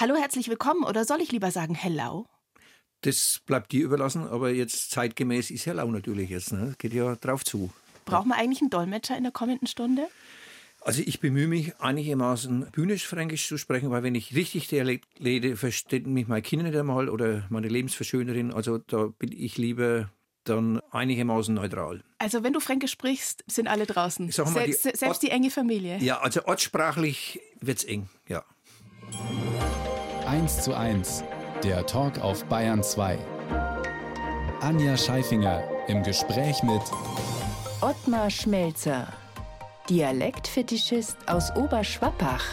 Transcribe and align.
Hallo, 0.00 0.14
herzlich 0.14 0.48
willkommen 0.48 0.84
oder 0.84 1.04
soll 1.04 1.20
ich 1.20 1.32
lieber 1.32 1.50
sagen 1.50 1.74
Hello? 1.74 2.24
Das 3.00 3.40
bleibt 3.46 3.72
dir 3.72 3.84
überlassen, 3.84 4.28
aber 4.28 4.50
jetzt 4.50 4.92
zeitgemäß 4.92 5.50
ist 5.50 5.66
Hello 5.66 5.90
natürlich 5.90 6.30
jetzt. 6.30 6.52
Ne? 6.52 6.76
Geht 6.78 6.92
ja 6.92 7.16
drauf 7.16 7.44
zu. 7.44 7.70
Braucht 8.04 8.26
man 8.26 8.38
eigentlich 8.38 8.60
einen 8.60 8.70
Dolmetscher 8.70 9.16
in 9.16 9.24
der 9.24 9.32
kommenden 9.32 9.66
Stunde? 9.66 10.06
Also 10.82 11.02
ich 11.04 11.18
bemühe 11.18 11.48
mich 11.48 11.80
einigermaßen 11.80 12.68
bühnisch-fränkisch 12.70 13.48
zu 13.48 13.58
sprechen, 13.58 13.90
weil 13.90 14.04
wenn 14.04 14.14
ich 14.14 14.36
richtig 14.36 14.68
Dialekt 14.68 15.08
rede, 15.20 15.56
verstehen 15.56 16.12
mich 16.12 16.28
meine 16.28 16.42
Kinder 16.42 16.66
nicht 16.66 16.78
einmal 16.78 17.08
oder 17.08 17.44
meine 17.48 17.66
Lebensverschönerin. 17.66 18.52
Also 18.54 18.78
da 18.78 19.06
bin 19.18 19.32
ich 19.32 19.58
lieber 19.58 20.10
dann 20.44 20.80
einigermaßen 20.92 21.52
neutral. 21.52 22.04
Also 22.18 22.44
wenn 22.44 22.52
du 22.52 22.60
Fränkisch 22.60 22.92
sprichst, 22.92 23.42
sind 23.48 23.66
alle 23.66 23.84
draußen. 23.86 24.26
mal, 24.26 24.46
selbst, 24.46 24.84
die 24.84 24.90
selbst 24.90 25.02
Ort- 25.02 25.22
die 25.24 25.30
enge 25.30 25.50
Familie. 25.50 25.98
Ja, 25.98 26.20
also 26.20 26.44
ortssprachlich 26.44 27.40
wird's 27.60 27.82
eng, 27.82 28.08
ja. 28.28 28.44
1 30.28 30.60
zu 30.60 30.76
1, 30.76 31.24
der 31.64 31.86
Talk 31.86 32.18
auf 32.18 32.44
Bayern 32.44 32.82
2. 32.82 33.18
Anja 34.60 34.94
Scheifinger 34.94 35.64
im 35.88 36.02
Gespräch 36.02 36.62
mit 36.62 36.82
Ottmar 37.80 38.28
Schmelzer, 38.28 39.10
Dialektfetischist 39.88 41.16
aus 41.26 41.56
Oberschwappach. 41.56 42.44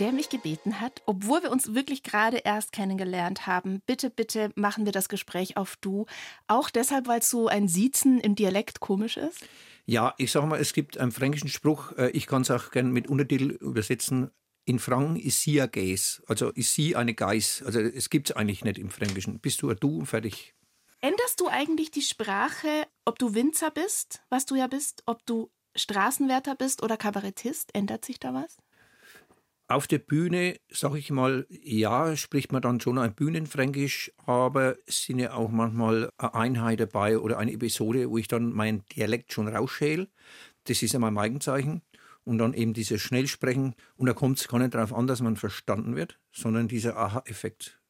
Der 0.00 0.10
mich 0.10 0.28
gebeten 0.28 0.80
hat, 0.80 1.02
obwohl 1.06 1.40
wir 1.44 1.52
uns 1.52 1.72
wirklich 1.72 2.02
gerade 2.02 2.38
erst 2.38 2.72
kennengelernt 2.72 3.46
haben, 3.46 3.82
bitte, 3.86 4.10
bitte 4.10 4.50
machen 4.56 4.86
wir 4.86 4.92
das 4.92 5.08
Gespräch 5.08 5.56
auf 5.56 5.76
Du. 5.80 6.06
Auch 6.48 6.68
deshalb, 6.68 7.06
weil 7.06 7.22
so 7.22 7.46
ein 7.46 7.68
Siezen 7.68 8.18
im 8.18 8.34
Dialekt 8.34 8.80
komisch 8.80 9.18
ist? 9.18 9.46
Ja, 9.84 10.14
ich 10.18 10.32
sage 10.32 10.48
mal, 10.48 10.58
es 10.58 10.72
gibt 10.72 10.98
einen 10.98 11.12
fränkischen 11.12 11.48
Spruch, 11.48 11.92
äh, 11.92 12.10
ich 12.10 12.26
kann 12.26 12.42
es 12.42 12.50
auch 12.50 12.72
gerne 12.72 12.88
mit 12.88 13.06
Untertitel 13.06 13.50
übersetzen. 13.60 14.32
In 14.68 14.80
Franken 14.80 15.14
ist 15.14 15.42
sie 15.42 15.62
ein 15.62 15.70
Geis, 15.70 16.20
also 16.26 16.50
ist 16.50 16.74
sie 16.74 16.96
eine 16.96 17.14
Geiß. 17.14 17.62
Also 17.64 17.78
es 17.78 18.10
gibt 18.10 18.30
es 18.30 18.36
eigentlich 18.36 18.64
nicht 18.64 18.78
im 18.78 18.90
Fränkischen. 18.90 19.38
Bist 19.38 19.62
du 19.62 19.70
ein 19.70 19.76
Du 19.78 20.00
und 20.00 20.06
fertig. 20.06 20.54
Änderst 21.00 21.38
du 21.38 21.46
eigentlich 21.46 21.92
die 21.92 22.02
Sprache, 22.02 22.88
ob 23.04 23.16
du 23.20 23.32
Winzer 23.34 23.70
bist, 23.70 24.22
was 24.28 24.44
du 24.44 24.56
ja 24.56 24.66
bist, 24.66 25.04
ob 25.06 25.24
du 25.24 25.52
Straßenwärter 25.76 26.56
bist 26.56 26.82
oder 26.82 26.96
Kabarettist? 26.96 27.76
Ändert 27.76 28.04
sich 28.04 28.18
da 28.18 28.34
was? 28.34 28.56
Auf 29.68 29.86
der 29.86 29.98
Bühne, 29.98 30.56
sage 30.68 30.98
ich 30.98 31.12
mal, 31.12 31.46
ja, 31.48 32.16
spricht 32.16 32.50
man 32.50 32.62
dann 32.62 32.80
schon 32.80 32.98
ein 32.98 33.14
Bühnenfränkisch, 33.14 34.12
aber 34.24 34.76
es 34.86 35.04
sind 35.04 35.20
ja 35.20 35.34
auch 35.34 35.48
manchmal 35.48 36.10
eine 36.18 36.34
Einheit 36.34 36.80
dabei 36.80 37.18
oder 37.20 37.38
eine 37.38 37.52
Episode, 37.52 38.10
wo 38.10 38.18
ich 38.18 38.26
dann 38.26 38.52
meinen 38.52 38.84
Dialekt 38.96 39.32
schon 39.32 39.46
rausschäle. 39.46 40.08
Das 40.64 40.82
ist 40.82 40.92
ja 40.92 40.98
mein 40.98 41.14
Markenzeichen. 41.14 41.82
Und 42.26 42.38
dann 42.38 42.54
eben 42.54 42.74
dieses 42.74 43.00
Schnellsprechen. 43.00 43.74
Und 43.94 44.06
da 44.06 44.12
kommt 44.12 44.38
es 44.38 44.48
gar 44.48 44.58
nicht 44.58 44.74
darauf 44.74 44.92
an, 44.92 45.06
dass 45.06 45.20
man 45.20 45.36
verstanden 45.36 45.94
wird, 45.94 46.18
sondern 46.32 46.66
dieser 46.66 46.96
Aha-Effekt. 46.96 47.80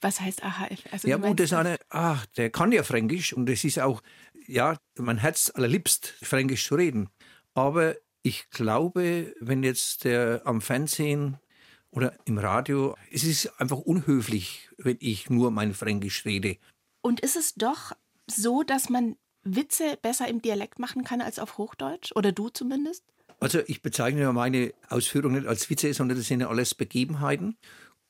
Was 0.00 0.20
heißt 0.20 0.42
aha? 0.42 0.68
Also 0.90 1.06
Ja, 1.06 1.18
meinst 1.18 1.40
das 1.40 1.52
eine, 1.52 1.78
ach, 1.90 2.24
der 2.36 2.50
kann 2.50 2.72
ja 2.72 2.82
Fränkisch 2.82 3.32
und 3.32 3.46
das 3.46 3.64
ist 3.64 3.78
auch, 3.78 4.02
ja, 4.46 4.78
mein 4.96 5.18
Herz 5.18 5.52
allerliebst, 5.54 6.14
Fränkisch 6.22 6.66
zu 6.66 6.76
reden. 6.76 7.10
Aber 7.54 7.96
ich 8.22 8.48
glaube, 8.50 9.34
wenn 9.40 9.62
jetzt 9.62 10.04
der 10.04 10.42
am 10.44 10.60
Fernsehen 10.60 11.36
oder 11.90 12.16
im 12.24 12.38
Radio, 12.38 12.96
es 13.12 13.24
ist 13.24 13.60
einfach 13.60 13.78
unhöflich, 13.78 14.70
wenn 14.78 14.96
ich 15.00 15.28
nur 15.30 15.50
mein 15.50 15.74
Fränkisch 15.74 16.24
rede. 16.24 16.56
Und 17.02 17.20
ist 17.20 17.36
es 17.36 17.54
doch 17.54 17.92
so, 18.26 18.62
dass 18.62 18.88
man 18.88 19.16
Witze 19.42 19.98
besser 20.00 20.28
im 20.28 20.42
Dialekt 20.42 20.78
machen 20.78 21.04
kann 21.04 21.20
als 21.20 21.38
auf 21.38 21.58
Hochdeutsch? 21.58 22.12
Oder 22.14 22.32
du 22.32 22.48
zumindest? 22.48 23.04
Also 23.40 23.60
ich 23.66 23.82
bezeichne 23.82 24.22
ja 24.22 24.32
meine 24.32 24.74
Ausführungen 24.88 25.36
nicht 25.36 25.46
als 25.46 25.70
Witze, 25.70 25.94
sondern 25.94 26.18
das 26.18 26.26
sind 26.26 26.40
ja 26.40 26.48
alles 26.48 26.74
Begebenheiten. 26.74 27.56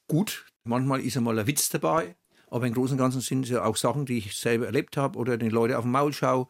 Gut, 0.06 0.46
manchmal 0.64 1.00
ist 1.00 1.16
einmal 1.16 1.38
ein 1.38 1.46
Witz 1.46 1.68
dabei, 1.68 2.16
aber 2.48 2.66
im 2.66 2.72
Großen 2.72 2.94
und 2.94 2.98
Ganzen 2.98 3.20
sind 3.20 3.44
es 3.44 3.50
ja 3.50 3.64
auch 3.64 3.76
Sachen, 3.76 4.06
die 4.06 4.18
ich 4.18 4.36
selber 4.36 4.66
erlebt 4.66 4.96
habe 4.96 5.18
oder 5.18 5.36
den 5.36 5.50
Leuten 5.50 5.74
auf 5.74 5.84
den 5.84 5.90
Maul 5.90 6.14
schaue. 6.14 6.48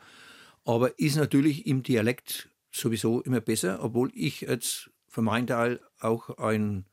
Aber 0.65 0.99
ist 0.99 1.17
natürlich 1.17 1.67
im 1.67 1.83
Dialekt 1.83 2.51
sowieso 2.71 3.21
immer 3.23 3.41
besser, 3.41 3.83
obwohl 3.83 4.11
ich 4.15 4.43
jetzt 4.43 4.91
für 5.09 5.23
meinen 5.23 5.47
Teil 5.47 5.81
auch 6.01 6.39
ein 6.39 6.85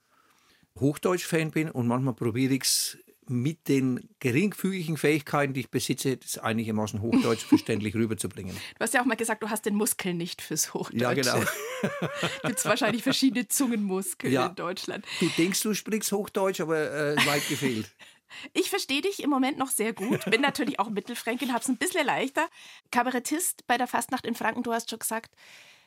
Hochdeutsch-Fan 0.79 1.51
bin 1.51 1.69
und 1.69 1.87
manchmal 1.87 2.15
probiere 2.15 2.53
ich 2.53 2.63
es 2.63 2.97
mit 3.27 3.67
den 3.67 4.09
geringfügigen 4.19 4.97
Fähigkeiten, 4.97 5.53
die 5.53 5.61
ich 5.61 5.71
besitze, 5.71 6.17
das 6.17 6.37
einigermaßen 6.37 7.01
Hochdeutsch 7.01 7.43
verständlich 7.45 7.95
rüberzubringen. 7.95 8.55
Du 8.55 8.79
hast 8.79 8.93
ja 8.93 9.01
auch 9.01 9.05
mal 9.05 9.15
gesagt, 9.15 9.43
du 9.43 9.49
hast 9.49 9.65
den 9.65 9.75
Muskel 9.75 10.13
nicht 10.13 10.41
fürs 10.41 10.73
Hochdeutsche. 10.73 11.01
Ja, 11.03 11.13
genau. 11.13 11.39
Gibt 12.43 12.59
es 12.59 12.65
wahrscheinlich 12.65 13.03
verschiedene 13.03 13.47
Zungenmuskeln 13.47 14.31
Ja. 14.33 14.47
in 14.47 14.55
Deutschland. 14.55 15.05
Du 15.19 15.29
denkst, 15.37 15.61
du 15.61 15.73
sprichst 15.73 16.11
Hochdeutsch, 16.11 16.59
aber 16.61 16.91
äh, 16.91 17.15
weit 17.25 17.47
gefehlt. 17.49 17.89
Ich 18.53 18.69
verstehe 18.71 19.01
dich 19.01 19.21
im 19.23 19.29
Moment 19.29 19.57
noch 19.59 19.69
sehr 19.69 19.93
gut. 19.93 20.25
Bin 20.25 20.41
natürlich 20.41 20.79
auch 20.79 20.89
Mittelfränkin, 20.89 21.53
hab's 21.53 21.69
ein 21.69 21.77
bisschen 21.77 22.05
leichter. 22.05 22.49
Kabarettist 22.91 23.65
bei 23.67 23.77
der 23.77 23.87
Fastnacht 23.87 24.25
in 24.25 24.33
Franken, 24.35 24.63
du 24.63 24.73
hast 24.73 24.89
schon 24.89 24.99
gesagt, 24.99 25.35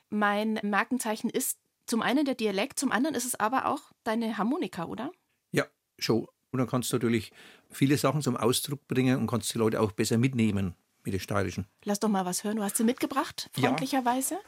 mein 0.09 0.59
Markenzeichen 0.63 1.29
ist 1.31 1.59
zum 1.87 2.01
einen 2.01 2.25
der 2.25 2.37
Dialekt, 2.37 2.79
zum 2.79 2.93
anderen 2.93 3.17
ist 3.17 3.25
es 3.27 3.35
aber 3.35 3.67
auch 3.67 3.91
deine 4.05 4.39
Harmonika, 4.39 4.85
oder? 4.87 5.11
Ja, 5.51 5.67
schon. 5.99 6.27
Und 6.51 6.59
dann 6.59 6.67
kannst 6.69 6.93
du 6.93 6.97
natürlich 6.97 7.31
viele 7.71 7.97
Sachen 7.99 8.23
zum 8.23 8.37
Ausdruck 8.37 8.87
bringen 8.89 9.19
und 9.19 9.27
kannst 9.27 9.53
die 9.55 9.59
Leute 9.59 9.81
auch 9.81 9.93
besser 9.93 10.17
mitnehmen 10.19 10.75
mit 11.05 11.13
den 11.13 11.21
Steirischen. 11.21 11.67
Lass 11.85 12.01
doch 12.01 12.09
mal 12.09 12.25
was 12.25 12.45
hören. 12.45 12.57
Du 12.57 12.63
hast 12.63 12.77
sie 12.77 12.85
mitgebracht, 12.85 13.51
Ja. 13.57 13.69
freundlicherweise. 13.69 14.39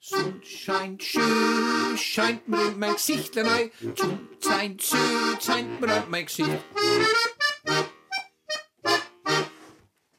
Sonne 0.00 0.40
scheint 0.42 1.02
schön, 1.02 1.96
scheint 1.98 2.48
mir 2.48 2.68
in 2.68 2.78
mein 2.78 2.94
Gesichtlein 2.94 3.46
ein. 3.46 3.70
Zum 3.96 4.28
sein 4.40 4.78
schön, 4.80 4.98
scheint 5.40 5.80
mir 5.80 5.96
in 6.04 6.10
mein 6.10 6.24
Gesicht. 6.26 6.48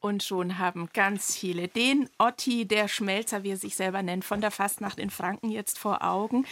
Und 0.09 0.23
schon 0.23 0.57
haben 0.57 0.89
ganz 0.91 1.37
viele 1.37 1.67
den 1.67 2.09
Otti, 2.17 2.65
der 2.65 2.87
Schmelzer, 2.87 3.43
wie 3.43 3.51
er 3.51 3.57
sich 3.57 3.75
selber 3.75 4.01
nennt, 4.01 4.25
von 4.25 4.41
der 4.41 4.49
Fastnacht 4.49 4.97
in 4.97 5.11
Franken 5.11 5.51
jetzt 5.51 5.77
vor 5.77 6.03
Augen. 6.03 6.47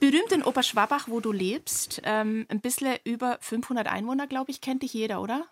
Berühmt 0.00 0.32
in 0.32 0.42
Oberschwabach, 0.42 1.06
wo 1.06 1.20
du 1.20 1.30
lebst. 1.30 2.02
Ähm, 2.02 2.46
ein 2.48 2.60
bisschen 2.60 2.96
über 3.04 3.38
500 3.40 3.86
Einwohner, 3.86 4.26
glaube 4.26 4.50
ich, 4.50 4.60
kennt 4.60 4.82
dich 4.82 4.92
jeder, 4.92 5.22
oder? 5.22 5.46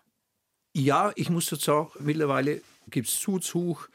Ja, 0.73 1.13
ich 1.15 1.29
muss 1.29 1.45
dazu 1.45 1.63
sagen, 1.63 1.91
mittlerweile 1.99 2.61
gibt 2.89 3.07
es 3.07 3.21
Zuzug. 3.21 3.89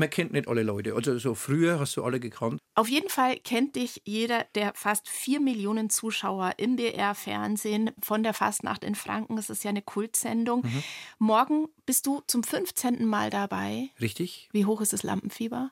Man 0.00 0.08
kennt 0.08 0.32
nicht 0.32 0.48
alle 0.48 0.62
Leute. 0.62 0.94
Also 0.94 1.18
so 1.18 1.34
früher 1.34 1.78
hast 1.78 1.94
du 1.98 2.02
alle 2.02 2.20
gekannt. 2.20 2.58
Auf 2.74 2.88
jeden 2.88 3.10
Fall 3.10 3.36
kennt 3.36 3.76
dich 3.76 4.00
jeder 4.06 4.46
der 4.54 4.72
fast 4.74 5.06
vier 5.10 5.40
Millionen 5.40 5.90
Zuschauer 5.90 6.54
im 6.56 6.76
BR-Fernsehen 6.76 7.90
von 8.00 8.22
der 8.22 8.32
Fastnacht 8.32 8.82
in 8.82 8.94
Franken. 8.94 9.36
Das 9.36 9.50
ist 9.50 9.62
ja 9.62 9.68
eine 9.68 9.82
Kultsendung. 9.82 10.62
Mhm. 10.62 10.82
Morgen 11.18 11.68
bist 11.84 12.06
du 12.06 12.22
zum 12.26 12.42
15. 12.42 13.04
Mal 13.04 13.28
dabei. 13.28 13.90
Richtig? 14.00 14.48
Wie 14.52 14.64
hoch 14.64 14.80
ist 14.80 14.94
das 14.94 15.02
Lampenfieber? 15.02 15.70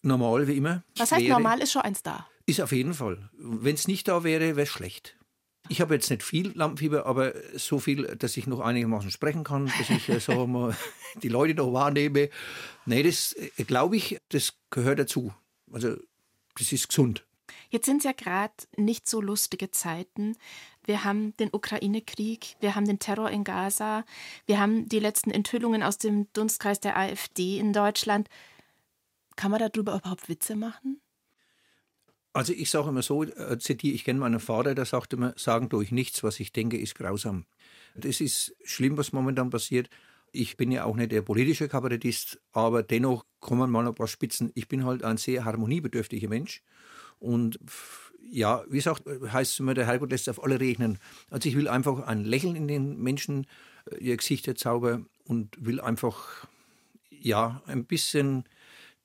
Normal 0.00 0.48
wie 0.48 0.56
immer. 0.56 0.82
Was 0.96 1.12
heißt 1.12 1.26
normal? 1.26 1.60
Ist 1.60 1.72
schon 1.72 1.82
eins 1.82 2.02
da. 2.02 2.26
Ist 2.46 2.62
auf 2.62 2.72
jeden 2.72 2.94
Fall. 2.94 3.28
Wenn 3.36 3.74
es 3.74 3.86
nicht 3.86 4.08
da 4.08 4.24
wäre, 4.24 4.56
wäre 4.56 4.62
es 4.62 4.70
schlecht. 4.70 5.14
Ich 5.68 5.80
habe 5.80 5.94
jetzt 5.94 6.10
nicht 6.10 6.22
viel 6.22 6.52
Lampenfieber, 6.54 7.06
aber 7.06 7.34
so 7.54 7.78
viel, 7.78 8.04
dass 8.16 8.36
ich 8.36 8.46
noch 8.46 8.60
einigermaßen 8.60 9.10
sprechen 9.10 9.44
kann, 9.44 9.70
dass 9.78 9.90
ich 9.90 10.08
äh, 10.08 10.20
wir, 10.28 10.46
mal, 10.46 10.76
die 11.22 11.28
Leute 11.28 11.54
noch 11.54 11.72
wahrnehme. 11.72 12.30
Nee, 12.84 13.02
das 13.02 13.32
äh, 13.32 13.64
glaube 13.64 13.96
ich, 13.96 14.18
das 14.28 14.54
gehört 14.70 14.98
dazu. 14.98 15.32
Also 15.72 15.96
das 16.58 16.72
ist 16.72 16.88
gesund. 16.88 17.24
Jetzt 17.68 17.86
sind 17.86 17.98
es 17.98 18.04
ja 18.04 18.12
gerade 18.12 18.54
nicht 18.76 19.08
so 19.08 19.20
lustige 19.20 19.70
Zeiten. 19.70 20.36
Wir 20.84 21.04
haben 21.04 21.36
den 21.38 21.50
Ukraine-Krieg, 21.52 22.56
wir 22.60 22.74
haben 22.74 22.86
den 22.86 22.98
Terror 22.98 23.30
in 23.30 23.44
Gaza, 23.44 24.04
wir 24.46 24.60
haben 24.60 24.88
die 24.88 25.00
letzten 25.00 25.30
Enthüllungen 25.30 25.82
aus 25.82 25.98
dem 25.98 26.32
Dunstkreis 26.32 26.80
der 26.80 26.96
AfD 26.96 27.58
in 27.58 27.72
Deutschland. 27.72 28.28
Kann 29.34 29.50
man 29.50 29.60
darüber 29.60 29.96
überhaupt 29.96 30.28
Witze 30.28 30.54
machen? 30.54 31.00
Also 32.36 32.52
ich 32.52 32.68
sage 32.68 32.90
immer 32.90 33.00
so, 33.00 33.22
äh, 33.22 33.58
zitiere, 33.58 33.94
ich 33.94 34.04
kenne 34.04 34.20
meinen 34.20 34.40
Vater, 34.40 34.74
der 34.74 34.84
sagt 34.84 35.14
immer, 35.14 35.32
sagen 35.38 35.70
durch 35.70 35.90
nichts, 35.90 36.22
was 36.22 36.38
ich 36.38 36.52
denke, 36.52 36.76
ist 36.76 36.94
grausam. 36.94 37.46
Das 37.94 38.20
ist 38.20 38.54
schlimm, 38.62 38.98
was 38.98 39.14
momentan 39.14 39.48
passiert. 39.48 39.88
Ich 40.32 40.58
bin 40.58 40.70
ja 40.70 40.84
auch 40.84 40.96
nicht 40.96 41.12
der 41.12 41.22
politische 41.22 41.66
Kabarettist, 41.66 42.38
aber 42.52 42.82
dennoch 42.82 43.24
kommen 43.40 43.70
mal 43.70 43.88
ein 43.88 43.94
paar 43.94 44.06
Spitzen. 44.06 44.52
Ich 44.54 44.68
bin 44.68 44.84
halt 44.84 45.02
ein 45.02 45.16
sehr 45.16 45.46
harmoniebedürftiger 45.46 46.28
Mensch. 46.28 46.62
Und 47.20 47.58
ja, 48.30 48.64
wie 48.68 48.76
gesagt, 48.76 49.04
heißt 49.06 49.52
es 49.54 49.60
immer, 49.60 49.72
der 49.72 49.86
Herrgott 49.86 50.10
lässt 50.10 50.28
auf 50.28 50.44
alle 50.44 50.60
regnen. 50.60 50.98
Also 51.30 51.48
ich 51.48 51.56
will 51.56 51.68
einfach 51.68 52.06
ein 52.06 52.22
Lächeln 52.22 52.54
in 52.54 52.68
den 52.68 52.98
Menschen, 52.98 53.46
äh, 53.90 53.96
ihr 53.96 54.16
Gesichter 54.18 54.54
zaubern 54.54 55.06
und 55.24 55.56
will 55.58 55.80
einfach, 55.80 56.46
ja, 57.08 57.62
ein 57.64 57.86
bisschen, 57.86 58.44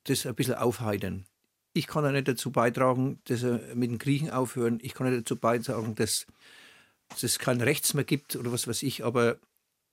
das 0.03 0.25
ein 0.25 0.35
bisschen 0.35 0.55
aufheitern. 0.55 1.23
Ich 1.73 1.87
kann 1.87 2.03
ja 2.03 2.11
nicht 2.11 2.27
dazu 2.27 2.51
beitragen, 2.51 3.19
dass 3.25 3.43
er 3.43 3.75
mit 3.75 3.91
den 3.91 3.97
Griechen 3.97 4.29
aufhören. 4.29 4.79
Ich 4.81 4.93
kann 4.93 5.07
nicht 5.07 5.21
dazu 5.21 5.37
beitragen, 5.37 5.95
dass, 5.95 6.27
dass 7.09 7.23
es 7.23 7.39
kein 7.39 7.61
Rechts 7.61 7.93
mehr 7.93 8.03
gibt 8.03 8.35
oder 8.35 8.51
was 8.51 8.67
weiß 8.67 8.83
ich. 8.83 9.05
Aber 9.05 9.37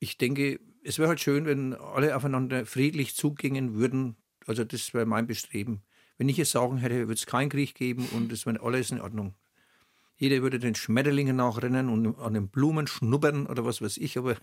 ich 0.01 0.19
denke, 0.19 0.61
es 0.83 0.99
wäre 0.99 1.09
halt 1.09 1.21
schön, 1.21 1.47
wenn 1.47 1.75
alle 1.75 2.17
aufeinander 2.17 2.67
friedlich 2.67 3.15
zugingen 3.15 3.75
würden. 3.75 4.17
Also 4.47 4.65
das 4.65 4.93
wäre 4.95 5.07
mein 5.07 5.27
Bestreben. 5.27 5.83
Wenn 6.17 6.29
ich 6.29 6.39
es 6.39 6.51
sagen 6.51 6.79
hätte, 6.79 7.07
würde 7.07 7.15
es 7.15 7.27
keinen 7.27 7.51
Krieg 7.51 7.75
geben 7.75 8.09
und 8.13 8.33
es 8.33 8.45
wäre 8.45 8.61
alles 8.61 8.91
in 8.91 9.01
Ordnung. 9.01 9.35
Jeder 10.17 10.43
würde 10.43 10.59
den 10.59 10.75
Schmetterlingen 10.75 11.37
nachrennen 11.37 11.89
und 11.89 12.19
an 12.19 12.35
den 12.35 12.49
Blumen 12.49 12.89
schnuppern 12.89 13.47
oder 13.47 13.65
was 13.65 13.81
weiß 13.81 13.99
ich, 13.99 14.19
aber 14.19 14.37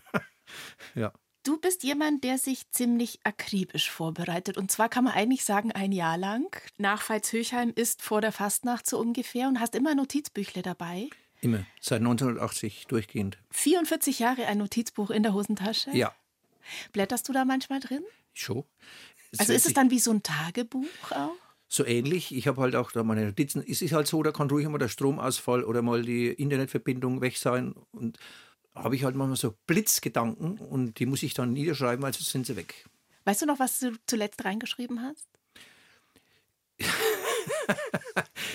ja. 0.94 1.12
Du 1.46 1.58
bist 1.58 1.84
jemand, 1.84 2.24
der 2.24 2.38
sich 2.38 2.68
ziemlich 2.72 3.20
akribisch 3.22 3.88
vorbereitet. 3.88 4.56
Und 4.56 4.72
zwar 4.72 4.88
kann 4.88 5.04
man 5.04 5.12
eigentlich 5.12 5.44
sagen, 5.44 5.70
ein 5.70 5.92
Jahr 5.92 6.18
lang. 6.18 6.60
Nach 6.76 7.08
Veitshöchheim 7.08 7.72
ist 7.72 8.02
vor 8.02 8.20
der 8.20 8.32
Fastnacht 8.32 8.84
so 8.90 8.98
ungefähr 8.98 9.46
und 9.46 9.60
hast 9.60 9.76
immer 9.76 9.94
Notizbüchle 9.94 10.62
dabei. 10.62 11.08
Immer, 11.40 11.64
seit 11.80 11.98
1980 11.98 12.88
durchgehend. 12.88 13.38
44 13.52 14.18
Jahre 14.18 14.46
ein 14.46 14.58
Notizbuch 14.58 15.10
in 15.10 15.22
der 15.22 15.34
Hosentasche? 15.34 15.90
Ja. 15.92 16.12
Blätterst 16.92 17.28
du 17.28 17.32
da 17.32 17.44
manchmal 17.44 17.78
drin? 17.78 18.02
Schon. 18.34 18.64
Es 19.30 19.38
Also 19.38 19.52
ist 19.52 19.66
es 19.66 19.72
dann 19.72 19.92
wie 19.92 20.00
so 20.00 20.10
ein 20.10 20.24
Tagebuch 20.24 21.12
auch? 21.12 21.36
so 21.68 21.84
ähnlich. 21.84 22.34
Ich 22.34 22.48
habe 22.48 22.60
halt 22.60 22.74
auch 22.74 22.90
da 22.92 23.02
meine 23.02 23.24
Notizen. 23.24 23.62
Es 23.66 23.82
ist 23.82 23.92
halt 23.92 24.06
so, 24.06 24.22
da 24.22 24.32
kann 24.32 24.50
ruhig 24.50 24.68
mal 24.68 24.78
der 24.78 24.88
Stromausfall 24.88 25.64
oder 25.64 25.82
mal 25.82 26.02
die 26.02 26.28
Internetverbindung 26.28 27.20
weg 27.20 27.36
sein. 27.36 27.74
Und 27.92 28.18
habe 28.76 28.94
ich 28.94 29.04
halt 29.04 29.16
manchmal 29.16 29.36
so 29.36 29.54
Blitzgedanken 29.66 30.58
und 30.58 30.98
die 30.98 31.06
muss 31.06 31.22
ich 31.22 31.34
dann 31.34 31.52
niederschreiben, 31.52 32.04
also 32.04 32.22
sind 32.22 32.46
sie 32.46 32.56
weg. 32.56 32.86
Weißt 33.24 33.42
du 33.42 33.46
noch, 33.46 33.58
was 33.58 33.80
du 33.80 33.92
zuletzt 34.06 34.44
reingeschrieben 34.44 35.02
hast? 35.02 35.26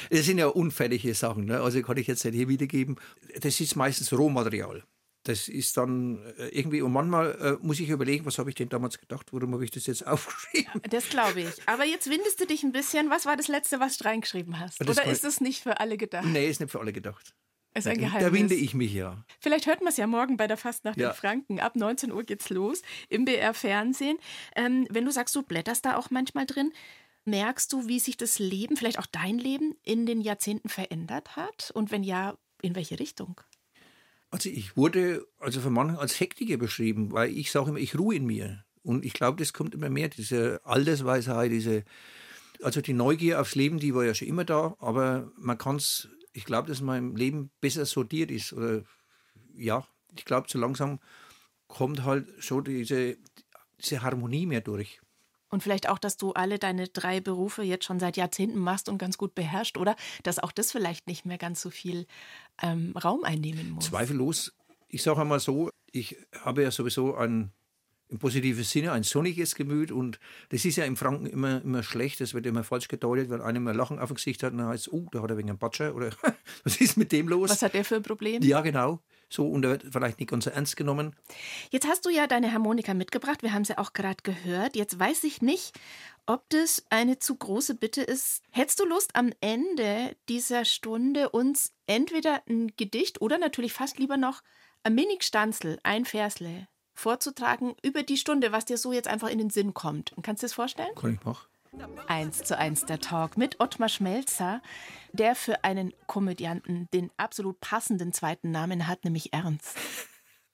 Das 0.09 0.25
sind 0.25 0.37
ja 0.37 0.47
unfertige 0.47 1.13
Sachen, 1.13 1.45
ne? 1.45 1.61
also 1.61 1.81
kann 1.81 1.95
ich 1.97 2.07
jetzt 2.07 2.25
nicht 2.25 2.35
hier 2.35 2.49
wiedergeben. 2.49 2.97
Das 3.39 3.59
ist 3.61 3.75
meistens 3.75 4.11
Rohmaterial. 4.11 4.83
Das 5.23 5.47
ist 5.47 5.77
dann 5.77 6.19
äh, 6.37 6.47
irgendwie, 6.49 6.81
und 6.81 6.91
manchmal 6.91 7.31
äh, 7.61 7.65
muss 7.65 7.79
ich 7.79 7.89
überlegen, 7.89 8.25
was 8.25 8.39
habe 8.39 8.49
ich 8.49 8.55
denn 8.55 8.69
damals 8.69 8.99
gedacht, 8.99 9.27
warum 9.31 9.53
habe 9.53 9.63
ich 9.63 9.71
das 9.71 9.85
jetzt 9.85 10.05
aufgeschrieben? 10.07 10.81
Das 10.89 11.09
glaube 11.09 11.41
ich. 11.41 11.49
Aber 11.67 11.85
jetzt 11.85 12.09
windest 12.09 12.41
du 12.41 12.45
dich 12.45 12.63
ein 12.63 12.71
bisschen. 12.71 13.09
Was 13.09 13.25
war 13.25 13.37
das 13.37 13.47
Letzte, 13.47 13.79
was 13.79 13.97
du 13.97 14.05
reingeschrieben 14.05 14.59
hast? 14.59 14.81
Das 14.81 14.89
Oder 14.89 15.05
ist 15.05 15.23
es 15.23 15.39
nicht 15.39 15.61
für 15.61 15.79
alle 15.79 15.97
gedacht? 15.97 16.25
Nee, 16.25 16.49
ist 16.49 16.59
nicht 16.59 16.71
für 16.71 16.79
alle 16.79 16.91
gedacht. 16.91 17.35
Ist 17.73 17.87
ein 17.87 17.95
Da 17.99 18.07
Geheimnis. 18.07 18.33
winde 18.33 18.55
ich 18.55 18.73
mich 18.73 18.93
ja. 18.93 19.23
Vielleicht 19.39 19.65
hört 19.65 19.79
man 19.81 19.87
es 19.89 19.97
ja 19.97 20.05
morgen 20.07 20.35
bei 20.37 20.47
der 20.47 20.57
Fastnacht 20.57 20.97
Ja. 20.97 21.09
in 21.09 21.15
Franken. 21.15 21.59
Ab 21.59 21.75
19 21.75 22.11
Uhr 22.11 22.23
geht's 22.23 22.49
los 22.49 22.81
im 23.09 23.25
BR 23.25 23.53
Fernsehen. 23.53 24.17
Ähm, 24.55 24.87
wenn 24.89 25.05
du 25.05 25.11
sagst, 25.11 25.35
du 25.35 25.41
blätterst 25.43 25.85
da 25.85 25.95
auch 25.95 26.09
manchmal 26.09 26.45
drin, 26.45 26.73
merkst 27.23 27.71
du, 27.71 27.87
wie 27.87 27.99
sich 27.99 28.17
das 28.17 28.39
Leben, 28.39 28.75
vielleicht 28.75 28.99
auch 28.99 29.05
dein 29.05 29.37
Leben, 29.37 29.75
in 29.83 30.05
den 30.05 30.21
Jahrzehnten 30.21 30.67
verändert 30.69 31.35
hat? 31.37 31.71
Und 31.73 31.91
wenn 31.91 32.03
ja, 32.03 32.37
in 32.61 32.75
welche 32.75 32.99
Richtung? 32.99 33.39
Also 34.31 34.49
ich 34.49 34.75
wurde 34.77 35.25
also 35.39 35.61
von 35.61 35.73
manchen 35.73 35.97
als 35.97 36.19
Hektiker 36.19 36.57
beschrieben, 36.57 37.11
weil 37.11 37.35
ich 37.37 37.51
sage 37.51 37.69
immer, 37.69 37.79
ich 37.79 37.97
ruhe 37.97 38.15
in 38.15 38.25
mir. 38.25 38.63
Und 38.83 39.05
ich 39.05 39.13
glaube, 39.13 39.37
das 39.37 39.53
kommt 39.53 39.75
immer 39.75 39.89
mehr, 39.89 40.09
diese 40.09 40.59
Altersweisheit, 40.63 41.51
diese, 41.51 41.83
also 42.63 42.81
die 42.81 42.93
Neugier 42.93 43.39
aufs 43.39 43.55
Leben, 43.55 43.77
die 43.79 43.93
war 43.93 44.03
ja 44.03 44.13
schon 44.15 44.27
immer 44.27 44.43
da, 44.45 44.75
aber 44.79 45.31
man 45.37 45.57
kann 45.57 45.75
es, 45.75 46.07
ich 46.33 46.45
glaube, 46.45 46.67
dass 46.67 46.81
mein 46.81 47.15
Leben 47.15 47.51
besser 47.61 47.85
sortiert 47.85 48.31
ist. 48.31 48.53
Oder 48.53 48.83
ja, 49.55 49.85
ich 50.15 50.25
glaube, 50.25 50.47
so 50.49 50.59
langsam 50.59 50.99
kommt 51.67 52.03
halt 52.03 52.27
schon 52.39 52.63
diese, 52.63 53.17
diese 53.79 54.01
Harmonie 54.01 54.45
mehr 54.45 54.61
durch. 54.61 55.01
Und 55.49 55.63
vielleicht 55.63 55.89
auch, 55.89 55.99
dass 55.99 56.15
du 56.15 56.31
alle 56.31 56.59
deine 56.59 56.87
drei 56.87 57.19
Berufe 57.19 57.61
jetzt 57.61 57.83
schon 57.83 57.99
seit 57.99 58.15
Jahrzehnten 58.15 58.57
machst 58.57 58.87
und 58.87 58.97
ganz 58.97 59.17
gut 59.17 59.35
beherrscht, 59.35 59.77
oder? 59.77 59.97
Dass 60.23 60.39
auch 60.39 60.53
das 60.53 60.71
vielleicht 60.71 61.07
nicht 61.07 61.25
mehr 61.25 61.37
ganz 61.37 61.61
so 61.61 61.69
viel 61.69 62.07
ähm, 62.61 62.95
Raum 62.95 63.25
einnehmen 63.25 63.71
muss. 63.71 63.85
Zweifellos. 63.85 64.53
Ich 64.87 65.03
sage 65.03 65.19
einmal 65.19 65.41
so, 65.41 65.69
ich 65.91 66.15
habe 66.39 66.63
ja 66.63 66.71
sowieso 66.71 67.15
ein 67.15 67.51
im 68.11 68.19
positiven 68.19 68.63
Sinne 68.63 68.91
ein 68.91 69.03
sonniges 69.03 69.55
Gemüt 69.55 69.91
und 69.91 70.19
das 70.49 70.65
ist 70.65 70.75
ja 70.75 70.83
im 70.83 70.97
Franken 70.97 71.25
immer, 71.25 71.61
immer 71.63 71.81
schlecht, 71.81 72.19
das 72.19 72.33
wird 72.33 72.45
immer 72.45 72.63
falsch 72.63 72.89
gedeutet, 72.89 73.29
wenn 73.29 73.41
einer 73.41 73.59
mal 73.59 73.75
Lachen 73.75 73.99
auf 73.99 74.09
dem 74.09 74.15
Gesicht 74.15 74.43
hat, 74.43 74.53
dann 74.53 74.67
heißt 74.67 74.87
es, 74.87 74.93
oh, 74.93 75.07
da 75.11 75.21
hat 75.21 75.31
er 75.31 75.37
wegen 75.37 75.49
einem 75.49 75.57
Batscher 75.57 75.95
oder 75.95 76.09
was 76.63 76.79
ist 76.81 76.97
mit 76.97 77.11
dem 77.11 77.29
los? 77.29 77.49
Was 77.49 77.61
hat 77.61 77.73
der 77.73 77.85
für 77.85 77.95
ein 77.95 78.03
Problem? 78.03 78.41
ja, 78.43 78.61
genau. 78.61 78.99
So, 79.29 79.47
und 79.47 79.63
er 79.63 79.71
wird 79.71 79.85
vielleicht 79.89 80.19
nicht 80.19 80.29
ganz 80.29 80.43
so 80.43 80.49
ernst 80.49 80.75
genommen. 80.75 81.15
Jetzt 81.69 81.87
hast 81.87 82.05
du 82.05 82.09
ja 82.09 82.27
deine 82.27 82.51
Harmonika 82.51 82.93
mitgebracht. 82.93 83.43
Wir 83.43 83.53
haben 83.53 83.63
sie 83.63 83.77
auch 83.77 83.93
gerade 83.93 84.21
gehört. 84.23 84.75
Jetzt 84.75 84.99
weiß 84.99 85.23
ich 85.23 85.41
nicht, 85.41 85.71
ob 86.25 86.49
das 86.49 86.85
eine 86.89 87.17
zu 87.17 87.35
große 87.35 87.75
Bitte 87.75 88.01
ist. 88.01 88.41
Hättest 88.51 88.81
du 88.81 88.85
Lust, 88.85 89.15
am 89.15 89.31
Ende 89.39 90.17
dieser 90.27 90.65
Stunde 90.65 91.29
uns 91.29 91.71
entweder 91.87 92.41
ein 92.49 92.73
Gedicht 92.75 93.21
oder 93.21 93.37
natürlich 93.37 93.71
fast 93.71 93.99
lieber 93.99 94.17
noch 94.17 94.41
ein 94.83 94.95
Mini-Stanzel, 94.95 95.79
ein 95.83 96.03
Versle 96.03 96.67
vorzutragen 96.93 97.75
über 97.83 98.03
die 98.03 98.17
Stunde, 98.17 98.51
was 98.51 98.65
dir 98.65 98.77
so 98.77 98.93
jetzt 98.93 99.07
einfach 99.07 99.29
in 99.29 99.37
den 99.37 99.49
Sinn 99.49 99.73
kommt? 99.73 100.13
Kannst 100.21 100.41
du 100.41 100.45
dir 100.45 100.49
das 100.49 100.53
vorstellen? 100.53 100.95
Kann 100.95 101.13
ich 101.13 101.23
machen. 101.23 101.47
Eins 102.07 102.43
zu 102.43 102.57
eins 102.57 102.85
der 102.85 102.99
Talk 102.99 103.37
mit 103.37 103.61
Ottmar 103.61 103.87
Schmelzer, 103.87 104.61
der 105.13 105.35
für 105.35 105.63
einen 105.63 105.93
Komödianten 106.05 106.89
den 106.93 107.09
absolut 107.15 107.61
passenden 107.61 108.11
zweiten 108.11 108.51
Namen 108.51 108.87
hat, 108.87 109.05
nämlich 109.05 109.31
Ernst. 109.31 109.77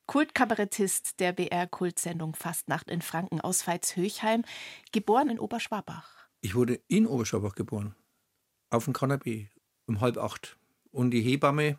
Kultkabarettist 0.05 1.19
der 1.19 1.33
BR-Kultsendung 1.33 2.35
Fastnacht 2.35 2.89
in 2.89 3.01
Franken 3.01 3.41
aus 3.41 3.67
Veitshöchheim, 3.67 4.45
geboren 4.91 5.29
in 5.29 5.39
Oberschwabach. 5.39 6.29
Ich 6.41 6.55
wurde 6.55 6.79
in 6.87 7.07
Oberschwabach 7.07 7.55
geboren, 7.55 7.95
auf 8.69 8.85
dem 8.85 8.93
Kanapee, 8.93 9.49
um 9.87 9.99
halb 9.99 10.17
acht. 10.17 10.57
Und 10.91 11.11
die 11.11 11.21
Hebamme 11.21 11.77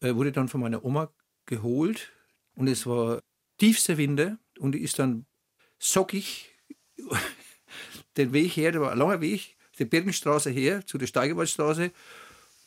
äh, 0.00 0.14
wurde 0.14 0.30
dann 0.30 0.48
von 0.48 0.60
meiner 0.60 0.84
Oma 0.84 1.10
geholt 1.46 2.12
und 2.54 2.68
es 2.68 2.86
war 2.86 3.22
tiefster 3.58 3.96
Winter 3.96 4.38
und 4.58 4.72
die 4.72 4.80
ist 4.80 4.98
dann 4.98 5.26
sockig 5.78 6.50
den 8.16 8.32
Weg 8.32 8.56
her, 8.56 8.72
der 8.72 8.80
war 8.80 8.92
ein 8.92 8.98
langer 8.98 9.20
Weg, 9.20 9.56
die 9.78 9.84
Birkenstraße 9.84 10.50
her 10.50 10.84
zu 10.86 10.98
der 10.98 11.06
Steigerwaldstraße, 11.06 11.92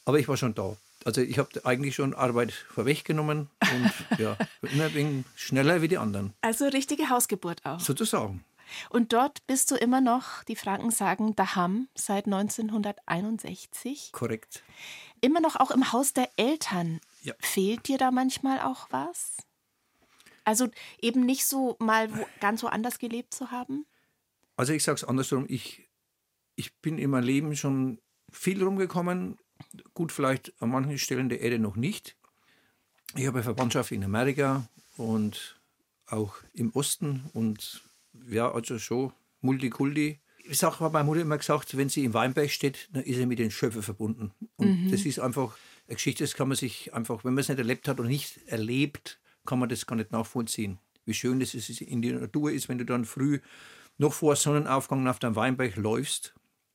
aber 0.06 0.20
ich 0.20 0.28
war 0.28 0.38
schon 0.38 0.54
da. 0.56 0.76
Also 1.04 1.22
ich 1.22 1.40
habe 1.40 1.50
eigentlich 1.66 1.96
schon 1.96 2.14
Arbeit 2.14 2.52
vorweggenommen 2.52 3.50
und 3.60 3.92
ja, 4.20 4.38
immer 4.62 4.86
ein 4.86 4.94
wenig 4.94 5.26
schneller 5.36 5.82
wie 5.82 5.88
die 5.88 5.98
anderen, 5.98 6.34
Also 6.42 6.68
richtige 6.68 7.10
Hausgeburt 7.10 7.66
auch. 7.66 7.80
sozusagen. 7.80 8.44
Und 8.90 9.12
dort 9.12 9.46
bist 9.48 9.70
du 9.72 9.76
immer 9.76 10.00
noch, 10.00 10.44
die 10.46 10.56
Franken 10.56 10.92
sagen, 10.92 11.36
daheim 11.36 11.90
seit 11.96 12.26
1961. 12.26 14.12
Korrekt. 14.14 14.64
Immer 15.20 15.42
noch 15.42 15.58
auch 15.58 15.72
im 15.72 15.92
Haus 15.92 16.14
der 16.14 16.30
Eltern. 16.38 17.02
Ja. 17.24 17.34
Fehlt 17.40 17.88
dir 17.90 17.98
da 17.98 18.12
manchmal 18.12 18.60
auch 18.62 18.88
was? 18.90 19.36
Also 20.44 20.70
eben 21.02 21.26
nicht 21.26 21.46
so 21.46 21.76
mal 21.80 22.14
wo, 22.16 22.26
ganz 22.40 22.64
woanders 22.64 23.00
gelebt 23.00 23.34
zu 23.34 23.52
haben? 23.52 23.86
Also 24.56 24.74
ich 24.74 24.84
sage 24.84 24.96
es 24.96 25.04
andersrum, 25.04 25.46
ich, 25.48 25.88
ich 26.56 26.74
bin 26.78 26.98
in 26.98 27.10
meinem 27.10 27.26
Leben 27.26 27.56
schon 27.56 28.00
viel 28.32 28.64
rumgekommen, 28.64 29.38
gut 29.94 30.12
vielleicht 30.12 30.54
an 30.62 30.70
manchen 30.70 30.98
Stellen 30.98 31.30
der 31.30 31.42
Erde 31.42 31.60
noch 31.60 31.76
nicht. 31.76 32.16
Ich 33.16 33.28
habe 33.28 33.44
Verwandtschaft 33.44 33.92
in 33.92 34.04
Amerika 34.04 34.68
und 34.98 35.60
auch 36.08 36.36
im 36.54 36.72
Osten 36.74 37.30
und 37.34 37.82
ja, 38.30 38.52
also 38.52 38.80
schon 38.80 39.14
Multikulti. 39.42 40.20
Ich 40.44 40.58
sage, 40.58 40.80
habe 40.80 40.94
meine 40.94 41.06
Mutter 41.06 41.22
immer 41.22 41.38
gesagt, 41.38 41.78
wenn 41.78 41.90
sie 41.90 42.04
im 42.04 42.14
Weinberg 42.14 42.50
steht, 42.50 42.90
dann 42.94 43.04
ist 43.04 43.18
sie 43.18 43.26
mit 43.26 43.40
den 43.40 43.52
Schöpfer 43.52 43.84
verbunden. 43.84 44.32
Und 44.58 44.92
das 44.92 45.06
ist 45.06 45.20
einfach 45.20 45.56
eine 45.88 45.96
Geschichte, 45.96 46.24
das 46.24 46.34
kann 46.34 46.48
man 46.48 46.58
sich 46.58 46.94
einfach, 46.94 47.24
wenn 47.24 47.34
man 47.34 47.42
es 47.42 47.50
nicht 47.50 47.60
erlebt 47.60 47.88
hat 47.88 48.00
und 48.00 48.08
nicht 48.08 48.40
erlebt, 48.48 49.20
kann 49.46 49.60
man 49.60 49.70
das 49.70 49.86
gar 49.86 49.96
nicht 49.96 50.12
nachvollziehen. 50.12 50.80
Wie 51.06 51.14
schön 51.14 51.40
das 51.40 51.54
ist, 51.54 51.82
in 51.82 52.02
der 52.02 52.20
Natur 52.20 52.52
ist, 52.52 52.70
wenn 52.70 52.78
du 52.78 52.86
dann 52.86 53.06
früh 53.06 53.40
noch 53.98 54.14
vor 54.14 54.36
Sonnenaufgang 54.36 55.08
auf 55.08 55.20
deinem 55.20 55.36
Weinberg 55.36 55.76
läufst 55.76 56.34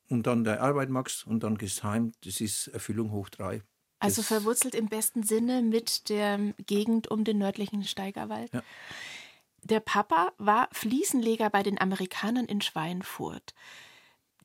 und 0.08 0.26
dann 0.26 0.44
deine 0.44 0.60
Arbeit 0.60 0.90
machst 0.90 1.26
und 1.26 1.42
dann 1.42 1.58
gehst 1.58 1.82
heim. 1.84 2.12
Das 2.24 2.40
ist 2.40 2.68
Erfüllung 2.68 3.10
hoch 3.12 3.28
drei. 3.28 3.62
Also 3.98 4.20
Das- 4.20 4.28
verwurzelt 4.28 4.74
im 4.74 4.88
besten 4.88 5.22
Sinne 5.22 5.62
mit 5.62 6.08
der 6.08 6.54
Gegend 6.66 7.08
um 7.10 7.24
den 7.24 7.38
nördlichen 7.38 7.82
Steigerwald. 7.84 8.52
Ja. 8.52 8.62
Der 9.62 9.80
Papa 9.80 10.32
war 10.38 10.68
Fliesenleger 10.72 11.50
bei 11.50 11.62
den 11.62 11.80
Amerikanern 11.80 12.44
in 12.46 12.60
Schweinfurt. 12.60 13.54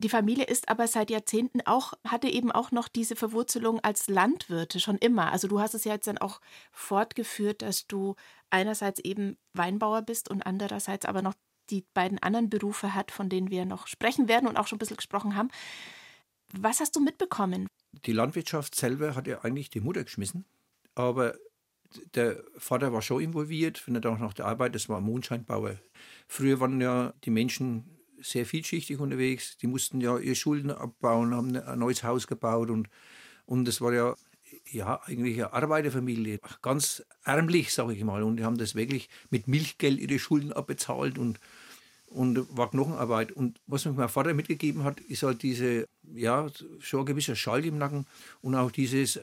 Die 0.02 0.10
Familie 0.10 0.46
ist 0.46 0.68
aber 0.68 0.88
seit 0.88 1.12
Jahrzehnten 1.12 1.62
auch, 1.62 1.94
hatte 2.08 2.28
eben 2.28 2.52
auch 2.52 2.72
noch 2.72 2.88
diese 2.88 3.16
Verwurzelung 3.16 3.80
als 3.82 4.08
Landwirte 4.08 4.80
schon 4.80 4.98
immer. 4.98 5.32
Also 5.32 5.48
du 5.48 5.60
hast 5.60 5.76
es 5.76 5.84
ja 5.84 5.94
jetzt 5.94 6.08
dann 6.08 6.18
auch 6.18 6.42
fortgeführt, 6.72 7.62
dass 7.62 7.86
du 7.86 8.16
einerseits 8.50 9.00
eben 9.00 9.38
Weinbauer 9.54 10.02
bist 10.02 10.28
und 10.28 10.42
andererseits 10.42 11.06
aber 11.06 11.22
noch 11.22 11.36
die 11.70 11.86
beiden 11.94 12.18
anderen 12.18 12.50
Berufe 12.50 12.96
hat, 12.96 13.12
von 13.12 13.30
denen 13.30 13.52
wir 13.52 13.66
noch 13.66 13.86
sprechen 13.86 14.28
werden 14.28 14.48
und 14.48 14.58
auch 14.58 14.66
schon 14.66 14.78
ein 14.78 14.80
bisschen 14.80 14.98
gesprochen 14.98 15.36
haben. 15.36 15.50
Was 16.52 16.80
hast 16.80 16.96
du 16.96 17.00
mitbekommen? 17.00 17.68
Die 18.08 18.14
Landwirtschaft 18.14 18.74
selber 18.74 19.14
hat 19.14 19.28
ja 19.28 19.42
eigentlich 19.42 19.70
die 19.70 19.82
Mutter 19.82 20.04
geschmissen, 20.04 20.46
aber 20.96 21.38
der 22.16 22.44
Vater 22.58 22.92
war 22.92 23.04
schon 23.04 23.22
involviert, 23.22 23.86
wenn 23.86 23.94
er 23.94 24.02
dann 24.02 24.20
nach 24.20 24.34
der 24.34 24.46
Arbeit, 24.46 24.74
das 24.74 24.90
war 24.90 24.98
ein 24.98 25.04
Mondscheinbauer. 25.04 25.78
Früher 26.28 26.60
waren 26.60 26.82
ja 26.82 27.14
die 27.24 27.30
Menschen 27.30 28.01
sehr 28.22 28.46
vielschichtig 28.46 29.00
unterwegs, 29.00 29.58
die 29.58 29.68
mussten 29.68 30.02
ja 30.02 30.18
ihre 30.18 30.36
Schulden 30.36 30.72
abbauen, 30.72 31.34
haben 31.36 31.56
ein 31.56 31.80
neues 31.80 32.04
Haus 32.04 32.28
gebaut 32.28 32.70
und, 32.70 32.90
und 33.46 33.66
das 33.66 33.82
war 33.82 33.94
ja, 33.94 34.16
ja 34.70 35.02
eigentlich 35.04 35.38
eine 35.38 35.54
Arbeiterfamilie, 35.54 36.40
ganz 36.62 37.04
ärmlich, 37.24 37.74
sage 37.74 37.94
ich 37.94 38.04
mal, 38.04 38.24
und 38.24 38.38
die 38.38 38.44
haben 38.44 38.58
das 38.58 38.76
wirklich 38.76 39.10
mit 39.30 39.48
Milchgeld 39.48 40.00
ihre 40.00 40.20
Schulden 40.20 40.54
abbezahlt 40.54 41.18
und 41.18 41.40
und 42.12 42.46
war 42.56 42.70
Knochenarbeit. 42.70 43.32
Und 43.32 43.60
was 43.68 43.86
mir 43.86 43.94
mein 43.94 44.10
Vater 44.10 44.34
mitgegeben 44.34 44.84
hat, 44.84 45.00
ist 45.00 45.24
halt 45.24 45.42
diese, 45.44 45.88
ja, 46.14 46.48
schon 46.80 47.02
ein 47.02 47.06
gewisser 47.06 47.36
Schalt 47.36 47.66
im 47.66 47.78
Nacken 47.78 48.06
und 48.42 48.56
auch 48.56 48.72
dieses, 48.72 49.20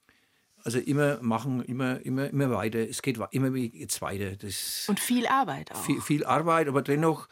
also 0.64 0.78
immer 0.78 1.18
machen, 1.22 1.62
immer, 1.62 2.00
immer, 2.04 2.28
immer 2.30 2.50
weiter. 2.50 2.80
Es 2.80 3.02
geht 3.02 3.18
immer 3.30 3.54
jetzt 3.56 4.00
weiter. 4.00 4.36
Das 4.36 4.86
und 4.88 5.00
viel 5.00 5.26
Arbeit 5.26 5.72
auch. 5.72 5.84
Viel, 5.84 6.00
viel 6.00 6.24
Arbeit, 6.24 6.68
aber 6.68 6.82
dennoch 6.82 7.28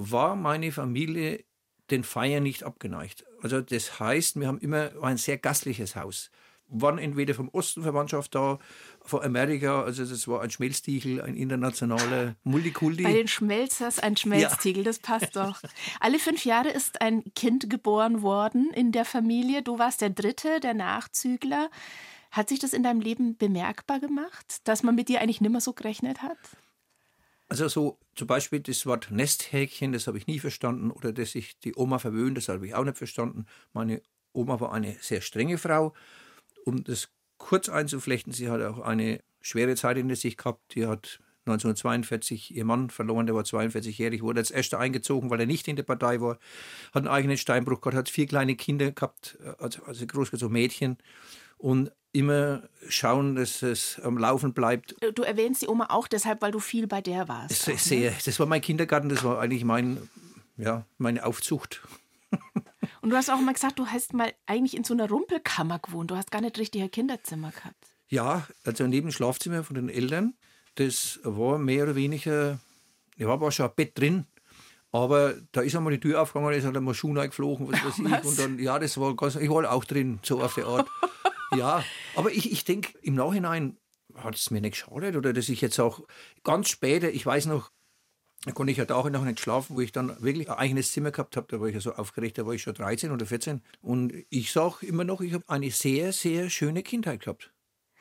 war 0.00 0.36
meine 0.36 0.70
Familie 0.70 1.44
den 1.90 2.04
Feiern 2.04 2.42
nicht 2.42 2.62
abgeneigt. 2.62 3.24
Also 3.42 3.60
das 3.60 3.98
heißt, 3.98 4.38
wir 4.38 4.46
haben 4.46 4.58
immer 4.58 4.90
ein 5.02 5.16
sehr 5.16 5.38
gastliches 5.38 5.96
Haus 5.96 6.30
waren 6.68 6.98
entweder 6.98 7.34
vom 7.34 7.48
Osten 7.48 7.82
Verwandtschaft 7.82 8.34
da, 8.34 8.58
von 9.00 9.22
Amerika, 9.22 9.82
also 9.82 10.04
das 10.04 10.28
war 10.28 10.42
ein 10.42 10.50
Schmelztiegel, 10.50 11.22
ein 11.22 11.34
internationaler 11.34 12.36
Multikulti. 12.44 13.04
Bei 13.04 13.12
den 13.12 13.28
Schmelzers 13.28 13.98
ein 13.98 14.16
Schmelztiegel, 14.16 14.82
ja. 14.82 14.90
das 14.90 14.98
passt 14.98 15.34
doch. 15.34 15.62
Alle 16.00 16.18
fünf 16.18 16.44
Jahre 16.44 16.68
ist 16.68 17.00
ein 17.00 17.24
Kind 17.34 17.70
geboren 17.70 18.22
worden 18.22 18.70
in 18.74 18.92
der 18.92 19.06
Familie. 19.06 19.62
Du 19.62 19.78
warst 19.78 20.02
der 20.02 20.10
Dritte, 20.10 20.60
der 20.60 20.74
Nachzügler. 20.74 21.70
Hat 22.30 22.50
sich 22.50 22.58
das 22.58 22.74
in 22.74 22.82
deinem 22.82 23.00
Leben 23.00 23.38
bemerkbar 23.38 24.00
gemacht, 24.00 24.58
dass 24.64 24.82
man 24.82 24.94
mit 24.94 25.08
dir 25.08 25.22
eigentlich 25.22 25.40
nimmer 25.40 25.62
so 25.62 25.72
gerechnet 25.72 26.22
hat? 26.22 26.36
Also 27.48 27.68
so 27.68 27.98
zum 28.14 28.26
Beispiel 28.26 28.60
das 28.60 28.84
Wort 28.84 29.10
Nesthäkchen, 29.10 29.92
das 29.92 30.06
habe 30.06 30.18
ich 30.18 30.26
nie 30.26 30.38
verstanden. 30.38 30.90
Oder 30.90 31.12
dass 31.12 31.32
sich 31.32 31.58
die 31.60 31.74
Oma 31.74 31.98
verwöhnt, 31.98 32.36
das 32.36 32.48
habe 32.48 32.66
ich 32.66 32.74
auch 32.74 32.84
nicht 32.84 32.98
verstanden. 32.98 33.46
Meine 33.72 34.02
Oma 34.32 34.60
war 34.60 34.72
eine 34.72 34.96
sehr 35.00 35.20
strenge 35.20 35.58
Frau 35.58 35.94
um 36.68 36.84
das 36.84 37.08
kurz 37.38 37.68
einzuflechten, 37.68 38.32
sie 38.32 38.50
hat 38.50 38.60
auch 38.62 38.80
eine 38.80 39.20
schwere 39.40 39.74
Zeit 39.76 39.96
in 39.96 40.14
sich 40.14 40.36
gehabt. 40.36 40.74
Die 40.74 40.86
hat 40.86 41.20
1942 41.46 42.54
ihr 42.54 42.64
Mann 42.64 42.90
verloren, 42.90 43.26
der 43.26 43.34
war 43.34 43.42
42-jährig, 43.42 44.22
wurde 44.22 44.40
als 44.40 44.50
erster 44.50 44.78
eingezogen, 44.78 45.30
weil 45.30 45.40
er 45.40 45.46
nicht 45.46 45.66
in 45.66 45.76
der 45.76 45.82
Partei 45.82 46.20
war, 46.20 46.38
hat 46.92 46.96
einen 46.96 47.08
eigenen 47.08 47.38
Steinbruch 47.38 47.80
gehabt, 47.80 47.96
hat 47.96 48.08
vier 48.10 48.26
kleine 48.26 48.54
Kinder 48.54 48.92
gehabt, 48.92 49.38
also, 49.58 49.82
also 49.84 50.06
großgezogen 50.06 50.52
Mädchen 50.52 50.98
und 51.56 51.90
immer 52.12 52.62
schauen, 52.88 53.36
dass 53.36 53.62
es 53.62 54.00
am 54.00 54.18
Laufen 54.18 54.52
bleibt. 54.52 54.96
Du 55.14 55.22
erwähnst 55.22 55.62
die 55.62 55.68
Oma 55.68 55.86
auch 55.90 56.08
deshalb, 56.08 56.42
weil 56.42 56.52
du 56.52 56.58
viel 56.58 56.86
bei 56.86 57.00
der 57.00 57.28
warst. 57.28 57.68
Das, 57.68 57.84
sehr, 57.84 58.12
das 58.24 58.38
war 58.38 58.46
mein 58.46 58.60
Kindergarten, 58.60 59.08
das 59.08 59.24
war 59.24 59.40
eigentlich 59.40 59.64
mein, 59.64 60.08
ja, 60.56 60.84
meine 60.96 61.24
Aufzucht. 61.24 61.82
Und 63.00 63.10
du 63.10 63.16
hast 63.16 63.30
auch 63.30 63.40
mal 63.40 63.54
gesagt, 63.54 63.78
du 63.78 63.86
hast 63.86 64.12
mal 64.12 64.32
eigentlich 64.46 64.76
in 64.76 64.84
so 64.84 64.94
einer 64.94 65.08
Rumpelkammer 65.08 65.78
gewohnt. 65.78 66.10
Du 66.10 66.16
hast 66.16 66.30
gar 66.30 66.40
nicht 66.40 66.58
richtig 66.58 66.82
ein 66.82 66.90
Kinderzimmer 66.90 67.50
gehabt. 67.50 67.76
Ja, 68.08 68.46
also 68.64 68.86
neben 68.86 69.08
dem 69.08 69.12
Schlafzimmer 69.12 69.62
von 69.64 69.76
den 69.76 69.88
Eltern. 69.88 70.34
Das 70.76 71.20
war 71.22 71.58
mehr 71.58 71.84
oder 71.84 71.94
weniger, 71.94 72.58
ja, 73.16 73.40
war 73.40 73.52
schon 73.52 73.66
ein 73.66 73.72
Bett 73.76 73.98
drin. 73.98 74.26
Aber 74.90 75.34
da 75.52 75.60
ist 75.60 75.76
einmal 75.76 75.92
die 75.92 76.00
Tür 76.00 76.22
aufgegangen, 76.22 76.50
da 76.50 76.56
ist 76.56 76.64
halt 76.64 76.76
einmal 76.76 76.94
Schuhe 76.94 77.20
eingeflogen, 77.20 77.70
was 77.70 77.84
weiß 77.84 77.94
was? 78.04 78.20
ich. 78.20 78.24
Und 78.24 78.38
dann, 78.38 78.58
ja, 78.58 78.78
das 78.78 78.98
war 78.98 79.14
ganz, 79.14 79.36
ich 79.36 79.50
war 79.50 79.70
auch 79.70 79.84
drin, 79.84 80.18
so 80.22 80.40
auf 80.40 80.54
der 80.54 80.66
Art. 80.66 80.88
ja, 81.56 81.84
aber 82.14 82.32
ich, 82.32 82.52
ich 82.52 82.64
denke, 82.64 82.96
im 83.02 83.14
Nachhinein 83.14 83.76
hat 84.14 84.34
es 84.34 84.50
mir 84.50 84.60
nicht 84.60 84.72
geschadet 84.72 85.16
oder 85.16 85.32
dass 85.32 85.48
ich 85.48 85.60
jetzt 85.60 85.78
auch 85.78 86.00
ganz 86.44 86.68
später, 86.68 87.10
ich 87.10 87.24
weiß 87.24 87.46
noch, 87.46 87.70
da 88.44 88.52
konnte 88.52 88.70
ich 88.70 88.78
ja 88.78 88.88
auch 88.90 89.10
noch 89.10 89.24
nicht 89.24 89.40
schlafen, 89.40 89.76
wo 89.76 89.80
ich 89.80 89.92
dann 89.92 90.22
wirklich 90.22 90.48
ein 90.48 90.58
eigenes 90.58 90.92
Zimmer 90.92 91.10
gehabt 91.10 91.36
habe. 91.36 91.48
Da 91.50 91.60
war 91.60 91.66
ich 91.66 91.74
ja 91.74 91.80
so 91.80 91.94
aufgeregt, 91.94 92.38
da 92.38 92.46
war 92.46 92.54
ich 92.54 92.62
schon 92.62 92.74
13 92.74 93.10
oder 93.10 93.26
14. 93.26 93.62
Und 93.82 94.12
ich 94.30 94.52
sage 94.52 94.86
immer 94.86 95.04
noch, 95.04 95.20
ich 95.20 95.34
habe 95.34 95.44
eine 95.48 95.70
sehr, 95.70 96.12
sehr 96.12 96.48
schöne 96.48 96.82
Kindheit 96.82 97.20
gehabt. 97.20 97.52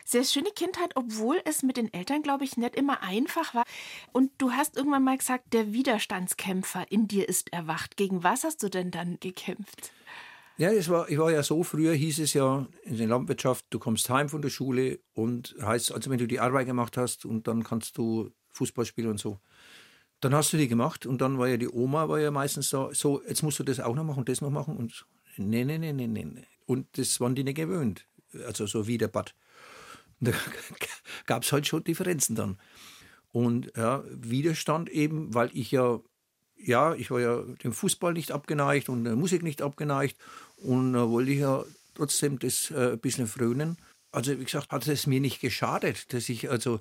Sehr 0.05 0.23
schöne 0.23 0.51
Kindheit, 0.51 0.91
obwohl 0.95 1.41
es 1.43 1.63
mit 1.63 1.75
den 1.75 1.91
Eltern, 1.91 2.21
glaube 2.21 2.45
ich, 2.45 2.55
nicht 2.55 2.75
immer 2.75 3.03
einfach 3.03 3.53
war. 3.53 3.65
Und 4.13 4.31
du 4.37 4.51
hast 4.51 4.77
irgendwann 4.77 5.03
mal 5.03 5.17
gesagt, 5.17 5.53
der 5.53 5.73
Widerstandskämpfer 5.73 6.89
in 6.89 7.09
dir 7.09 7.27
ist 7.27 7.51
erwacht. 7.51 7.97
Gegen 7.97 8.23
was 8.23 8.45
hast 8.45 8.63
du 8.63 8.69
denn 8.69 8.89
dann 8.89 9.19
gekämpft? 9.19 9.91
Ja, 10.57 10.71
es 10.71 10.89
war, 10.89 11.07
ich 11.07 11.19
war 11.19 11.31
ja 11.31 11.43
so, 11.43 11.63
früher 11.63 11.93
hieß 11.93 12.19
es 12.19 12.33
ja 12.33 12.67
in 12.83 12.97
der 12.97 13.07
Landwirtschaft, 13.07 13.65
du 13.69 13.77
kommst 13.77 14.09
heim 14.09 14.27
von 14.27 14.41
der 14.41 14.49
Schule 14.49 14.99
und 15.13 15.55
heißt, 15.61 15.91
also 15.91 16.09
wenn 16.09 16.17
du 16.17 16.27
die 16.27 16.39
Arbeit 16.39 16.65
gemacht 16.65 16.97
hast 16.97 17.25
und 17.25 17.47
dann 17.47 17.63
kannst 17.63 17.97
du 17.97 18.31
Fußball 18.53 18.85
spielen 18.85 19.09
und 19.09 19.19
so. 19.19 19.39
Dann 20.19 20.33
hast 20.33 20.51
du 20.51 20.57
die 20.57 20.67
gemacht 20.67 21.05
und 21.05 21.21
dann 21.21 21.37
war 21.37 21.47
ja 21.47 21.57
die 21.57 21.69
Oma 21.69 22.09
war 22.09 22.19
ja 22.19 22.31
meistens 22.31 22.69
so, 22.69 22.91
so 22.91 23.21
jetzt 23.27 23.43
musst 23.43 23.59
du 23.59 23.63
das 23.63 23.79
auch 23.79 23.93
noch 23.93 24.03
machen 24.03 24.19
und 24.19 24.29
das 24.29 24.41
noch 24.41 24.49
machen 24.49 24.75
und 24.75 25.05
nee, 25.37 25.63
nee, 25.63 25.77
nee, 25.77 25.93
nee, 25.93 26.07
nee. 26.07 26.47
Und 26.65 26.87
das 26.97 27.19
waren 27.21 27.35
die 27.35 27.43
nicht 27.43 27.57
gewöhnt. 27.57 28.07
Also 28.47 28.65
so 28.65 28.87
wie 28.87 28.97
der 28.97 29.07
Bad. 29.09 29.35
Da 30.19 30.31
gab 31.27 31.43
es 31.43 31.51
halt 31.51 31.67
schon 31.67 31.83
Differenzen 31.83 32.35
dann. 32.35 32.57
Und 33.31 33.71
ja, 33.77 34.03
Widerstand 34.09 34.89
eben, 34.89 35.35
weil 35.35 35.51
ich 35.53 35.69
ja, 35.69 35.99
ja, 36.55 36.95
ich 36.95 37.11
war 37.11 37.19
ja 37.19 37.43
dem 37.63 37.71
Fußball 37.71 38.13
nicht 38.13 38.31
abgeneigt 38.31 38.89
und 38.89 39.03
der 39.03 39.15
Musik 39.15 39.43
nicht 39.43 39.61
abgeneigt 39.61 40.17
und 40.57 40.93
da 40.93 41.09
wollte 41.09 41.31
ich 41.31 41.39
ja 41.39 41.63
trotzdem 41.93 42.39
das 42.39 42.71
äh, 42.71 42.93
ein 42.93 42.99
bisschen 42.99 43.27
frönen. 43.27 43.77
Also 44.11 44.39
wie 44.39 44.43
gesagt, 44.43 44.71
hat 44.71 44.87
es 44.87 45.07
mir 45.07 45.19
nicht 45.19 45.41
geschadet, 45.41 46.13
dass 46.13 46.29
ich 46.29 46.49
also, 46.49 46.79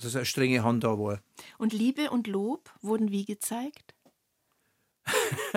dass 0.00 0.14
eine 0.14 0.24
strenge 0.24 0.62
Hand 0.62 0.84
da 0.84 0.98
war. 0.98 1.20
Und 1.58 1.72
Liebe 1.72 2.10
und 2.10 2.26
Lob 2.26 2.70
wurden 2.82 3.10
wie 3.10 3.24
gezeigt? 3.24 3.94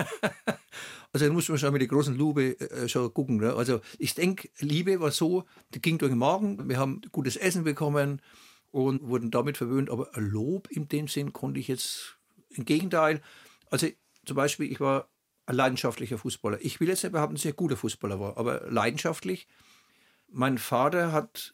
also 1.13 1.27
da 1.27 1.34
muss 1.34 1.50
man 1.50 1.58
schon 1.58 1.74
mit 1.74 1.82
der 1.82 1.89
großen 1.89 2.15
Lupe 2.15 2.60
äh, 2.60 2.88
schon 2.88 3.13
gucken. 3.13 3.38
Ne? 3.38 3.53
Also 3.53 3.82
ich 4.00 4.15
denke, 4.15 4.50
Liebe 4.60 5.00
war 5.00 5.12
so, 5.12 5.44
die 5.74 5.82
ging 5.82 5.98
durch 5.98 6.12
den 6.12 6.20
Magen, 6.20 6.70
wir 6.70 6.77
haben 6.77 7.01
gutes 7.12 7.36
Essen 7.36 7.63
bekommen 7.63 8.22
und 8.72 9.03
wurden 9.03 9.32
damit 9.32 9.58
verwöhnt, 9.58 9.89
aber 9.89 10.10
Lob 10.15 10.70
in 10.72 10.88
dem 10.88 11.08
Sinn 11.08 11.34
konnte 11.34 11.60
ich 11.60 11.68
jetzt 11.68 12.18
im 12.50 12.65
Gegenteil. 12.65 13.22
Also 13.70 13.88
zum 14.25 14.36
Beispiel, 14.38 14.72
ich 14.72 14.80
war 14.80 15.10
ein 15.51 15.55
leidenschaftlicher 15.55 16.17
Fußballer. 16.17 16.60
Ich 16.62 16.79
will 16.79 16.88
jetzt 16.88 17.03
nicht 17.03 17.12
behaupten, 17.12 17.36
dass 17.36 17.46
ich 17.46 17.51
ein 17.51 17.58
guter 17.58 17.77
Fußballer 17.77 18.20
war, 18.20 18.38
aber 18.38 18.70
leidenschaftlich. 18.70 19.48
Mein 20.29 20.58
Vater 20.58 21.12
hat 21.12 21.53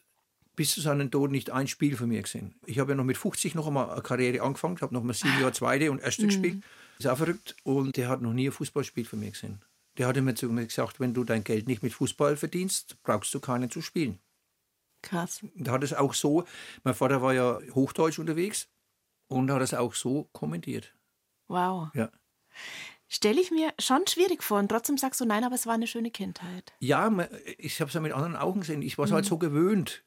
bis 0.56 0.72
zu 0.72 0.80
seinem 0.80 1.10
Tod 1.10 1.30
nicht 1.30 1.50
ein 1.50 1.68
Spiel 1.68 1.96
von 1.96 2.08
mir 2.08 2.22
gesehen. 2.22 2.54
Ich 2.66 2.78
habe 2.78 2.92
ja 2.92 2.96
noch 2.96 3.04
mit 3.04 3.16
50 3.16 3.54
noch 3.54 3.66
einmal 3.66 3.90
eine 3.90 4.02
Karriere 4.02 4.42
angefangen, 4.42 4.80
habe 4.80 4.94
noch 4.94 5.02
mal 5.02 5.12
sieben 5.12 5.38
Jahre 5.40 5.52
zweite 5.52 5.90
und 5.90 6.00
erste 6.00 6.22
mhm. 6.22 6.28
gespielt. 6.28 6.64
Ist 6.98 7.06
auch 7.06 7.16
verrückt. 7.16 7.56
Und 7.62 7.96
der 7.96 8.08
hat 8.08 8.22
noch 8.22 8.32
nie 8.32 8.48
ein 8.48 8.52
Fußballspiel 8.52 9.04
von 9.04 9.20
mir 9.20 9.30
gesehen. 9.30 9.60
Der 9.98 10.06
hat 10.06 10.16
mir 10.16 10.34
zu 10.34 10.48
mir 10.48 10.66
gesagt, 10.66 11.00
wenn 11.00 11.14
du 11.14 11.24
dein 11.24 11.44
Geld 11.44 11.68
nicht 11.68 11.82
mit 11.82 11.92
Fußball 11.92 12.36
verdienst, 12.36 12.96
brauchst 13.02 13.34
du 13.34 13.40
keinen 13.40 13.70
zu 13.70 13.82
spielen. 13.82 14.18
Krass. 15.02 15.44
Da 15.54 15.72
hat 15.72 15.84
es 15.84 15.94
auch 15.94 16.14
so, 16.14 16.44
mein 16.82 16.94
Vater 16.94 17.22
war 17.22 17.34
ja 17.34 17.60
Hochdeutsch 17.74 18.18
unterwegs 18.18 18.68
und 19.28 19.50
hat 19.50 19.62
es 19.62 19.74
auch 19.74 19.94
so 19.94 20.28
kommentiert. 20.32 20.94
Wow. 21.46 21.88
Ja 21.94 22.10
stelle 23.08 23.40
ich 23.40 23.50
mir 23.50 23.72
schon 23.78 24.06
schwierig 24.06 24.42
vor. 24.42 24.58
Und 24.58 24.68
trotzdem 24.68 24.98
sagst 24.98 25.20
du, 25.20 25.24
nein, 25.24 25.44
aber 25.44 25.54
es 25.54 25.66
war 25.66 25.74
eine 25.74 25.86
schöne 25.86 26.10
Kindheit. 26.10 26.72
Ja, 26.80 27.10
ich 27.56 27.80
habe 27.80 27.88
es 27.88 27.94
ja 27.94 28.00
mit 28.00 28.12
anderen 28.12 28.36
Augen 28.36 28.60
gesehen. 28.60 28.82
Ich 28.82 28.98
war 28.98 29.06
es 29.06 29.10
halt 29.10 29.24
mhm. 29.24 29.24
halt 29.24 29.30
so 29.30 29.38
gewöhnt. 29.38 30.04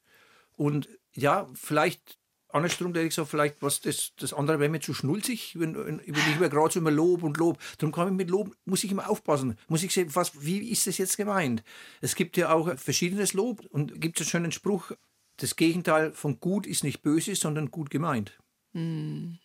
Und 0.56 0.88
ja, 1.12 1.48
vielleicht 1.54 2.18
andersrum, 2.48 2.92
der 2.92 3.04
ich 3.04 3.14
so, 3.14 3.24
vielleicht 3.24 3.56
was 3.60 3.80
das, 3.80 4.12
das 4.18 4.32
andere 4.32 4.60
wäre 4.60 4.70
mir 4.70 4.80
zu 4.80 4.94
schnulzig, 4.94 5.58
wenn, 5.58 5.74
wenn 5.74 6.00
ich 6.04 6.36
immer 6.36 6.48
gerade 6.48 6.72
so 6.72 6.80
immer 6.80 6.90
Lob 6.90 7.22
und 7.22 7.36
Lob. 7.38 7.58
Darum 7.78 7.92
kann 7.92 8.08
ich 8.08 8.14
mit 8.14 8.30
Lob, 8.30 8.54
muss 8.64 8.84
ich 8.84 8.90
immer 8.90 9.08
aufpassen. 9.08 9.58
Muss 9.68 9.82
ich 9.82 9.92
sehen, 9.92 10.14
was, 10.14 10.44
wie 10.44 10.70
ist 10.70 10.86
das 10.86 10.98
jetzt 10.98 11.16
gemeint? 11.16 11.62
Es 12.00 12.14
gibt 12.14 12.36
ja 12.36 12.52
auch 12.52 12.76
verschiedenes 12.78 13.32
Lob 13.32 13.64
und 13.70 14.00
gibt 14.00 14.20
es 14.20 14.26
einen 14.26 14.30
schönen 14.30 14.52
Spruch, 14.52 14.92
das 15.38 15.56
Gegenteil 15.56 16.12
von 16.12 16.40
gut 16.40 16.66
ist 16.66 16.84
nicht 16.84 17.02
böse, 17.02 17.34
sondern 17.34 17.70
gut 17.70 17.90
gemeint. 17.90 18.38
Mhm. 18.72 19.38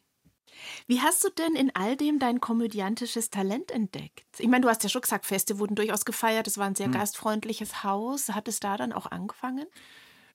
Wie 0.88 1.02
hast 1.02 1.24
du 1.24 1.30
denn 1.30 1.56
in 1.56 1.76
all 1.76 1.96
dem 1.96 2.20
dein 2.20 2.40
komödiantisches 2.42 3.30
Talent 3.30 3.72
entdeckt? 3.72 4.26
Ich 4.38 4.48
meine, 4.48 4.62
du 4.62 4.70
hast 4.70 4.84
ja 4.84 4.90
schon 4.90 5.02
gesagt, 5.02 5.26
Feste 5.26 5.60
wurden 5.60 5.76
durchaus 5.76 6.06
gefeiert, 6.06 6.48
es 6.48 6.58
war 6.58 6.68
ein 6.68 6.76
sehr 6.76 6.88
hm. 6.88 6.94
gastfreundliches 6.94 7.84
Haus. 7.84 8.30
Hat 8.30 8.48
es 8.48 8.60
da 8.60 8.78
dann 8.78 8.94
auch 8.94 9.06
angefangen? 9.08 9.66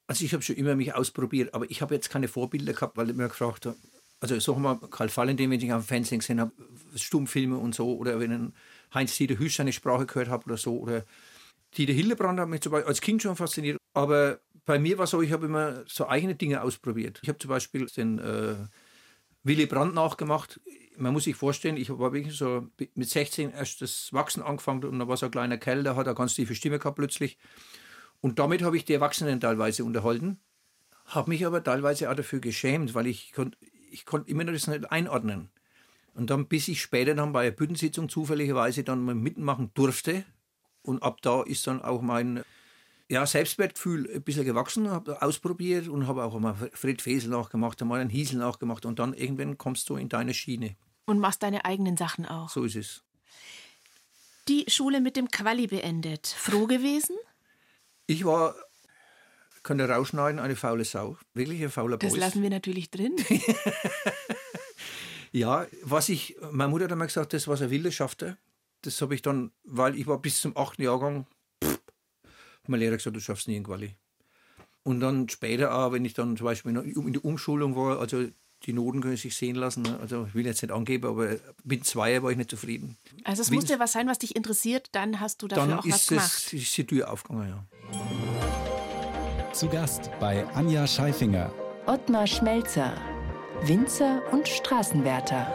Also 0.07 0.25
ich 0.25 0.33
habe 0.33 0.43
schon 0.43 0.57
immer 0.57 0.75
mich 0.75 0.95
ausprobiert, 0.95 1.55
aber 1.55 1.71
ich 1.71 1.81
habe 1.81 1.95
jetzt 1.95 2.11
keine 2.11 2.29
Vorbilder 2.29 2.73
gehabt, 2.73 2.97
weil 2.97 3.11
ich 3.11 3.17
mir 3.17 3.29
gefragt 3.29 3.67
habe, 3.67 3.77
also 4.21 4.39
sag 4.39 4.59
mal, 4.59 4.79
Karl 4.91 5.15
Valentin, 5.15 5.51
wenn 5.51 5.61
ich 5.61 5.73
am 5.73 5.83
Fernsehen 5.83 6.21
gesehen 6.21 6.41
habe, 6.41 6.53
Stummfilme 6.95 7.57
und 7.59 7.75
so, 7.75 7.97
oder 7.97 8.21
wenn 8.21 8.53
Heinz-Dieter 8.95 9.39
Hüsch 9.39 9.57
seine 9.57 9.73
Sprache 9.73 10.07
gehört 10.07 10.29
habe 10.29 10.45
oder 10.45 10.57
so, 10.57 10.79
oder 10.79 11.05
Dieter 11.77 11.93
Hildebrand 11.93 12.39
hat 12.39 12.49
mich 12.49 12.61
zum 12.61 12.73
Beispiel 12.73 12.89
als 12.89 13.01
Kind 13.01 13.23
schon 13.23 13.35
fasziniert, 13.35 13.79
aber 13.95 14.41
bei 14.65 14.79
mir 14.79 14.99
war 14.99 15.07
so, 15.07 15.23
ich 15.23 15.33
habe 15.33 15.47
immer 15.47 15.83
so 15.87 16.07
eigene 16.07 16.35
Dinge 16.35 16.63
ausprobiert. 16.63 17.19
Ich 17.23 17.29
habe 17.29 17.39
zum 17.39 17.49
Beispiel 17.49 17.87
den 17.87 18.19
äh, 18.19 18.55
Willy 19.45 19.67
Brandt 19.67 19.95
nachgemacht. 19.95 20.61
Man 20.97 21.13
muss 21.13 21.25
sich 21.25 21.37
vorstellen, 21.37 21.77
ich 21.77 21.89
wirklich 21.89 22.37
so 22.37 22.69
mit 22.95 23.09
16 23.09 23.51
erst 23.51 23.81
das 23.81 24.13
Wachsen 24.13 24.43
angefangen 24.43 24.85
und 24.85 24.99
da 24.99 25.09
war 25.09 25.17
so 25.17 25.27
ein 25.27 25.33
kleiner 25.33 25.59
Kerl, 25.59 25.83
der 25.83 25.97
hat 25.97 26.07
eine 26.07 26.15
ganz 26.15 26.35
tiefe 26.35 26.55
Stimme 26.55 26.79
gehabt 26.79 26.97
plötzlich. 26.97 27.39
Und 28.21 28.39
damit 28.39 28.63
habe 28.63 28.77
ich 28.77 28.85
die 28.85 28.95
Erwachsenen 28.95 29.41
teilweise 29.41 29.85
unterhalten, 29.85 30.39
habe 31.07 31.31
mich 31.31 31.45
aber 31.45 31.65
teilweise 31.65 32.11
auch 32.11 32.15
dafür 32.15 32.41
geschämt, 32.41 32.95
weil 32.95 33.07
ich 33.07 33.33
konnte 33.33 33.59
ich 33.91 34.07
konnt 34.07 34.29
immer 34.29 34.45
noch 34.45 34.53
das 34.53 34.67
nicht 34.67 34.91
einordnen. 34.91 35.51
Und 36.15 36.31
dann, 36.31 36.47
bis 36.47 36.69
ich 36.69 36.81
später 36.81 37.15
dann 37.15 37.33
bei 37.33 37.43
einer 37.43 37.51
Büttensitzung 37.51 38.09
zufälligerweise 38.09 38.85
dann 38.85 39.03
mal 39.03 39.15
mitmachen 39.15 39.71
durfte, 39.75 40.25
und 40.83 41.03
ab 41.03 41.23
da 41.23 41.43
ist 41.43 41.67
dann 41.67 41.81
auch 41.83 42.03
mein 42.03 42.43
ja, 43.09 43.27
Selbstwertgefühl 43.27 44.11
ein 44.15 44.23
bisschen 44.23 44.45
gewachsen, 44.45 44.91
habe 44.91 45.21
ausprobiert 45.23 45.89
und 45.89 46.07
habe 46.07 46.25
auch 46.25 46.39
mal 46.39 46.55
Fred 46.73 47.03
Fesel 47.03 47.31
nachgemacht, 47.31 47.81
einmal 47.83 48.01
einen 48.01 48.11
Hiesel 48.11 48.39
nachgemacht 48.39 48.87
und 48.87 48.99
dann 48.99 49.15
irgendwann 49.15 49.59
kommst 49.59 49.89
du 49.89 49.97
in 49.97 50.09
deine 50.09 50.35
Schiene. 50.35 50.77
Und 51.05 51.19
machst 51.19 51.43
deine 51.43 51.65
eigenen 51.65 51.97
Sachen 51.97 52.27
auch. 52.27 52.49
So 52.49 52.65
ist 52.65 52.77
es. 52.77 53.03
Die 54.49 54.65
Schule 54.69 55.01
mit 55.01 55.17
dem 55.17 55.29
Quali 55.31 55.67
beendet. 55.67 56.27
Froh 56.27 56.67
gewesen? 56.67 57.17
Ich 58.07 58.25
war, 58.25 58.55
könnte 59.63 59.89
rausschneiden, 59.89 60.41
eine 60.41 60.57
faule 60.57 60.85
Sau. 60.85 61.17
Wirklich 61.35 61.63
ein 61.63 61.71
fauler 61.71 61.99
Das 61.99 62.13
Boys. 62.13 62.21
lassen 62.21 62.43
wir 62.43 62.51
natürlich 62.51 62.91
drin. 62.91 63.17
Ja, 65.33 65.67
was 65.83 66.11
ich, 66.11 66.37
meine 66.51 66.71
Mutter 66.71 66.85
hat 66.85 66.93
einmal 66.93 67.07
gesagt, 67.07 67.33
das, 67.33 67.49
was 67.49 67.63
er 67.63 67.71
will, 67.71 67.83
das 67.83 67.95
schafft 67.95 68.23
er. 68.23 68.37
Das 68.83 69.01
habe 69.01 69.15
ich 69.15 69.23
dann, 69.23 69.51
weil 69.65 69.97
ich 69.97 70.07
war 70.07 70.19
bis 70.19 70.41
zum 70.41 70.57
8. 70.57 70.79
Jahrgang, 70.81 71.27
hat 72.63 72.69
mein 72.69 72.81
Lehrer 72.81 72.97
gesagt, 72.97 73.17
du 73.17 73.21
schaffst 73.21 73.49
nie 73.49 73.57
in 73.57 73.65
Quali. 73.65 73.95
Und 74.85 75.01
dann 75.01 75.29
später 75.29 75.75
auch, 75.75 75.93
wenn 75.93 76.05
ich 76.05 76.15
dann 76.15 76.37
zum 76.37 76.45
Beispiel 76.47 76.77
in 76.77 77.13
der 77.13 77.25
Umschulung 77.25 77.77
war, 77.77 78.01
also 78.01 78.25
die 78.65 78.73
Noten 78.73 79.01
können 79.01 79.17
sich 79.17 79.37
sehen 79.37 79.57
lassen. 79.57 79.83
ne? 79.83 79.99
Also 80.01 80.27
ich 80.29 80.35
will 80.35 80.47
jetzt 80.47 80.63
nicht 80.63 80.73
angeben, 80.73 81.07
aber 81.09 81.37
mit 81.65 81.85
Zweier 81.85 82.23
war 82.23 82.31
ich 82.31 82.37
nicht 82.37 82.51
zufrieden. 82.51 82.97
Also 83.25 83.43
es 83.43 83.51
Wie- 83.51 83.57
musste 83.57 83.79
was 83.81 83.93
sein, 83.93 84.07
was 84.09 84.19
dich 84.19 84.37
interessiert, 84.37 84.89
dann 84.93 85.21
hast 85.21 85.43
du 85.43 85.49
dafür 85.49 85.67
Dann 85.67 85.79
auch 85.79 85.87
was 85.87 86.03
ist, 86.03 86.09
gemacht. 86.09 86.33
es, 86.47 86.53
ist 86.53 86.77
die 86.77 86.87
Tür 86.87 87.13
aufgegangen, 87.13 87.49
ja. 87.49 89.53
Zu 89.53 89.69
Gast 89.69 90.11
bei 90.21 90.47
Anja 90.55 90.87
Scheifinger. 90.87 91.53
Ottmar 91.87 92.27
Schmelzer, 92.27 92.95
Winzer 93.65 94.23
und 94.33 94.49
Straßenwärter. 94.49 95.53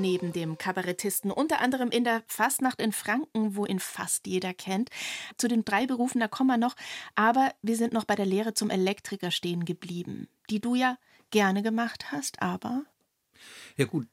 Neben 0.00 0.32
dem 0.32 0.56
Kabarettisten, 0.56 1.30
unter 1.30 1.60
anderem 1.60 1.90
in 1.90 2.04
der 2.04 2.22
Fastnacht 2.26 2.80
in 2.80 2.92
Franken, 2.92 3.54
wo 3.54 3.66
ihn 3.66 3.80
fast 3.80 4.26
jeder 4.26 4.54
kennt. 4.54 4.88
Zu 5.36 5.46
den 5.46 5.64
drei 5.64 5.86
Berufen, 5.86 6.20
da 6.20 6.28
kommen 6.28 6.48
wir 6.48 6.56
noch. 6.56 6.74
Aber 7.14 7.52
wir 7.60 7.76
sind 7.76 7.92
noch 7.92 8.04
bei 8.04 8.14
der 8.14 8.26
Lehre 8.26 8.54
zum 8.54 8.70
Elektriker 8.70 9.30
stehen 9.30 9.64
geblieben, 9.64 10.28
die 10.48 10.60
du 10.60 10.74
ja 10.74 10.96
gerne 11.30 11.62
gemacht 11.62 12.12
hast, 12.12 12.40
aber 12.42 12.84
Ja 13.76 13.86
gut, 13.86 14.06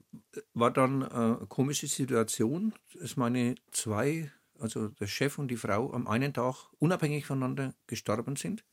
war 0.54 0.72
dann 0.72 1.02
äh, 1.02 1.06
eine 1.06 1.46
komische 1.48 1.88
Situation, 1.88 2.74
dass 3.00 3.18
meine 3.18 3.56
zwei, 3.72 4.32
also 4.60 4.90
der 4.90 5.08
Chef 5.08 5.38
und 5.40 5.50
die 5.50 5.58
Frau, 5.58 5.94
am 5.94 6.08
einen 6.08 6.34
Tag 6.34 6.70
unabhängig 6.80 7.26
voneinander 7.26 7.74
gestorben 7.88 8.36
sind. 8.36 8.64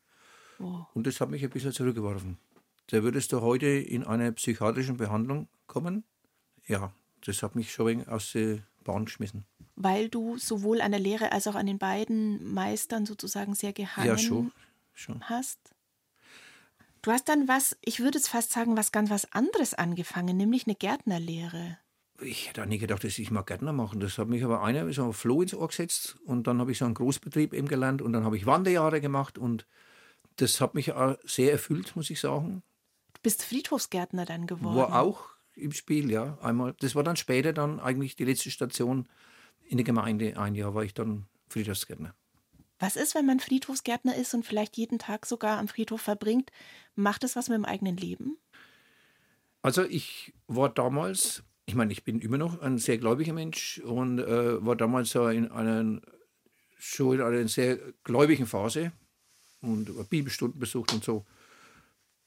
Oh. 0.58 0.84
Und 0.94 1.06
das 1.06 1.20
hat 1.20 1.30
mich 1.30 1.42
ein 1.42 1.50
bisschen 1.50 1.72
zurückgeworfen. 1.72 2.38
Da 2.88 3.02
würdest 3.02 3.32
du 3.32 3.40
heute 3.40 3.66
in 3.66 4.04
einer 4.04 4.30
psychiatrischen 4.32 4.96
Behandlung 4.96 5.48
kommen. 5.66 6.04
Ja, 6.66 6.92
das 7.26 7.42
hat 7.42 7.54
mich 7.56 7.72
schon 7.72 7.88
ein 7.88 8.08
aus 8.08 8.32
der 8.32 8.58
Bahn 8.84 9.04
geschmissen. 9.06 9.44
weil 9.76 10.08
du 10.08 10.38
sowohl 10.38 10.80
an 10.80 10.92
der 10.92 11.00
Lehre 11.00 11.32
als 11.32 11.46
auch 11.46 11.54
an 11.56 11.66
den 11.66 11.78
beiden 11.78 12.52
Meistern 12.52 13.06
sozusagen 13.06 13.54
sehr 13.54 13.72
gehangen 13.72 14.06
Ja, 14.08 14.18
schon. 14.18 14.52
schon. 14.92 15.20
hast. 15.28 15.58
Du 17.02 17.10
hast 17.10 17.28
dann 17.28 17.48
was, 17.48 17.76
ich 17.82 18.00
würde 18.00 18.16
es 18.18 18.28
fast 18.28 18.52
sagen, 18.52 18.76
was 18.76 18.90
ganz 18.92 19.10
was 19.10 19.30
anderes 19.32 19.74
angefangen, 19.74 20.36
nämlich 20.36 20.66
eine 20.66 20.74
Gärtnerlehre. 20.74 21.78
Ich 22.20 22.48
hätte 22.48 22.62
auch 22.62 22.66
nie 22.66 22.78
gedacht, 22.78 23.04
dass 23.04 23.18
ich 23.18 23.30
mal 23.30 23.42
Gärtner 23.42 23.72
machen. 23.72 24.00
Das 24.00 24.16
hat 24.18 24.28
mich 24.28 24.44
aber 24.44 24.62
einer 24.62 24.90
so 24.92 25.04
ein 25.04 25.12
Floh 25.12 25.42
ins 25.42 25.52
Ohr 25.54 25.68
gesetzt 25.68 26.16
und 26.24 26.46
dann 26.46 26.60
habe 26.60 26.70
ich 26.72 26.78
so 26.78 26.84
einen 26.86 26.94
Großbetrieb 26.94 27.52
eben 27.52 27.68
gelernt 27.68 28.00
und 28.00 28.12
dann 28.12 28.24
habe 28.24 28.36
ich 28.36 28.46
Wanderjahre 28.46 29.00
gemacht 29.00 29.36
und 29.36 29.66
das 30.36 30.60
hat 30.60 30.74
mich 30.74 30.92
auch 30.92 31.16
sehr 31.24 31.52
erfüllt, 31.52 31.94
muss 31.96 32.08
ich 32.10 32.20
sagen. 32.20 32.62
Du 33.14 33.20
bist 33.22 33.44
Friedhofsgärtner 33.44 34.24
dann 34.24 34.46
geworden. 34.46 34.76
War 34.76 35.02
auch 35.02 35.33
im 35.56 35.72
Spiel, 35.72 36.10
ja. 36.10 36.38
Einmal. 36.40 36.74
Das 36.80 36.94
war 36.94 37.02
dann 37.02 37.16
später 37.16 37.52
dann 37.52 37.80
eigentlich 37.80 38.16
die 38.16 38.24
letzte 38.24 38.50
Station 38.50 39.08
in 39.68 39.78
der 39.78 39.84
Gemeinde. 39.84 40.38
Ein 40.38 40.54
Jahr 40.54 40.74
war 40.74 40.84
ich 40.84 40.94
dann 40.94 41.26
Friedhofsgärtner. 41.48 42.14
Was 42.78 42.96
ist, 42.96 43.14
wenn 43.14 43.26
man 43.26 43.40
Friedhofsgärtner 43.40 44.16
ist 44.16 44.34
und 44.34 44.44
vielleicht 44.44 44.76
jeden 44.76 44.98
Tag 44.98 45.26
sogar 45.26 45.58
am 45.58 45.68
Friedhof 45.68 46.00
verbringt? 46.00 46.50
Macht 46.96 47.24
es 47.24 47.36
was 47.36 47.48
mit 47.48 47.56
dem 47.56 47.64
eigenen 47.64 47.96
Leben? 47.96 48.36
Also 49.62 49.82
ich 49.84 50.34
war 50.48 50.68
damals, 50.68 51.42
ich 51.64 51.74
meine, 51.74 51.92
ich 51.92 52.04
bin 52.04 52.20
immer 52.20 52.36
noch 52.36 52.60
ein 52.60 52.78
sehr 52.78 52.98
gläubiger 52.98 53.32
Mensch 53.32 53.78
und 53.78 54.18
äh, 54.18 54.64
war 54.64 54.76
damals 54.76 55.10
so 55.10 55.28
in 55.28 55.50
einer, 55.50 56.00
schon 56.78 57.14
in 57.14 57.22
einer 57.22 57.48
sehr 57.48 57.78
gläubigen 58.02 58.46
Phase 58.46 58.92
und 59.62 60.10
Bibelstunden 60.10 60.60
besucht 60.60 60.92
und 60.92 61.02
so. 61.02 61.24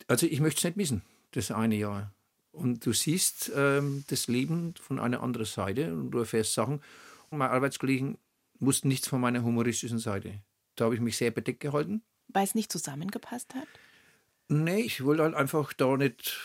Also 0.08 0.26
ich 0.26 0.40
möchte 0.40 0.60
es 0.60 0.64
nicht 0.64 0.78
missen, 0.78 1.04
das 1.32 1.52
eine 1.52 1.76
Jahr. 1.76 2.12
Und 2.58 2.84
du 2.88 2.92
siehst 2.92 3.52
ähm, 3.56 4.04
das 4.08 4.28
Leben 4.28 4.74
von 4.82 5.00
einer 5.00 5.22
anderen 5.22 5.46
Seite 5.46 5.94
und 5.94 6.10
du 6.10 6.18
erfährst 6.18 6.54
Sachen. 6.54 6.82
Und 7.30 7.38
meine 7.38 7.52
Arbeitskollegen 7.52 8.18
wussten 8.60 8.88
nichts 8.88 9.08
von 9.08 9.22
meiner 9.22 9.44
humoristischen 9.44 10.00
Seite. 10.00 10.42
Da 10.76 10.86
habe 10.86 10.96
ich 10.96 11.02
mich 11.02 11.18
sehr 11.18 11.30
bedeckt 11.30 11.60
gehalten. 11.60 12.02
Weil 12.30 12.46
es 12.46 12.56
nicht 12.56 12.72
zusammengepasst 12.72 13.54
hat? 13.54 13.68
Nee, 14.48 14.82
ich 14.82 15.04
wollte 15.04 15.22
halt 15.22 15.36
einfach 15.36 15.72
da 15.74 15.98
nicht, 15.98 16.40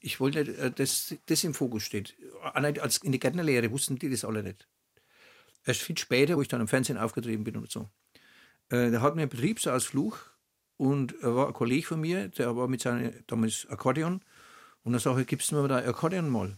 ich 0.00 0.18
wollte 0.18 0.44
nicht, 0.44 0.58
äh, 0.58 0.72
dass 0.72 1.14
das 1.26 1.44
im 1.44 1.54
Fokus 1.54 1.84
steht. 1.84 2.16
Als 2.42 2.96
in 2.98 3.12
der 3.12 3.20
Gärtnerlehre 3.20 3.70
wussten 3.70 3.96
die 3.96 4.10
das 4.10 4.24
alle 4.24 4.42
nicht. 4.42 4.66
Erst 5.64 5.82
viel 5.82 5.96
später, 5.96 6.36
wo 6.36 6.42
ich 6.42 6.48
dann 6.48 6.62
im 6.62 6.68
Fernsehen 6.68 6.98
aufgetreten 6.98 7.44
bin 7.44 7.56
und 7.56 7.70
so. 7.70 7.88
Äh, 8.70 8.90
da 8.90 9.00
hatten 9.02 9.18
wir 9.18 9.22
einen 9.22 9.30
Betriebsausflug 9.30 10.36
und 10.78 11.14
er 11.22 11.36
war 11.36 11.46
ein 11.46 11.52
Kollege 11.52 11.86
von 11.86 12.00
mir, 12.00 12.26
der 12.28 12.56
war 12.56 12.66
mit 12.66 12.80
seinem 12.80 13.12
damals 13.28 13.68
Akkordeon 13.68 14.20
und 14.84 14.92
dann 14.92 15.00
sage 15.00 15.22
ich, 15.22 15.26
gibst 15.26 15.50
du 15.50 15.56
mir 15.56 15.66
da 15.68 15.76
ein 15.76 15.88
Akkordeon 15.88 16.28
mal? 16.28 16.56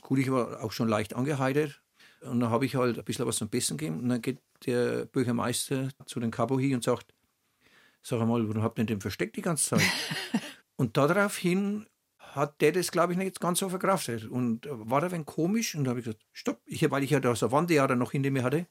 Gut, 0.00 0.18
ich 0.18 0.30
war 0.30 0.62
auch 0.62 0.72
schon 0.72 0.88
leicht 0.88 1.14
angeheitert 1.14 1.82
und 2.22 2.40
dann 2.40 2.50
habe 2.50 2.64
ich 2.64 2.76
halt 2.76 2.98
ein 2.98 3.04
bisschen 3.04 3.26
was 3.26 3.36
zum 3.36 3.48
Besten 3.48 3.76
gegeben 3.76 4.00
und 4.00 4.08
dann 4.08 4.22
geht 4.22 4.38
der 4.66 5.06
Bürgermeister 5.06 5.88
zu 6.06 6.20
den 6.20 6.30
Cabo 6.30 6.58
hin 6.58 6.74
und 6.74 6.84
sagt, 6.84 7.14
sag 8.02 8.20
einmal, 8.20 8.48
warum 8.48 8.62
habt 8.62 8.78
ihr 8.78 8.84
den 8.84 9.00
versteckt 9.00 9.36
die 9.36 9.42
ganze 9.42 9.70
Zeit? 9.70 9.82
und 10.76 10.96
daraufhin 10.96 11.86
hat 12.18 12.60
der 12.60 12.72
das, 12.72 12.90
glaube 12.90 13.12
ich, 13.12 13.18
nicht 13.18 13.40
ganz 13.40 13.58
so 13.58 13.68
verkraftet. 13.68 14.24
Und 14.24 14.66
war 14.70 15.00
da 15.00 15.10
wenig 15.10 15.26
komisch 15.26 15.74
und 15.74 15.84
da 15.84 15.90
habe 15.90 16.00
ich 16.00 16.06
gesagt, 16.06 16.24
stopp, 16.32 16.60
ich, 16.64 16.90
weil 16.90 17.02
ich 17.02 17.10
ja 17.10 17.20
da 17.20 17.34
so 17.34 17.52
Wanderjahre 17.52 17.96
noch 17.96 18.12
hinter 18.12 18.30
mir 18.30 18.42
hatte, 18.42 18.66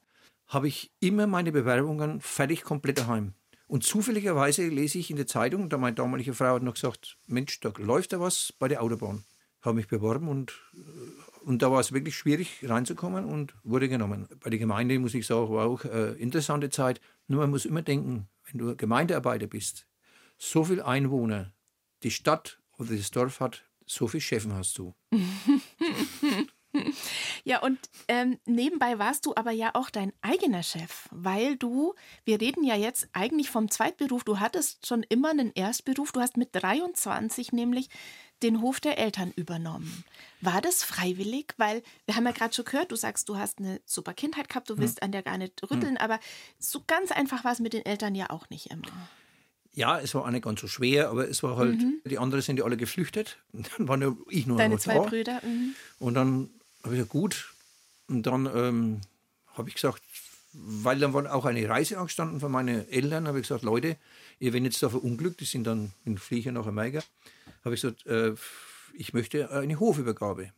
habe 0.47 0.67
ich 0.67 0.91
immer 0.99 1.27
meine 1.27 1.51
Bewerbungen 1.51 2.19
fertig 2.19 2.63
komplett 2.63 2.99
daheim. 2.99 3.34
Und 3.71 3.86
zufälligerweise 3.86 4.67
lese 4.67 4.97
ich 4.97 5.12
in 5.12 5.15
der 5.15 5.27
Zeitung, 5.27 5.69
da 5.69 5.77
meine 5.77 5.95
damalige 5.95 6.34
Frau 6.34 6.55
hat 6.55 6.62
noch 6.62 6.73
gesagt, 6.73 7.17
Mensch, 7.27 7.57
da 7.62 7.71
läuft 7.77 8.12
da 8.12 8.19
was 8.19 8.51
bei 8.60 8.67
der 8.67 8.84
Autobahn. 8.84 9.23
Habe 9.62 9.77
mich 9.77 9.88
beworben 9.88 10.27
und, 10.27 10.51
äh, 10.73 11.45
und 11.45 11.62
da 11.62 11.71
war 11.71 11.79
es 11.79 11.93
wirklich 11.93 12.17
schwierig 12.17 12.67
reinzukommen 12.67 13.23
und 13.23 13.55
wurde 13.63 13.88
genommen. 13.88 14.27
Bei 14.43 14.49
der 14.49 14.60
Gemeinde, 14.60 14.99
muss 14.99 15.13
ich 15.13 15.25
sagen, 15.25 15.53
war 15.53 15.67
auch 15.67 15.86
eine 15.86 16.15
interessante 16.15 16.69
Zeit. 16.69 16.99
Nur 17.29 17.39
man 17.39 17.49
muss 17.49 17.63
immer 17.63 17.81
denken, 17.81 18.27
wenn 18.51 18.60
du 18.60 18.75
Gemeindearbeiter 18.75 19.47
bist, 19.47 19.88
so 20.38 20.65
viel 20.65 20.81
Einwohner, 20.81 21.53
die 22.03 22.12
Stadt 22.12 22.60
oder 22.77 22.93
das 22.93 23.12
Dorf 23.12 23.39
hat, 23.39 23.63
so 23.86 24.05
viel 24.10 24.19
Chefen 24.19 24.51
hast 24.51 24.77
du. 24.79 24.93
Ja, 27.43 27.62
und 27.62 27.80
ähm, 28.08 28.38
nebenbei 28.45 28.99
warst 28.99 29.25
du 29.25 29.34
aber 29.36 29.51
ja 29.51 29.71
auch 29.73 29.89
dein 29.89 30.13
eigener 30.21 30.63
Chef, 30.63 31.08
weil 31.12 31.58
du, 31.58 31.93
wir 32.25 32.39
reden 32.39 32.63
ja 32.63 32.75
jetzt 32.75 33.10
eigentlich 33.13 33.49
vom 33.49 33.69
Zweitberuf, 33.69 34.23
du 34.23 34.39
hattest 34.39 34.88
schon 34.88 35.04
immer 35.04 35.32
einen 35.32 35.51
Erstberuf, 35.54 36.12
du 36.12 36.21
hast 36.21 36.38
mit 36.38 36.49
23 36.54 37.51
nämlich 37.51 37.89
den 38.43 38.62
Hof 38.62 38.80
der 38.80 38.97
Eltern 38.97 39.32
übernommen. 39.36 40.04
War 40.41 40.62
das 40.62 40.84
freiwillig? 40.84 41.54
Weil 41.58 41.84
wir 42.06 42.15
haben 42.15 42.25
ja 42.25 42.32
gerade 42.32 42.54
schon 42.54 42.65
gehört, 42.65 42.91
du 42.91 42.95
sagst, 42.95 43.30
du 43.30 43.38
hast 43.38 43.60
eine 43.60 43.82
super 43.86 44.13
Kindheit 44.13 44.49
gehabt, 44.49 44.69
du 44.69 44.77
willst 44.77 45.04
an 45.04 45.12
der 45.12 45.21
gar 45.21 45.38
nicht 45.38 45.62
rütteln, 45.69 45.97
aber 45.97 46.19
so 46.58 46.82
ganz 46.88 47.12
einfach 47.12 47.43
war 47.43 47.51
es 47.51 47.60
mit 47.60 47.73
den 47.73 47.86
Eltern 47.86 48.15
ja 48.15 48.30
auch 48.30 48.49
nicht 48.49 48.71
immer. 48.71 48.88
Ja, 49.73 49.99
es 49.99 50.13
war 50.15 50.25
auch 50.25 50.32
nicht 50.32 50.43
ganz 50.43 50.60
so 50.60 50.67
schwer, 50.67 51.10
aber 51.10 51.30
es 51.30 51.43
war 51.43 51.56
halt, 51.56 51.80
die 52.06 52.17
anderen 52.17 52.41
sind 52.41 52.58
ja 52.58 52.65
alle 52.65 52.75
geflüchtet. 52.77 53.38
Dann 53.77 53.88
war 53.88 53.97
nur 53.97 54.17
ich 54.30 54.45
nur 54.45 54.58
Deine 54.58 54.75
noch 54.75 54.82
zwei 54.82 54.95
da. 54.95 55.01
Brüder. 55.01 55.41
Mhm. 55.43 55.75
Und 55.99 56.15
dann 56.15 56.49
habe 56.84 56.96
ich 56.96 57.00
gesagt, 57.00 57.10
gut. 57.10 57.54
Und 58.08 58.24
dann 58.28 58.46
ähm, 58.54 59.02
habe 59.54 59.70
ich 59.70 59.76
gesagt, 59.76 60.02
weil 60.54 61.00
dann 61.00 61.13
war 61.13 61.34
auch 61.34 61.46
eine 61.46 61.67
Reise 61.67 61.98
angestanden 61.98 62.39
von 62.39 62.52
meinen 62.52 62.88
Eltern, 62.89 63.28
habe 63.28 63.39
ich 63.39 63.48
gesagt, 63.48 63.63
Leute, 63.63 63.98
ihr 64.39 64.54
wenn 64.54 64.65
jetzt 64.65 64.84
da 64.84 64.89
verunglückt, 64.89 65.39
die 65.39 65.46
sind 65.46 65.65
dann 65.65 65.91
in 66.04 66.17
Flieger 66.17 66.52
nach 66.52 66.67
Amerika, 66.67 67.02
habe 67.63 67.76
ich 67.76 67.82
gesagt, 67.82 68.06
äh, 68.06 68.34
ich 68.94 69.13
möchte 69.13 69.50
eine 69.52 69.80
Hofübergabe. 69.80 70.52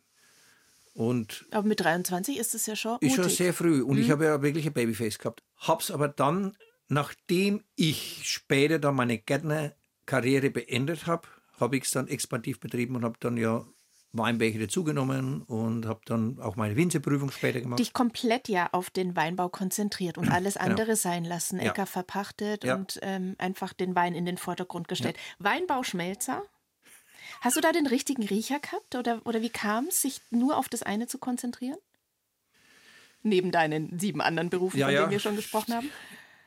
Und 0.96 1.46
Aber 1.52 1.68
mit 1.68 1.80
23 1.80 2.38
ist 2.38 2.54
es 2.54 2.66
ja 2.66 2.76
schon 2.76 2.98
ist 3.02 3.16
schon 3.16 3.30
sehr 3.30 3.54
früh 3.54 3.82
und 3.82 3.98
ich 3.98 4.12
habe 4.12 4.26
ja 4.26 4.42
wirklich 4.42 4.68
ein 4.68 4.74
Babyface 4.74 5.18
gehabt. 5.18 5.42
Hab's 5.58 5.90
aber 5.90 6.08
dann, 6.08 6.56
nachdem 6.88 7.64
ich 7.76 8.22
später 8.26 8.78
dann 8.78 8.96
meine 8.96 9.18
Gärtnerkarriere 9.18 10.52
beendet 10.52 11.08
habe, 11.08 11.28
habe 11.60 11.78
ich 11.78 11.86
es 11.86 11.92
dann 11.92 12.08
expansiv 12.08 12.60
betrieben 12.60 12.96
und 12.96 13.04
habe 13.04 13.18
dann 13.20 13.38
ja 13.38 13.66
Weinberge 14.16 14.60
dazugenommen 14.60 15.42
und 15.42 15.88
habe 15.88 16.02
dann 16.06 16.40
auch 16.40 16.56
meine 16.56 16.76
Winzerprüfung 16.76 17.32
später 17.32 17.62
gemacht. 17.62 17.80
dich 17.80 17.94
komplett 17.94 18.48
ja 18.48 18.70
auf 18.72 18.90
den 18.92 19.16
Weinbau 19.16 19.50
konzentriert 19.50 20.18
und 20.20 20.30
alles 20.32 20.56
andere 20.56 20.96
sein 20.96 21.26
lassen, 21.26 21.58
Genau. 21.58 21.66
Ja. 21.66 21.72
Äcker 21.72 21.86
verpachtet 21.88 22.64
Ja. 22.64 22.76
und 22.76 23.00
ähm, 23.02 23.36
einfach 23.40 23.74
den 23.74 23.96
Wein 23.96 24.14
in 24.14 24.26
den 24.26 24.38
Vordergrund 24.38 24.88
gestellt. 24.88 25.18
Weinbauschmelzer. 25.40 26.44
Hast 27.42 27.58
du 27.58 27.62
da 27.62 27.72
den 27.72 27.88
richtigen 27.88 28.24
Riecher 28.24 28.60
gehabt 28.60 28.96
oder, 28.96 29.20
oder 29.26 29.42
wie 29.42 29.50
kam 29.50 29.88
es, 29.88 30.02
sich 30.02 30.22
nur 30.30 30.58
auf 30.58 30.70
das 30.70 30.84
eine 30.84 31.08
zu 31.08 31.18
konzentrieren? 31.18 31.78
Neben 33.24 33.52
deinen 33.52 33.98
sieben 34.00 34.22
anderen 34.22 34.50
Berufen, 34.50 34.78
Ja, 34.80 34.88
von 34.88 34.94
ja. 34.94 35.02
denen 35.02 35.12
wir 35.12 35.20
schon 35.20 35.36
gesprochen 35.36 35.74
haben? 35.74 35.90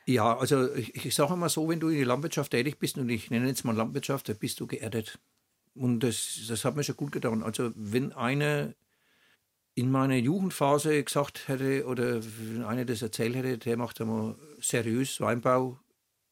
Ja, 0.05 0.37
also 0.37 0.73
ich, 0.75 0.95
ich 1.05 1.13
sage 1.15 1.33
immer 1.33 1.49
so, 1.49 1.67
wenn 1.67 1.79
du 1.81 1.89
in 1.89 1.97
der 1.97 2.05
Landwirtschaft 2.05 2.51
tätig 2.51 2.79
bist 2.79 2.97
und 2.97 3.09
ich 3.09 3.29
nenne 3.29 3.47
jetzt 3.47 3.65
mal 3.65 3.75
Landwirtschaft, 3.75 4.29
da 4.29 4.33
bist 4.33 4.59
du 4.59 4.67
geerdet. 4.67 5.19
Und 5.77 6.01
das, 6.01 6.45
das 6.47 6.65
hat 6.65 6.75
mir 6.75 6.83
schon 6.83 6.97
gut 6.97 7.11
getan. 7.11 7.43
Also 7.43 7.71
wenn 7.75 8.13
einer 8.13 8.73
in 9.75 9.91
meiner 9.91 10.15
Jugendphase 10.15 11.03
gesagt 11.03 11.47
hätte 11.47 11.85
oder 11.85 12.21
wenn 12.23 12.63
einer 12.63 12.83
das 12.83 13.03
erzählt 13.03 13.35
hätte, 13.35 13.59
der 13.59 13.77
macht 13.77 14.01
einmal 14.01 14.35
seriös 14.59 15.21
Weinbau, 15.21 15.79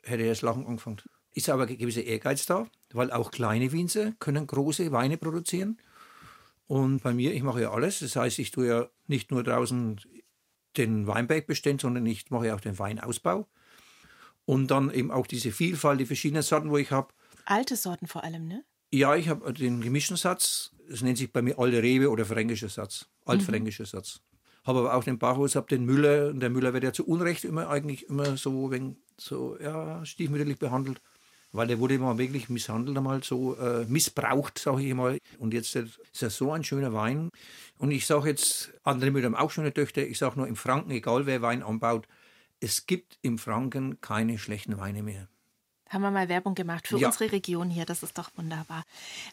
hätte 0.04 0.24
er 0.24 0.30
das 0.30 0.42
Lachen 0.42 0.66
angefangen. 0.66 1.02
Ist 1.32 1.50
aber 1.50 1.68
ein 1.68 1.78
gewisser 1.78 2.04
Ehrgeiz 2.04 2.46
da, 2.48 2.68
weil 2.92 3.12
auch 3.12 3.30
kleine 3.30 3.72
Winzer 3.72 4.14
können 4.20 4.48
große 4.48 4.92
Weine 4.92 5.18
produzieren. 5.18 5.78
Und 6.66 7.04
bei 7.04 7.14
mir, 7.14 7.34
ich 7.34 7.44
mache 7.44 7.62
ja 7.62 7.72
alles. 7.72 8.00
Das 8.00 8.16
heißt, 8.16 8.40
ich 8.40 8.50
tue 8.50 8.68
ja 8.68 8.90
nicht 9.06 9.30
nur 9.30 9.44
draußen 9.44 10.02
den 10.78 11.06
Weinberg 11.06 11.46
bestehen, 11.46 11.78
sondern 11.78 12.06
ich 12.06 12.32
mache 12.32 12.48
ja 12.48 12.56
auch 12.56 12.62
den 12.62 12.80
Weinausbau. 12.80 13.48
Und 14.46 14.72
dann 14.72 14.92
eben 14.92 15.12
auch 15.12 15.28
diese 15.28 15.52
Vielfalt, 15.52 16.00
die 16.00 16.06
verschiedenen 16.06 16.44
Sorten, 16.44 16.70
wo 16.72 16.78
ich 16.78 16.92
habe. 16.92 17.14
Alte 17.46 17.76
Sorten 17.76 18.08
vor 18.08 18.24
allem, 18.24 18.48
ne? 18.48 18.64
Ja, 18.92 19.16
ich 19.16 19.30
habe 19.30 19.52
den 19.54 19.82
gemischten 19.82 20.18
Satz. 20.18 20.72
Das 20.90 21.02
nennt 21.02 21.18
sich 21.18 21.32
bei 21.32 21.42
mir 21.42 21.58
alte 21.58 21.82
Rewe 21.82 22.10
oder 22.10 22.26
fränkischer 22.26 22.70
Satz. 22.70 23.08
Altfränkischer 23.26 23.84
mhm. 23.84 23.88
Satz. 23.88 24.22
Habe 24.64 24.80
aber 24.80 24.96
auch 24.96 25.04
den 25.04 25.20
Bachhaus, 25.20 25.56
habe 25.56 25.68
den 25.68 25.86
Müller. 25.86 26.30
Und 26.30 26.40
der 26.40 26.50
Müller 26.50 26.74
wird 26.74 26.84
ja 26.84 26.94
zu 26.94 27.06
Unrecht 27.06 27.44
immer 27.44 27.70
eigentlich 27.70 28.08
immer 28.10 28.38
so, 28.38 28.72
wenn, 28.72 28.98
so 29.18 29.58
ja, 29.60 30.06
stiefmütterlich 30.06 30.60
behandelt 30.60 31.02
weil 31.56 31.68
der 31.68 31.80
wurde 31.80 31.98
mal 31.98 32.18
wirklich 32.18 32.50
misshandelt, 32.50 32.98
einmal 32.98 33.24
so 33.24 33.56
äh, 33.56 33.86
missbraucht, 33.86 34.60
sage 34.60 34.84
ich 34.84 34.94
mal. 34.94 35.18
Und 35.40 35.54
jetzt 35.54 35.76
ist 35.76 36.22
er 36.22 36.30
so 36.30 36.52
ein 36.52 36.64
schöner 36.64 36.94
Wein. 36.94 37.30
Und 37.78 37.92
ich 37.92 38.06
sage 38.06 38.30
jetzt, 38.30 38.74
andere 38.84 39.12
Mütter 39.12 39.28
haben 39.28 39.36
auch 39.36 39.52
schöne 39.52 39.74
Töchter, 39.74 40.06
ich 40.06 40.18
sage 40.18 40.38
nur 40.38 40.48
im 40.48 40.56
Franken, 40.56 40.92
egal 40.92 41.26
wer 41.26 41.42
Wein 41.42 41.64
anbaut, 41.64 42.08
es 42.60 42.86
gibt 42.86 43.18
im 43.22 43.38
Franken 43.38 44.02
keine 44.02 44.38
schlechten 44.38 44.78
Weine 44.78 45.04
mehr. 45.04 45.28
Haben 45.96 46.02
wir 46.02 46.12
mal 46.12 46.28
Werbung 46.28 46.56
gemacht 46.56 46.90
für 46.90 46.98
ja. 46.98 47.08
unsere 47.08 47.32
Region 47.32 47.70
hier, 47.70 47.86
das 47.86 48.04
ist 48.04 48.18
doch 48.18 48.30
wunderbar. 48.36 48.84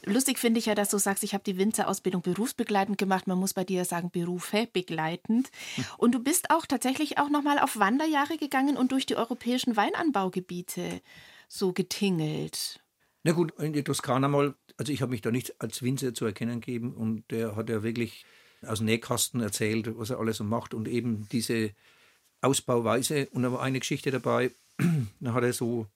Lustig 0.05 0.39
finde 0.39 0.61
ich 0.61 0.67
ja, 0.67 0.77
dass 0.77 0.91
du 0.91 0.99
sagst, 0.99 1.25
ich 1.25 1.35
habe 1.35 1.43
die 1.43 1.59
Winzerausbildung 1.59 2.23
berufsbegleitend 2.23 2.99
gemacht. 2.99 3.27
Man 3.27 3.37
muss 3.37 3.53
bei 3.53 3.65
dir 3.65 3.85
sagen, 3.85 4.11
Berufe 4.13 4.69
begleitend. 4.73 5.51
Hm. 5.75 5.85
Und 5.99 6.13
du 6.13 6.21
bist 6.21 6.51
auch 6.51 6.65
tatsächlich 6.65 7.19
auch 7.19 7.31
nochmal 7.31 7.59
auf 7.59 7.81
Wanderjahre 7.81 8.37
gegangen 8.39 8.77
und 8.77 8.93
durch 8.93 9.07
die 9.07 9.17
europäischen 9.17 9.77
Weinanbaugebiete 9.77 11.01
so 11.49 11.73
getingelt? 11.73 12.81
Na 13.25 13.33
gut, 13.33 13.59
in 13.59 13.73
die 13.73 13.83
Toskana 13.83 14.29
mal, 14.29 14.55
also 14.77 14.93
ich 14.93 15.03
habe 15.03 15.11
mich 15.11 15.21
da 15.21 15.33
nicht 15.33 15.61
als 15.61 15.83
Winzer 15.83 16.15
zu 16.15 16.25
erkennen 16.27 16.61
gegeben 16.61 16.95
und 16.95 17.29
der 17.33 17.57
hat 17.57 17.71
ja 17.71 17.83
wirklich 17.83 18.25
aus 18.65 18.79
dem 18.79 18.87
Nähkasten 18.87 19.41
erzählt, 19.41 19.99
was 19.99 20.11
er 20.11 20.21
alles 20.21 20.37
so 20.37 20.45
macht 20.45 20.75
und 20.75 20.87
eben 20.87 21.29
diese 21.33 21.73
Ausbauweise. 22.41 23.29
Und 23.33 23.43
da 23.43 23.53
war 23.53 23.63
eine 23.63 23.81
Geschichte 23.81 24.13
dabei, 24.13 24.53
da 25.21 25.35
hat 25.35 25.43
er 25.43 25.53
so, 25.53 25.89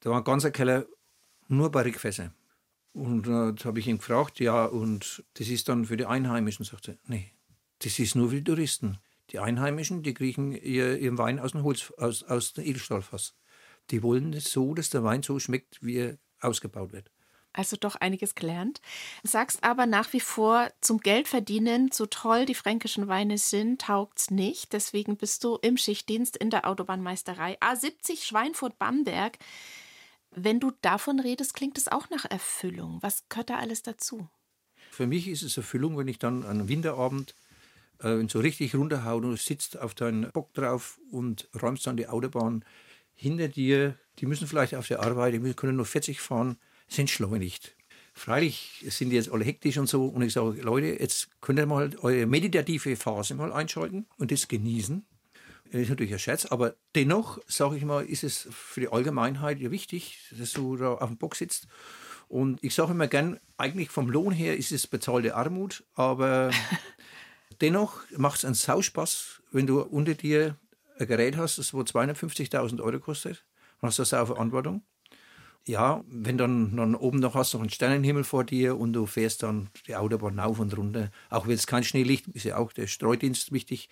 da 0.00 0.10
war 0.10 0.18
ein 0.18 0.24
ganzer 0.24 0.50
Keller 0.50 0.86
nur 1.48 1.70
Barrikfässer. 1.70 2.32
Und 2.92 3.26
äh, 3.26 3.52
da 3.54 3.64
habe 3.64 3.78
ich 3.78 3.86
ihn 3.86 3.98
gefragt, 3.98 4.40
ja, 4.40 4.64
und 4.64 5.24
das 5.34 5.48
ist 5.48 5.68
dann 5.68 5.86
für 5.86 5.96
die 5.96 6.06
Einheimischen, 6.06 6.64
sagt 6.64 6.88
er, 6.88 6.96
nee, 7.06 7.32
das 7.80 7.98
ist 7.98 8.14
nur 8.14 8.30
für 8.30 8.36
die 8.36 8.44
Touristen. 8.44 8.98
Die 9.30 9.38
Einheimischen, 9.38 10.02
die 10.02 10.14
kriegen 10.14 10.52
ihr, 10.52 10.98
ihren 10.98 11.18
Wein 11.18 11.38
aus 11.38 11.52
dem 11.52 11.62
Holz, 11.62 11.92
aus, 11.98 12.24
aus 12.24 12.54
dem 12.54 12.64
Edelstahlfass. 12.64 13.34
Die 13.90 14.02
wollen 14.02 14.32
es 14.32 14.50
so, 14.50 14.74
dass 14.74 14.90
der 14.90 15.04
Wein 15.04 15.22
so 15.22 15.38
schmeckt, 15.38 15.78
wie 15.82 15.96
er 15.96 16.18
ausgebaut 16.40 16.92
wird. 16.92 17.10
Also 17.52 17.76
doch 17.76 17.96
einiges 17.96 18.34
gelernt. 18.34 18.80
Sagst 19.22 19.64
aber 19.64 19.86
nach 19.86 20.12
wie 20.12 20.20
vor, 20.20 20.70
zum 20.80 21.00
Geldverdienen, 21.00 21.90
so 21.90 22.06
toll 22.06 22.46
die 22.46 22.54
fränkischen 22.54 23.08
Weine 23.08 23.38
sind, 23.38 23.80
taugt's 23.82 24.30
nicht. 24.30 24.72
Deswegen 24.72 25.16
bist 25.16 25.44
du 25.44 25.56
im 25.56 25.76
Schichtdienst 25.76 26.36
in 26.36 26.50
der 26.50 26.68
Autobahnmeisterei 26.68 27.58
A70 27.60 28.24
Schweinfurt-Bamberg. 28.24 29.38
Wenn 30.30 30.60
du 30.60 30.72
davon 30.82 31.20
redest, 31.20 31.54
klingt 31.54 31.78
es 31.78 31.88
auch 31.88 32.10
nach 32.10 32.24
Erfüllung. 32.24 32.98
Was 33.02 33.28
gehört 33.28 33.50
da 33.50 33.56
alles 33.58 33.82
dazu? 33.82 34.28
Für 34.90 35.06
mich 35.06 35.28
ist 35.28 35.42
es 35.42 35.56
Erfüllung, 35.56 35.96
wenn 35.96 36.08
ich 36.08 36.18
dann 36.18 36.44
an 36.44 36.68
Winterabend 36.68 37.34
äh, 38.00 38.26
so 38.28 38.40
richtig 38.40 38.74
runterhaue 38.74 39.16
und 39.16 39.30
du 39.30 39.36
sitzt 39.36 39.78
auf 39.78 39.94
deinen 39.94 40.30
Bock 40.32 40.52
drauf 40.54 41.00
und 41.10 41.48
räumst 41.60 41.86
dann 41.86 41.96
die 41.96 42.08
Autobahn 42.08 42.64
hinter 43.14 43.48
dir, 43.48 43.98
die 44.18 44.26
müssen 44.26 44.46
vielleicht 44.46 44.74
auf 44.74 44.86
der 44.86 45.00
Arbeit, 45.00 45.34
die 45.34 45.54
können 45.54 45.76
nur 45.76 45.86
40 45.86 46.20
fahren, 46.20 46.58
sind 46.88 47.02
entschleunigt. 47.02 47.74
Freilich 48.14 48.84
sind 48.88 49.10
die 49.10 49.16
jetzt 49.16 49.30
alle 49.30 49.44
hektisch 49.44 49.78
und 49.78 49.88
so. 49.88 50.06
Und 50.06 50.22
ich 50.22 50.32
sage, 50.32 50.60
Leute, 50.62 50.86
jetzt 51.00 51.28
könnt 51.40 51.58
ihr 51.58 51.66
mal 51.66 51.90
eure 52.02 52.26
meditative 52.26 52.96
Phase 52.96 53.34
mal 53.34 53.52
einschalten 53.52 54.06
und 54.16 54.32
das 54.32 54.48
genießen. 54.48 55.06
Das 55.70 55.82
ist 55.82 55.90
natürlich 55.90 56.12
ein 56.12 56.18
Scherz, 56.18 56.46
aber 56.46 56.76
dennoch, 56.94 57.38
sage 57.46 57.76
ich 57.76 57.84
mal, 57.84 58.04
ist 58.04 58.24
es 58.24 58.48
für 58.50 58.80
die 58.80 58.88
Allgemeinheit 58.88 59.58
ja 59.60 59.70
wichtig, 59.70 60.18
dass 60.36 60.52
du 60.52 60.76
da 60.76 60.94
auf 60.94 61.08
dem 61.08 61.18
Bock 61.18 61.36
sitzt. 61.36 61.66
Und 62.28 62.62
ich 62.62 62.74
sage 62.74 62.92
immer 62.92 63.06
gern, 63.06 63.38
eigentlich 63.56 63.90
vom 63.90 64.10
Lohn 64.10 64.32
her 64.32 64.56
ist 64.56 64.72
es 64.72 64.86
bezahlte 64.86 65.34
Armut, 65.34 65.84
aber 65.94 66.50
dennoch 67.60 68.00
macht 68.16 68.38
es 68.38 68.44
einen 68.44 68.54
Sauspaß, 68.54 69.42
wenn 69.50 69.66
du 69.66 69.80
unter 69.80 70.14
dir 70.14 70.56
ein 70.98 71.06
Gerät 71.06 71.36
hast, 71.36 71.58
das 71.58 71.74
wo 71.74 71.80
250.000 71.80 72.82
Euro 72.82 72.98
kostet, 72.98 73.44
dann 73.80 73.88
hast 73.88 73.98
du 73.98 74.02
das 74.02 74.14
auch 74.14 74.26
Verantwortung. 74.26 74.82
Ja, 75.66 76.02
wenn 76.08 76.38
dann, 76.38 76.76
dann 76.76 76.94
oben 76.94 77.18
noch 77.18 77.34
hast 77.34 77.52
du 77.52 77.58
noch 77.58 77.62
einen 77.62 77.70
Sternenhimmel 77.70 78.24
vor 78.24 78.44
dir 78.44 78.78
und 78.78 78.94
du 78.94 79.04
fährst 79.04 79.42
dann 79.42 79.68
die 79.86 79.96
Autobahn 79.96 80.40
auf 80.40 80.60
und 80.60 80.76
runter, 80.76 81.10
auch 81.28 81.46
wenn 81.46 81.54
es 81.54 81.66
kein 81.66 81.84
Schneelicht 81.84 82.26
ist, 82.28 82.44
ja 82.44 82.56
auch 82.56 82.72
der 82.72 82.86
Streudienst 82.86 83.52
wichtig. 83.52 83.90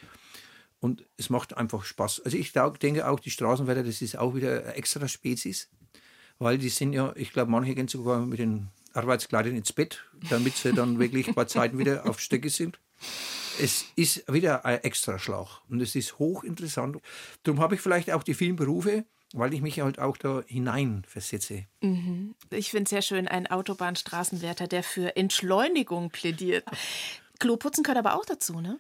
Und 0.81 1.07
es 1.17 1.31
macht 1.31 1.57
einfach 1.57 1.85
Spaß. 1.85 2.23
Also 2.25 2.37
ich 2.37 2.53
denke 2.53 3.09
auch, 3.09 3.19
die 3.19 3.31
Straßenwärter, 3.31 3.83
das 3.83 4.03
ist 4.03 4.19
auch 4.19 4.35
wieder 4.35 4.63
eine 4.63 4.75
extra 4.75 5.09
Spezies, 5.09 5.69
weil 6.39 6.59
die 6.59 6.69
sind 6.69 6.93
ja, 6.93 7.13
ich 7.17 7.33
glaube, 7.33 7.51
manche 7.51 7.75
gehen 7.75 7.89
sogar 7.89 8.25
mit 8.25 8.39
den 8.39 8.69
Arbeitskleidern 8.93 9.57
ins 9.57 9.73
Bett, 9.73 10.05
damit 10.31 10.57
sie 10.57 10.73
dann 10.73 10.99
wirklich 10.99 11.35
bei 11.35 11.45
Zeiten 11.45 11.79
wieder 11.79 12.09
auf 12.09 12.21
Strecke 12.21 12.51
sind 12.51 12.79
es 13.59 13.87
ist 13.97 14.31
wieder 14.33 14.65
ein 14.65 14.83
Extraschlag 14.83 15.61
und 15.69 15.81
es 15.81 15.95
ist 15.95 16.19
hochinteressant. 16.19 16.99
Darum 17.43 17.61
habe 17.61 17.75
ich 17.75 17.81
vielleicht 17.81 18.11
auch 18.11 18.23
die 18.23 18.35
vielen 18.35 18.57
Berufe, 18.57 19.05
weil 19.33 19.55
ich 19.55 19.63
mich 19.63 19.81
halt 19.81 19.99
auch 19.99 20.17
da 20.17 20.43
hineinversetze. 20.47 21.67
Mhm. 21.81 22.35
Ich 22.51 22.71
finde 22.71 22.85
es 22.85 22.91
sehr 22.91 23.03
schön, 23.03 23.29
ein 23.29 23.47
Autobahnstraßenwärter, 23.47 24.67
der 24.67 24.83
für 24.83 25.17
Entschleunigung 25.17 26.11
plädiert. 26.11 26.65
Kloputzen 27.39 27.83
gehört 27.83 27.99
aber 27.99 28.15
auch 28.15 28.25
dazu, 28.25 28.61
ne? 28.61 28.79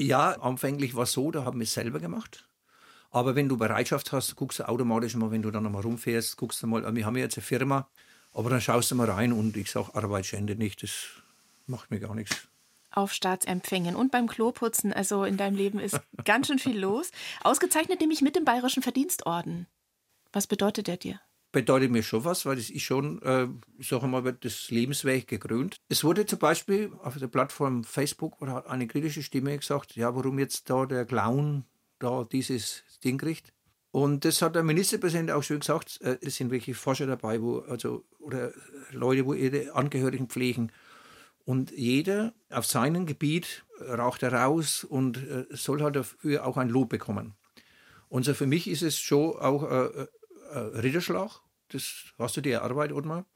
Ja, 0.00 0.32
anfänglich 0.32 0.94
war 0.94 1.04
es 1.04 1.12
so, 1.12 1.30
da 1.30 1.44
haben 1.44 1.58
wir 1.58 1.64
es 1.64 1.72
selber 1.72 2.00
gemacht. 2.00 2.48
Aber 3.10 3.34
wenn 3.34 3.48
du 3.48 3.56
Bereitschaft 3.56 4.12
hast, 4.12 4.36
guckst 4.36 4.58
du 4.58 4.68
automatisch 4.68 5.14
mal, 5.16 5.30
wenn 5.30 5.42
du 5.42 5.50
dann 5.50 5.62
nochmal 5.62 5.82
rumfährst, 5.82 6.36
guckst 6.36 6.62
du 6.62 6.66
mal, 6.66 6.94
wir 6.94 7.06
haben 7.06 7.16
ja 7.16 7.22
jetzt 7.22 7.38
eine 7.38 7.44
Firma, 7.44 7.88
aber 8.32 8.50
dann 8.50 8.60
schaust 8.60 8.90
du 8.90 8.94
mal 8.94 9.10
rein 9.10 9.32
und 9.32 9.56
ich 9.56 9.70
sage, 9.70 9.94
Arbeit 9.94 10.26
schändet 10.26 10.58
nicht, 10.58 10.82
das 10.82 11.06
macht 11.66 11.90
mir 11.90 12.00
gar 12.00 12.14
nichts 12.14 12.48
auf 12.96 13.12
Staatsempfängen 13.12 13.94
und 13.94 14.10
beim 14.10 14.26
Kloputzen. 14.26 14.92
Also 14.92 15.24
in 15.24 15.36
deinem 15.36 15.56
Leben 15.56 15.78
ist 15.78 16.00
ganz 16.24 16.48
schön 16.48 16.58
viel 16.58 16.78
los. 16.78 17.10
Ausgezeichnet 17.44 18.00
nämlich 18.00 18.22
mit 18.22 18.34
dem 18.36 18.44
Bayerischen 18.44 18.82
Verdienstorden. 18.82 19.66
Was 20.32 20.46
bedeutet 20.46 20.86
der 20.86 20.96
dir? 20.96 21.20
Bedeutet 21.56 21.90
mir 21.90 22.02
schon 22.02 22.22
was, 22.22 22.44
weil 22.44 22.56
das 22.56 22.68
ist 22.68 22.82
schon, 22.82 23.22
äh, 23.22 23.48
ich 23.78 23.88
sage 23.88 24.06
mal, 24.06 24.20
das 24.30 24.70
Lebensweg 24.70 25.26
gekrönt. 25.26 25.78
Es 25.88 26.04
wurde 26.04 26.26
zum 26.26 26.38
Beispiel 26.38 26.92
auf 27.02 27.16
der 27.16 27.28
Plattform 27.28 27.82
Facebook 27.82 28.42
oder 28.42 28.52
hat 28.52 28.66
eine 28.66 28.86
kritische 28.86 29.22
Stimme 29.22 29.56
gesagt, 29.56 29.96
ja, 29.96 30.14
warum 30.14 30.38
jetzt 30.38 30.68
da 30.68 30.84
der 30.84 31.06
Clown 31.06 31.64
da 31.98 32.24
dieses 32.30 32.82
Ding 33.02 33.16
kriegt. 33.16 33.54
Und 33.90 34.26
das 34.26 34.42
hat 34.42 34.54
der 34.54 34.64
Ministerpräsident 34.64 35.30
auch 35.30 35.42
schon 35.42 35.60
gesagt. 35.60 35.98
Äh, 36.02 36.18
es 36.20 36.36
sind 36.36 36.50
wirklich 36.50 36.76
Forscher 36.76 37.06
dabei, 37.06 37.40
wo, 37.40 37.60
also, 37.60 38.04
oder 38.18 38.52
Leute, 38.90 39.24
wo 39.24 39.32
ihre 39.32 39.74
Angehörigen 39.74 40.28
pflegen. 40.28 40.70
Und 41.46 41.70
jeder 41.70 42.34
auf 42.50 42.66
seinem 42.66 43.06
Gebiet 43.06 43.64
raucht 43.80 44.22
er 44.22 44.34
raus 44.34 44.84
und 44.84 45.16
äh, 45.16 45.46
soll 45.48 45.82
halt 45.82 45.96
dafür 45.96 46.44
auch 46.44 46.58
ein 46.58 46.68
Lob 46.68 46.90
bekommen. 46.90 47.32
Und 48.10 48.26
so 48.26 48.34
für 48.34 48.46
mich 48.46 48.68
ist 48.68 48.82
es 48.82 48.98
schon 48.98 49.38
auch 49.38 49.62
ein 49.62 49.90
äh, 50.02 50.06
äh, 50.52 50.58
Ritterschlag. 50.58 51.45
Das 51.68 52.12
hast 52.18 52.36
du 52.36 52.40
dir 52.40 52.54
erarbeitet, 52.56 52.96
Ottmar. 52.96 53.26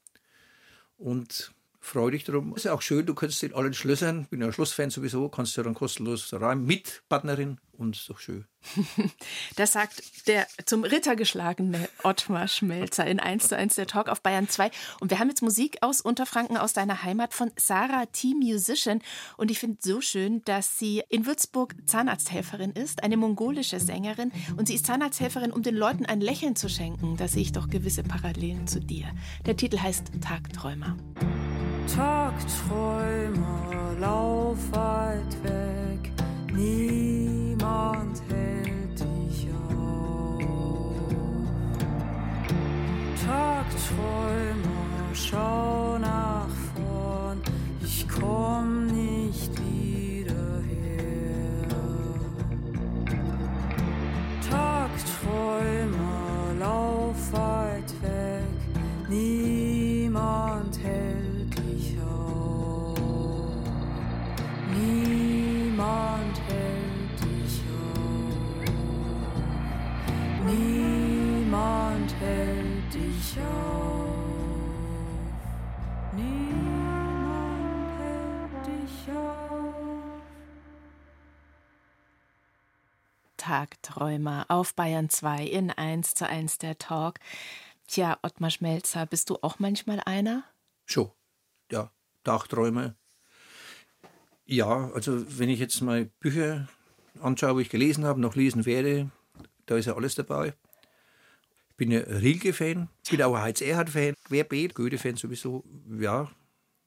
Und 0.97 1.53
freu 1.81 2.11
dich 2.11 2.25
darum. 2.25 2.55
Ist 2.55 2.65
ja 2.65 2.73
auch 2.73 2.83
schön, 2.83 3.07
du 3.07 3.15
kannst 3.15 3.43
in 3.43 3.55
allen 3.55 3.75
Schlössern, 3.75 4.27
bin 4.27 4.41
ja 4.41 4.47
ein 4.47 4.53
Schlossfan 4.53 4.91
sowieso, 4.91 5.29
kannst 5.29 5.57
du 5.57 5.63
dann 5.63 5.75
kostenlos 5.75 6.33
rein 6.33 6.65
mit 6.65 7.03
Partnerin 7.09 7.59
und 7.81 7.97
ist 7.97 8.09
doch 8.09 8.19
schön. 8.19 8.45
Das 9.57 9.73
sagt 9.73 10.27
der 10.27 10.47
zum 10.67 10.85
Ritter 10.85 11.17
geschlagene 11.17 11.89
Ottmar 12.03 12.47
Schmelzer 12.47 13.07
in 13.07 13.19
1 13.19 13.49
zu 13.49 13.57
1 13.57 13.75
der 13.75 13.87
Talk 13.87 14.09
auf 14.09 14.23
Bayern 14.23 14.49
2. 14.49 14.71
Und 15.01 15.11
wir 15.11 15.19
haben 15.19 15.29
jetzt 15.29 15.43
Musik 15.43 15.79
aus 15.81 16.01
Unterfranken, 16.01 16.57
aus 16.57 16.73
deiner 16.73 17.03
Heimat 17.03 17.35
von 17.35 17.51
Sarah 17.57 18.07
T. 18.07 18.35
Musician. 18.35 19.03
Und 19.37 19.51
ich 19.51 19.59
finde 19.59 19.79
es 19.81 19.85
so 19.85 20.01
schön, 20.01 20.43
dass 20.45 20.79
sie 20.79 21.03
in 21.09 21.27
Würzburg 21.27 21.75
Zahnarzthelferin 21.87 22.73
ist, 22.73 23.03
eine 23.03 23.17
mongolische 23.17 23.81
Sängerin. 23.81 24.33
Und 24.57 24.69
sie 24.69 24.75
ist 24.75 24.87
Zahnarzthelferin, 24.87 25.53
um 25.53 25.63
den 25.63 25.75
Leuten 25.75 26.07
ein 26.07 26.21
Lächeln 26.21 26.57
zu 26.57 26.69
schenken. 26.69 27.17
Da 27.17 27.29
sehe 27.29 27.43
ich 27.43 27.53
doch 27.53 27.69
gewisse 27.69 28.03
Parallelen 28.03 28.67
zu 28.67 28.81
dir. 28.81 29.07
Der 29.47 29.57
Titel 29.57 29.79
heißt 29.79 30.13
Tagträumer. 30.21 30.97
Tagträume, 31.97 33.97
lauf 33.99 34.59
weit 34.71 35.43
weg, 35.43 36.13
niemand 36.53 38.23
hält 38.29 39.01
dich 39.01 39.49
auf. 39.69 40.39
Tagträume, 43.27 45.15
schau 45.15 45.99
nach 45.99 46.55
vorn, 46.75 47.41
ich 47.83 48.07
komm 48.09 48.80
Tagträumer 83.51 84.47
auf 84.47 84.77
Bayern 84.77 85.09
2 85.09 85.45
in 85.45 85.73
1 85.73 86.15
zu 86.15 86.25
1 86.25 86.59
der 86.59 86.79
Talk. 86.79 87.19
Tja, 87.89 88.17
Ottmar 88.23 88.51
Schmelzer, 88.51 89.07
bist 89.07 89.29
du 89.29 89.39
auch 89.43 89.59
manchmal 89.59 90.01
einer? 90.07 90.45
Schon, 90.87 91.11
ja. 91.73 91.91
Tagträume. 92.23 92.95
Ja, 94.45 94.93
also 94.95 95.25
wenn 95.37 95.49
ich 95.49 95.59
jetzt 95.59 95.81
mal 95.81 96.05
Bücher 96.21 96.69
anschaue, 97.21 97.57
wo 97.57 97.59
ich 97.59 97.71
gelesen 97.71 98.05
habe, 98.05 98.21
noch 98.21 98.37
lesen 98.37 98.67
werde, 98.67 99.11
da 99.67 99.77
ist 99.77 99.87
ja 99.87 99.97
alles 99.97 100.15
dabei. 100.15 100.55
Ich 101.71 101.77
bin 101.77 101.91
ja 101.91 102.03
Rilke-Fan, 102.03 102.89
ich 103.03 103.11
bin 103.11 103.23
auch 103.23 103.35
ein 103.35 103.43
Heinz-Erhardt-Fan, 103.43 104.15
Querbeet, 104.27 104.77
Goethe-Fan 104.77 105.17
sowieso. 105.17 105.65
Ja, 105.99 106.31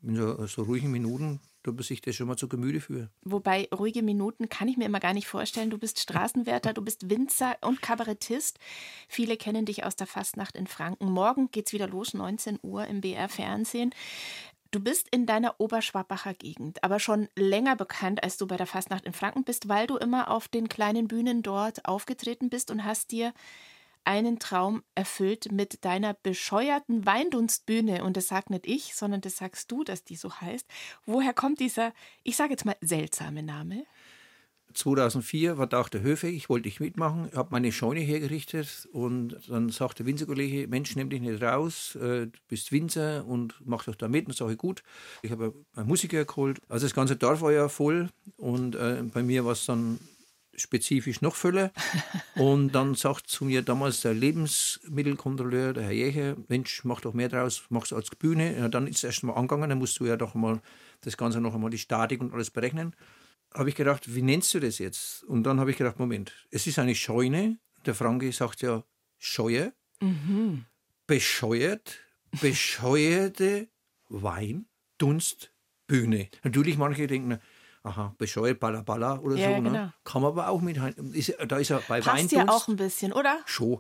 in 0.01 0.15
so, 0.15 0.47
so 0.47 0.63
ruhigen 0.63 0.91
Minuten 0.91 1.41
tut 1.63 1.75
man 1.75 1.83
sich 1.83 2.01
das 2.01 2.15
schon 2.15 2.27
mal 2.27 2.37
zu 2.37 2.47
Gemüte 2.47 2.81
für. 2.81 3.09
Wobei 3.23 3.67
ruhige 3.73 4.03
Minuten 4.03 4.49
kann 4.49 4.67
ich 4.67 4.77
mir 4.77 4.85
immer 4.85 4.99
gar 4.99 5.13
nicht 5.13 5.27
vorstellen. 5.27 5.69
Du 5.69 5.77
bist 5.77 5.99
Straßenwärter, 5.99 6.73
du 6.73 6.81
bist 6.81 7.09
Winzer 7.09 7.57
und 7.61 7.81
Kabarettist. 7.81 8.59
Viele 9.07 9.37
kennen 9.37 9.65
dich 9.65 9.85
aus 9.85 9.95
der 9.95 10.07
Fastnacht 10.07 10.55
in 10.55 10.67
Franken. 10.67 11.11
Morgen 11.11 11.49
geht's 11.51 11.73
wieder 11.73 11.87
los, 11.87 12.13
19 12.13 12.59
Uhr 12.61 12.85
im 12.85 13.01
BR 13.01 13.29
Fernsehen. 13.29 13.91
Du 14.71 14.79
bist 14.79 15.07
in 15.11 15.27
deiner 15.27 15.59
Oberschwabacher 15.59 16.33
Gegend, 16.33 16.83
aber 16.83 16.99
schon 16.99 17.29
länger 17.35 17.75
bekannt, 17.75 18.23
als 18.23 18.37
du 18.37 18.47
bei 18.47 18.57
der 18.57 18.65
Fastnacht 18.65 19.05
in 19.05 19.13
Franken 19.13 19.43
bist, 19.43 19.69
weil 19.69 19.85
du 19.85 19.97
immer 19.97 20.31
auf 20.31 20.47
den 20.47 20.67
kleinen 20.67 21.07
Bühnen 21.07 21.43
dort 21.43 21.85
aufgetreten 21.85 22.49
bist 22.49 22.71
und 22.71 22.83
hast 22.83 23.11
dir 23.11 23.33
einen 24.05 24.39
Traum 24.39 24.83
erfüllt 24.95 25.51
mit 25.51 25.85
deiner 25.85 26.13
bescheuerten 26.13 27.05
Weindunstbühne. 27.05 28.03
Und 28.03 28.17
das 28.17 28.27
sagt 28.27 28.49
nicht 28.49 28.67
ich, 28.67 28.95
sondern 28.95 29.21
das 29.21 29.37
sagst 29.37 29.71
du, 29.71 29.83
dass 29.83 30.03
die 30.03 30.15
so 30.15 30.33
heißt. 30.41 30.67
Woher 31.05 31.33
kommt 31.33 31.59
dieser, 31.59 31.93
ich 32.23 32.35
sage 32.35 32.51
jetzt 32.51 32.65
mal, 32.65 32.75
seltsame 32.81 33.43
Name? 33.43 33.85
2004 34.73 35.57
war 35.57 35.67
da 35.67 35.79
auch 35.79 35.89
der 35.89 36.01
Höfe, 36.01 36.27
ich 36.27 36.49
wollte 36.49 36.67
nicht 36.67 36.79
mitmachen, 36.79 37.29
habe 37.35 37.49
meine 37.51 37.71
Scheune 37.71 37.99
hergerichtet 37.99 38.87
und 38.91 39.37
dann 39.47 39.69
sagt 39.69 39.99
der 39.99 40.05
Winzerkollege, 40.05 40.67
Mensch, 40.67 40.95
nimm 40.95 41.09
dich 41.09 41.21
nicht 41.21 41.41
raus, 41.41 41.95
äh, 41.95 42.27
du 42.27 42.31
bist 42.47 42.71
Winzer 42.71 43.25
und 43.25 43.55
mach 43.63 43.83
doch 43.85 43.95
da 43.95 44.07
mit. 44.07 44.27
Und 44.27 44.35
sage 44.35 44.53
ich, 44.53 44.57
gut. 44.57 44.83
Ich 45.21 45.31
habe 45.31 45.53
einen 45.75 45.87
Musiker 45.87 46.25
geholt. 46.25 46.59
Also 46.69 46.85
das 46.85 46.95
ganze 46.95 47.15
Dorf 47.15 47.41
war 47.41 47.51
ja 47.51 47.69
voll 47.69 48.09
und 48.37 48.75
äh, 48.75 49.03
bei 49.13 49.23
mir 49.23 49.45
war 49.45 49.53
es 49.53 49.65
dann 49.65 49.99
spezifisch 50.55 51.21
noch 51.21 51.35
voller. 51.35 51.71
und 52.35 52.71
dann 52.73 52.95
sagt 52.95 53.27
zu 53.27 53.45
mir 53.45 53.61
damals 53.61 54.01
der 54.01 54.13
Lebensmittelkontrolleur, 54.13 55.73
der 55.73 55.83
Herr 55.83 55.91
Jäger, 55.91 56.35
Mensch, 56.47 56.83
mach 56.83 57.01
doch 57.01 57.13
mehr 57.13 57.29
draus, 57.29 57.63
mach's 57.69 57.93
als 57.93 58.09
Bühne. 58.11 58.57
Ja, 58.57 58.69
dann 58.69 58.87
ist 58.87 58.97
es 58.97 59.03
erst 59.03 59.23
mal 59.23 59.33
angegangen, 59.33 59.69
dann 59.69 59.79
musst 59.79 59.99
du 59.99 60.05
ja 60.05 60.17
doch 60.17 60.33
mal 60.33 60.61
das 61.01 61.17
Ganze 61.17 61.41
noch 61.41 61.53
einmal 61.53 61.69
die 61.69 61.77
Statik 61.77 62.21
und 62.21 62.33
alles 62.33 62.49
berechnen 62.49 62.95
habe 63.53 63.69
ich 63.69 63.75
gedacht, 63.75 64.13
wie 64.13 64.21
nennst 64.21 64.53
du 64.53 64.59
das 64.59 64.79
jetzt? 64.79 65.23
Und 65.23 65.43
dann 65.43 65.59
habe 65.59 65.71
ich 65.71 65.77
gedacht, 65.77 65.99
Moment, 65.99 66.33
es 66.49 66.67
ist 66.67 66.79
eine 66.79 66.95
Scheune. 66.95 67.57
Der 67.85 67.95
Franke 67.95 68.31
sagt 68.31 68.61
ja 68.61 68.83
Scheue. 69.17 69.73
Mhm. 70.01 70.65
Bescheuert, 71.05 71.99
bescheuerte 72.41 73.67
Wein, 74.09 74.65
Dunst, 74.97 75.53
Bühne. 75.87 76.29
Natürlich, 76.43 76.77
manche 76.77 77.07
denken, 77.07 77.39
aha, 77.83 78.15
bescheuert, 78.17 78.59
balla 78.59 78.81
balla 78.81 79.19
oder 79.19 79.35
Ja, 79.35 79.55
so. 79.55 79.61
Ne? 79.61 79.69
genau. 79.69 79.89
Kann 80.03 80.21
man 80.21 80.31
aber 80.31 80.49
auch 80.49 80.61
mit. 80.61 80.77
Ist, 81.13 81.35
da 81.47 81.57
ist 81.57 81.69
ja 81.69 81.81
bei 81.87 82.01
Passt 82.01 82.31
ja 82.31 82.39
Weindunst 82.39 82.49
auch 82.49 82.67
ein 82.67 82.75
bisschen, 82.77 83.13
oder? 83.13 83.39
schon. 83.45 83.79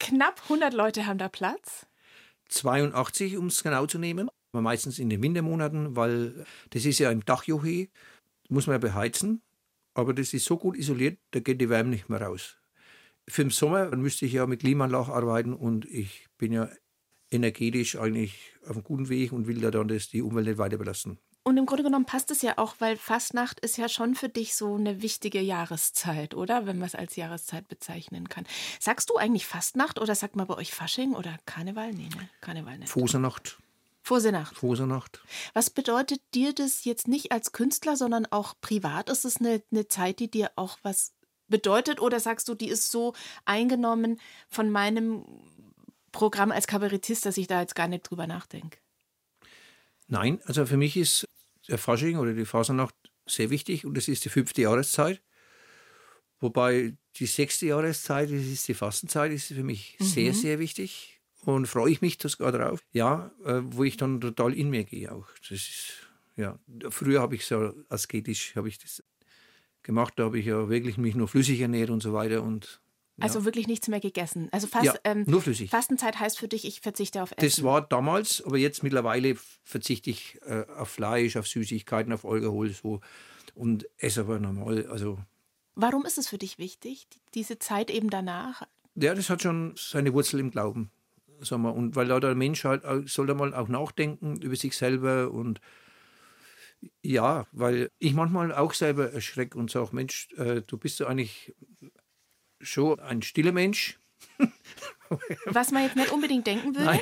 Knapp 0.00 0.42
100 0.44 0.74
Leute 0.74 1.06
haben 1.06 1.18
da 1.18 1.28
Platz. 1.28 1.86
82, 2.48 3.36
um 3.36 3.46
es 3.46 3.62
genau 3.62 3.86
zu 3.86 3.98
nehmen. 3.98 4.28
Aber 4.52 4.60
meistens 4.62 4.98
in 4.98 5.08
den 5.08 5.22
Wintermonaten, 5.22 5.96
weil 5.96 6.44
das 6.70 6.84
ist 6.84 6.98
ja 6.98 7.10
im 7.10 7.24
Dachjoche, 7.24 7.88
muss 8.48 8.66
man 8.66 8.74
ja 8.74 8.78
beheizen. 8.78 9.42
Aber 9.94 10.12
das 10.12 10.34
ist 10.34 10.44
so 10.44 10.56
gut 10.58 10.76
isoliert, 10.76 11.18
da 11.30 11.40
geht 11.40 11.60
die 11.60 11.68
Wärme 11.70 11.90
nicht 11.90 12.08
mehr 12.08 12.20
raus. 12.20 12.56
Für 13.28 13.42
den 13.44 13.50
Sommer 13.50 13.86
dann 13.90 14.00
müsste 14.02 14.26
ich 14.26 14.32
ja 14.32 14.46
mit 14.46 14.60
Klimaanlage 14.60 15.12
arbeiten 15.12 15.54
und 15.54 15.86
ich 15.86 16.26
bin 16.36 16.52
ja 16.52 16.68
energetisch 17.30 17.96
eigentlich 17.96 18.52
auf 18.64 18.72
einem 18.72 18.84
guten 18.84 19.08
Weg 19.08 19.32
und 19.32 19.46
will 19.46 19.60
da 19.60 19.70
dann 19.70 19.88
das, 19.88 20.08
die 20.08 20.20
Umwelt 20.22 20.46
nicht 20.46 20.58
weiter 20.58 20.76
belasten. 20.76 21.18
Und 21.46 21.58
im 21.58 21.66
Grunde 21.66 21.82
genommen 21.82 22.06
passt 22.06 22.30
es 22.30 22.40
ja 22.40 22.56
auch, 22.56 22.76
weil 22.78 22.96
Fastnacht 22.96 23.60
ist 23.60 23.76
ja 23.76 23.90
schon 23.90 24.14
für 24.14 24.30
dich 24.30 24.56
so 24.56 24.76
eine 24.76 25.02
wichtige 25.02 25.40
Jahreszeit, 25.40 26.34
oder? 26.34 26.64
Wenn 26.66 26.78
man 26.78 26.86
es 26.86 26.94
als 26.94 27.16
Jahreszeit 27.16 27.68
bezeichnen 27.68 28.30
kann. 28.30 28.46
Sagst 28.80 29.10
du 29.10 29.16
eigentlich 29.16 29.46
Fastnacht 29.46 30.00
oder 30.00 30.14
sagt 30.14 30.36
man 30.36 30.46
bei 30.46 30.56
euch 30.56 30.72
Fasching 30.72 31.14
oder 31.14 31.36
Karneval? 31.44 31.92
Nee, 31.92 32.08
ne? 32.08 32.30
Karneval 32.40 32.78
nicht. 32.78 32.88
Fosenacht, 32.88 33.58
Vorsenacht. 34.04 34.56
Fosenacht. 34.56 35.22
Was 35.54 35.70
bedeutet 35.70 36.20
dir 36.34 36.54
das 36.54 36.84
jetzt 36.84 37.08
nicht 37.08 37.32
als 37.32 37.52
Künstler, 37.52 37.96
sondern 37.96 38.26
auch 38.26 38.54
privat? 38.60 39.08
Ist 39.08 39.24
es 39.24 39.38
eine, 39.38 39.62
eine 39.70 39.88
Zeit, 39.88 40.20
die 40.20 40.30
dir 40.30 40.50
auch 40.56 40.78
was 40.82 41.14
bedeutet? 41.48 42.00
Oder 42.00 42.20
sagst 42.20 42.48
du, 42.48 42.54
die 42.54 42.68
ist 42.68 42.90
so 42.90 43.14
eingenommen 43.46 44.20
von 44.48 44.70
meinem 44.70 45.24
Programm 46.12 46.52
als 46.52 46.66
Kabarettist, 46.66 47.24
dass 47.24 47.38
ich 47.38 47.46
da 47.46 47.60
jetzt 47.60 47.74
gar 47.74 47.88
nicht 47.88 48.02
drüber 48.02 48.26
nachdenke? 48.26 48.78
Nein, 50.06 50.40
also 50.44 50.66
für 50.66 50.76
mich 50.76 50.96
ist 50.96 51.26
der 51.68 51.78
Fasching 51.78 52.18
oder 52.18 52.34
die 52.34 52.44
Fasernacht 52.44 52.94
sehr 53.26 53.50
wichtig 53.50 53.86
und 53.86 53.96
das 53.96 54.08
ist 54.08 54.24
die 54.24 54.28
fünfte 54.28 54.62
Jahreszeit. 54.62 55.22
Wobei 56.40 56.96
die 57.16 57.26
sechste 57.26 57.66
Jahreszeit, 57.66 58.30
das 58.30 58.44
ist 58.44 58.68
die 58.68 58.74
Fastenzeit, 58.74 59.32
ist 59.32 59.46
für 59.46 59.62
mich 59.62 59.96
sehr, 60.00 60.34
sehr 60.34 60.58
wichtig 60.58 61.20
und 61.42 61.66
freue 61.66 61.90
ich 61.90 62.00
mich 62.02 62.18
sogar 62.20 62.52
drauf. 62.52 62.80
Ja, 62.92 63.30
äh, 63.44 63.60
wo 63.64 63.84
ich 63.84 63.96
dann 63.96 64.20
total 64.20 64.52
in 64.52 64.70
mir 64.70 64.84
gehe 64.84 65.10
auch. 65.10 65.28
Das 65.40 65.52
ist, 65.52 66.08
ja, 66.36 66.58
früher 66.90 67.20
habe 67.20 67.36
ich 67.36 67.46
so 67.46 67.72
asketisch 67.88 68.56
habe 68.56 68.68
ich 68.68 68.78
das 68.78 69.02
gemacht, 69.82 70.14
da 70.16 70.24
habe 70.24 70.38
ich 70.38 70.46
ja 70.46 70.68
wirklich 70.68 70.98
mich 70.98 71.14
nur 71.14 71.28
flüssig 71.28 71.60
ernährt 71.60 71.90
und 71.90 72.02
so 72.02 72.12
weiter 72.12 72.42
und 72.42 72.80
Also 73.20 73.44
wirklich 73.44 73.66
nichts 73.68 73.88
mehr 73.88 74.00
gegessen. 74.00 74.48
Also 74.50 74.66
fast, 74.66 74.84
Ja, 74.86 74.94
ähm, 75.04 75.24
nur 75.26 75.40
flüssig. 75.40 75.70
Fastenzeit 75.70 76.18
heißt 76.18 76.38
für 76.38 76.48
dich, 76.48 76.64
ich 76.64 76.80
verzichte 76.80 77.22
auf 77.22 77.30
Essen. 77.32 77.46
Das 77.46 77.62
war 77.62 77.82
damals, 77.82 78.42
aber 78.44 78.58
jetzt 78.58 78.82
mittlerweile 78.82 79.36
verzichte 79.62 80.10
ich 80.10 80.38
äh, 80.46 80.64
auf 80.76 80.88
Fleisch, 80.88 81.36
auf 81.36 81.46
Süßigkeiten, 81.46 82.12
auf 82.12 82.24
Alkohol 82.24 82.70
so 82.70 83.00
und 83.54 83.86
esse 83.98 84.22
aber 84.22 84.38
normal. 84.40 84.86
Also 84.90 85.18
Warum 85.76 86.04
ist 86.04 86.18
es 86.18 86.28
für 86.28 86.38
dich 86.38 86.58
wichtig, 86.58 87.06
die- 87.12 87.20
diese 87.34 87.58
Zeit 87.58 87.90
eben 87.90 88.10
danach? 88.10 88.62
ja, 88.96 89.14
das 89.14 89.30
hat 89.30 89.42
schon 89.42 89.74
seine 89.76 90.12
Wurzel 90.12 90.40
im 90.40 90.50
Glauben, 90.50 90.90
sagen 91.40 91.62
wir. 91.62 91.74
Und 91.74 91.94
weil 91.96 92.08
da 92.08 92.18
der 92.20 92.34
Mensch 92.34 92.64
halt 92.64 92.82
soll 93.08 93.26
da 93.26 93.34
mal 93.34 93.54
auch 93.54 93.68
nachdenken 93.68 94.40
über 94.42 94.56
sich 94.56 94.76
selber 94.76 95.30
und 95.30 95.60
ja, 97.02 97.46
weil 97.52 97.90
ich 97.98 98.12
manchmal 98.14 98.52
auch 98.52 98.74
selber 98.74 99.12
erschrecke 99.12 99.56
und 99.58 99.70
sage, 99.70 99.90
Mensch, 99.92 100.28
äh, 100.36 100.62
du 100.62 100.76
bist 100.76 100.98
ja 101.00 101.06
eigentlich 101.06 101.54
schon 102.64 103.00
ein 103.00 103.22
stiller 103.22 103.52
Mensch, 103.52 103.98
Was 105.46 105.70
man 105.70 105.84
jetzt 105.84 105.96
nicht 105.96 106.10
unbedingt 106.10 106.46
denken 106.46 106.74
würde. 106.74 107.00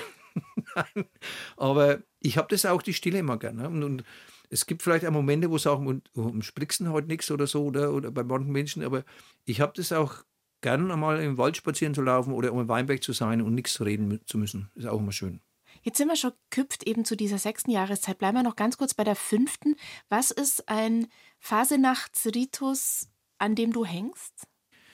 Nein. 0.74 1.04
Aber 1.56 2.02
ich 2.20 2.38
habe 2.38 2.48
das 2.48 2.66
auch, 2.66 2.82
die 2.82 2.94
Stille 2.94 3.18
immer 3.18 3.38
gerne. 3.38 3.68
Und, 3.68 3.82
und 3.82 4.04
es 4.50 4.66
gibt 4.66 4.82
vielleicht 4.82 5.06
auch 5.06 5.10
Momente, 5.10 5.50
wo 5.50 5.58
sagen, 5.58 5.86
und, 5.86 6.10
um 6.14 6.42
Sprichsen 6.42 6.90
heute 6.90 7.08
nichts 7.08 7.30
oder 7.30 7.46
so, 7.46 7.64
oder, 7.64 7.92
oder 7.92 8.10
bei 8.10 8.22
manchen 8.22 8.52
Menschen, 8.52 8.82
aber 8.82 9.04
ich 9.44 9.60
habe 9.60 9.72
das 9.74 9.92
auch 9.92 10.24
gern 10.60 10.90
einmal 10.90 11.20
im 11.22 11.38
Wald 11.38 11.56
spazieren 11.56 11.94
zu 11.94 12.02
laufen 12.02 12.32
oder 12.32 12.52
um 12.52 12.60
im 12.60 12.68
Weinberg 12.68 13.02
zu 13.02 13.12
sein 13.12 13.42
und 13.42 13.54
nichts 13.54 13.80
reden 13.80 14.20
zu 14.26 14.38
müssen. 14.38 14.70
Ist 14.74 14.86
auch 14.86 15.00
immer 15.00 15.12
schön. 15.12 15.40
Jetzt 15.82 15.96
sind 15.96 16.08
wir 16.08 16.16
schon 16.16 16.32
geküpft 16.50 16.86
eben 16.86 17.04
zu 17.04 17.16
dieser 17.16 17.38
sechsten 17.38 17.70
Jahreszeit. 17.70 18.18
Bleiben 18.18 18.36
wir 18.36 18.42
noch 18.42 18.56
ganz 18.56 18.76
kurz 18.76 18.94
bei 18.94 19.04
der 19.04 19.16
fünften. 19.16 19.74
Was 20.10 20.30
ist 20.30 20.68
ein 20.68 21.08
Fasenachtsritus, 21.38 23.08
an 23.38 23.54
dem 23.54 23.72
du 23.72 23.84
hängst? 23.84 24.46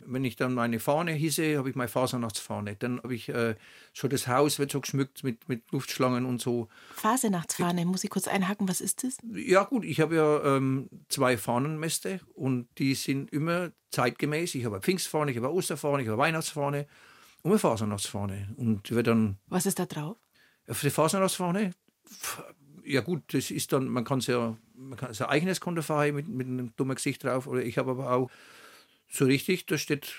Wenn 0.06 0.24
ich 0.24 0.36
dann 0.36 0.54
meine 0.54 0.80
Fahne 0.80 1.12
hisse, 1.12 1.58
habe 1.58 1.70
ich 1.70 1.76
meine 1.76 1.88
Fasernachtsfahne. 1.88 2.76
Dann 2.76 2.98
habe 3.02 3.14
ich 3.14 3.28
äh, 3.28 3.54
schon 3.92 4.10
das 4.10 4.26
Haus 4.28 4.58
wird 4.58 4.70
so 4.72 4.80
geschmückt 4.80 5.24
mit, 5.24 5.48
mit 5.48 5.70
Luftschlangen 5.70 6.24
und 6.24 6.40
so. 6.40 6.68
Fasenachtsfahne, 6.94 7.84
muss 7.84 8.04
ich 8.04 8.10
kurz 8.10 8.28
einhaken, 8.28 8.68
was 8.68 8.80
ist 8.80 9.04
das? 9.04 9.18
Ja 9.32 9.64
gut, 9.64 9.84
ich 9.84 10.00
habe 10.00 10.16
ja 10.16 10.56
ähm, 10.56 10.88
zwei 11.08 11.36
Fahnenmäste 11.36 12.20
und 12.34 12.68
die 12.78 12.94
sind 12.94 13.32
immer 13.32 13.70
zeitgemäß. 13.90 14.54
Ich 14.54 14.64
habe 14.64 14.76
eine 14.76 14.82
Pfingstfahne, 14.82 15.30
ich 15.30 15.36
habe 15.36 15.48
eine 15.48 15.56
Osterfahne, 15.56 16.02
ich 16.02 16.08
habe 16.08 16.20
eine 16.22 16.28
Weihnachtsfahne 16.28 16.86
und 17.42 17.50
eine 17.50 17.58
Fasernachtsfahne. 17.58 18.48
Und 18.56 18.90
wird 18.90 19.06
dann 19.06 19.38
Was 19.46 19.66
ist 19.66 19.78
da 19.78 19.86
drauf? 19.86 20.16
auf 20.68 20.80
die 20.82 20.90
Fasernachtsfahne, 20.90 21.72
ja 22.84 23.00
gut, 23.00 23.22
das 23.32 23.50
ist 23.50 23.72
dann, 23.72 23.88
man 23.88 24.04
kann 24.04 24.18
es 24.18 24.26
ja, 24.26 24.56
man 24.74 24.98
kann 24.98 25.12
sein 25.12 25.28
eigenes 25.28 25.60
Konterfei 25.60 26.12
mit, 26.12 26.28
mit 26.28 26.46
einem 26.46 26.74
dummen 26.76 26.94
Gesicht 26.94 27.24
drauf. 27.24 27.46
Oder 27.46 27.62
ich 27.62 27.78
habe 27.78 27.90
aber 27.90 28.12
auch 28.12 28.30
so 29.08 29.24
richtig, 29.24 29.66
da 29.66 29.78
steht, 29.78 30.14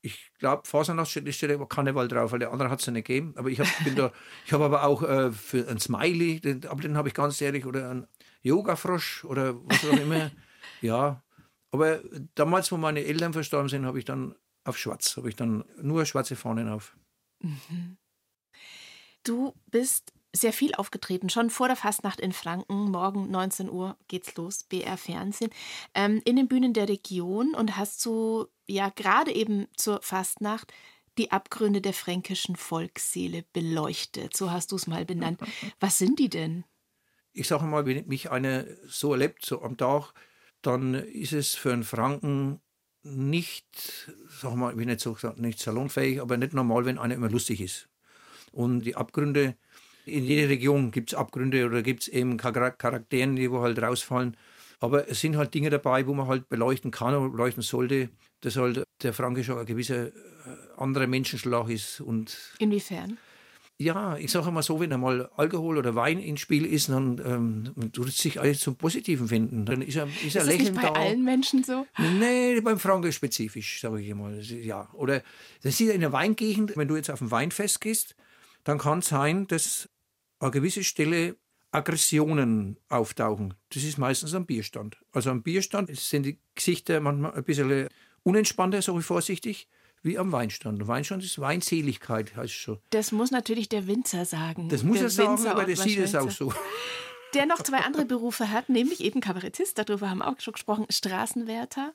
ich 0.00 0.32
glaube, 0.38 0.66
Fasernacht 0.66 1.10
steht, 1.10 1.26
da 1.26 1.32
steht 1.32 1.50
aber 1.50 1.68
Karneval 1.68 2.08
drauf, 2.08 2.32
weil 2.32 2.40
der 2.40 2.52
andere 2.52 2.70
hat 2.70 2.80
es 2.80 2.86
ja 2.86 2.92
nicht 2.92 3.06
gegeben. 3.06 3.34
Aber 3.36 3.48
ich 3.48 3.60
habe 3.60 3.70
bin 3.84 3.94
da, 3.94 4.12
ich 4.46 4.52
habe 4.52 4.64
aber 4.64 4.84
auch 4.84 5.02
äh, 5.02 5.30
für 5.30 5.68
ein 5.68 5.78
Smiley, 5.78 6.40
den, 6.40 6.66
aber 6.66 6.82
den 6.82 6.96
habe 6.96 7.08
ich 7.08 7.14
ganz 7.14 7.40
ehrlich, 7.40 7.66
oder 7.66 7.90
ein 7.90 8.06
Yoga-Frosch 8.42 9.24
oder 9.24 9.54
was 9.66 9.84
auch 9.84 9.98
immer. 9.98 10.30
ja, 10.80 11.22
aber 11.70 12.00
damals, 12.34 12.70
wo 12.72 12.76
meine 12.76 13.04
Eltern 13.04 13.32
verstorben 13.32 13.68
sind, 13.68 13.86
habe 13.86 13.98
ich 13.98 14.04
dann 14.04 14.34
auf 14.64 14.78
schwarz, 14.78 15.16
habe 15.16 15.28
ich 15.28 15.36
dann 15.36 15.64
nur 15.80 16.04
schwarze 16.04 16.36
Fahnen 16.36 16.68
auf. 16.68 16.96
Du 19.24 19.54
bist 19.70 20.12
sehr 20.34 20.52
viel 20.52 20.74
aufgetreten, 20.74 21.28
schon 21.28 21.50
vor 21.50 21.68
der 21.68 21.76
Fastnacht 21.76 22.20
in 22.20 22.32
Franken. 22.32 22.90
Morgen 22.90 23.30
19 23.30 23.70
Uhr 23.70 23.96
geht's 24.08 24.34
los, 24.36 24.64
BR 24.64 24.96
Fernsehen, 24.96 25.50
ähm, 25.94 26.22
in 26.24 26.36
den 26.36 26.48
Bühnen 26.48 26.72
der 26.72 26.88
Region 26.88 27.54
und 27.54 27.76
hast 27.76 28.00
so, 28.00 28.48
ja, 28.66 28.88
gerade 28.88 29.32
eben 29.32 29.66
zur 29.76 30.00
Fastnacht 30.02 30.72
die 31.18 31.30
Abgründe 31.30 31.80
der 31.80 31.92
fränkischen 31.92 32.56
Volksseele 32.56 33.44
beleuchtet. 33.52 34.36
So 34.36 34.50
hast 34.50 34.72
du 34.72 34.76
es 34.76 34.86
mal 34.86 35.04
benannt. 35.04 35.40
Was 35.80 35.98
sind 35.98 36.18
die 36.18 36.30
denn? 36.30 36.64
Ich 37.34 37.48
sage 37.48 37.64
mal, 37.64 37.86
wenn 37.86 38.06
mich 38.08 38.30
einer 38.30 38.64
so 38.86 39.12
erlebt, 39.12 39.44
so 39.44 39.62
am 39.62 39.76
Tag, 39.76 40.12
dann 40.62 40.94
ist 40.94 41.32
es 41.32 41.54
für 41.54 41.72
einen 41.72 41.84
Franken 41.84 42.60
nicht, 43.02 44.10
sag 44.40 44.54
mal, 44.54 44.72
ich 44.72 44.78
will 44.78 44.86
nicht 44.86 45.00
so 45.00 45.12
gesagt, 45.12 45.38
nicht 45.38 45.58
salonfähig, 45.58 46.20
aber 46.20 46.36
nicht 46.36 46.54
normal, 46.54 46.84
wenn 46.84 46.98
einer 46.98 47.14
immer 47.14 47.30
lustig 47.30 47.60
ist. 47.60 47.88
Und 48.52 48.80
die 48.80 48.96
Abgründe, 48.96 49.56
in 50.06 50.24
jeder 50.24 50.48
Region 50.48 50.90
gibt 50.90 51.12
es 51.12 51.18
Abgründe 51.18 51.64
oder 51.66 51.82
gibt 51.82 52.02
es 52.02 52.08
eben 52.08 52.38
Char- 52.38 52.70
Charakteren, 52.72 53.36
die 53.36 53.50
wo 53.50 53.60
halt 53.60 53.80
rausfallen. 53.80 54.36
Aber 54.80 55.08
es 55.08 55.20
sind 55.20 55.36
halt 55.36 55.54
Dinge 55.54 55.70
dabei, 55.70 56.06
wo 56.06 56.14
man 56.14 56.26
halt 56.26 56.48
beleuchten 56.48 56.90
kann 56.90 57.14
oder 57.14 57.28
beleuchten 57.30 57.62
sollte, 57.62 58.08
dass 58.40 58.56
halt 58.56 58.82
der 59.02 59.12
Franke 59.12 59.44
schon 59.44 59.58
ein 59.58 59.66
gewisser 59.66 60.08
äh, 60.08 60.10
anderer 60.76 61.06
Menschenschlag 61.06 61.68
ist. 61.68 62.00
Und 62.00 62.36
Inwiefern? 62.58 63.16
ja, 63.78 64.16
ich 64.16 64.32
sage 64.32 64.50
mal 64.50 64.62
so, 64.62 64.80
wenn 64.80 64.92
einmal 64.92 65.30
Alkohol 65.36 65.78
oder 65.78 65.94
Wein 65.94 66.18
ins 66.18 66.40
Spiel 66.40 66.66
ist, 66.66 66.88
dann 66.88 67.20
ähm, 67.24 67.92
tut 67.92 68.08
es 68.08 68.18
sich 68.18 68.40
alles 68.40 68.58
zum 68.58 68.74
Positiven 68.74 69.28
finden. 69.28 69.64
Dann 69.66 69.82
ist 69.82 69.94
er, 69.96 70.06
ist 70.26 70.34
er 70.34 70.42
Ist 70.42 70.50
das 70.50 70.58
nicht 70.58 70.74
bei 70.74 70.82
da. 70.82 70.92
allen 70.92 71.24
Menschen 71.24 71.62
so? 71.62 71.86
Nee, 72.18 72.60
beim 72.60 72.80
Franken 72.80 73.12
spezifisch, 73.12 73.80
sage 73.80 74.00
ich 74.00 74.08
ist- 74.10 74.50
Ja. 74.50 74.88
Oder 74.94 75.22
das 75.62 75.80
ist 75.80 75.88
in 75.88 76.00
der 76.00 76.12
Weingegend, 76.12 76.76
wenn 76.76 76.88
du 76.88 76.96
jetzt 76.96 77.10
auf 77.10 77.20
ein 77.20 77.30
Weinfest 77.30 77.80
gehst, 77.80 78.16
dann 78.64 78.78
kann 78.78 78.98
es 79.00 79.06
sein, 79.08 79.46
dass 79.46 79.88
an 80.42 80.50
gewisser 80.50 80.82
Stelle 80.82 81.36
Aggressionen 81.70 82.78
auftauchen. 82.88 83.54
Das 83.70 83.82
ist 83.82 83.96
meistens 83.96 84.34
am 84.34 84.44
Bierstand. 84.44 84.98
Also 85.12 85.30
am 85.30 85.42
Bierstand 85.42 85.96
sind 85.96 86.24
die 86.24 86.38
Gesichter 86.54 87.00
manchmal 87.00 87.32
ein 87.32 87.44
bisschen 87.44 87.88
unentspannter, 88.24 88.82
sage 88.82 88.98
ich 88.98 89.06
vorsichtig, 89.06 89.68
wie 90.02 90.18
am 90.18 90.32
Weinstand. 90.32 90.80
Der 90.80 90.88
Weinstand 90.88 91.24
ist 91.24 91.38
Weinseligkeit, 91.38 92.36
heißt 92.36 92.52
es 92.52 92.60
schon. 92.60 92.78
Das 92.90 93.12
muss 93.12 93.30
natürlich 93.30 93.68
der 93.68 93.86
Winzer 93.86 94.24
sagen. 94.24 94.68
Das 94.68 94.82
muss 94.82 94.98
der 94.98 95.06
er 95.06 95.10
sagen, 95.10 95.38
Winzer 95.38 95.52
aber 95.52 95.64
der 95.64 95.76
sieht 95.76 95.98
es 95.98 96.14
auch 96.14 96.30
so. 96.30 96.52
Der 97.34 97.46
noch 97.46 97.62
zwei 97.62 97.78
andere 97.78 98.04
Berufe 98.04 98.50
hat, 98.50 98.68
nämlich 98.68 99.00
eben 99.00 99.22
Kabarettist, 99.22 99.78
darüber 99.78 100.10
haben 100.10 100.18
wir 100.18 100.28
auch 100.28 100.38
schon 100.38 100.52
gesprochen, 100.52 100.84
Straßenwärter. 100.90 101.94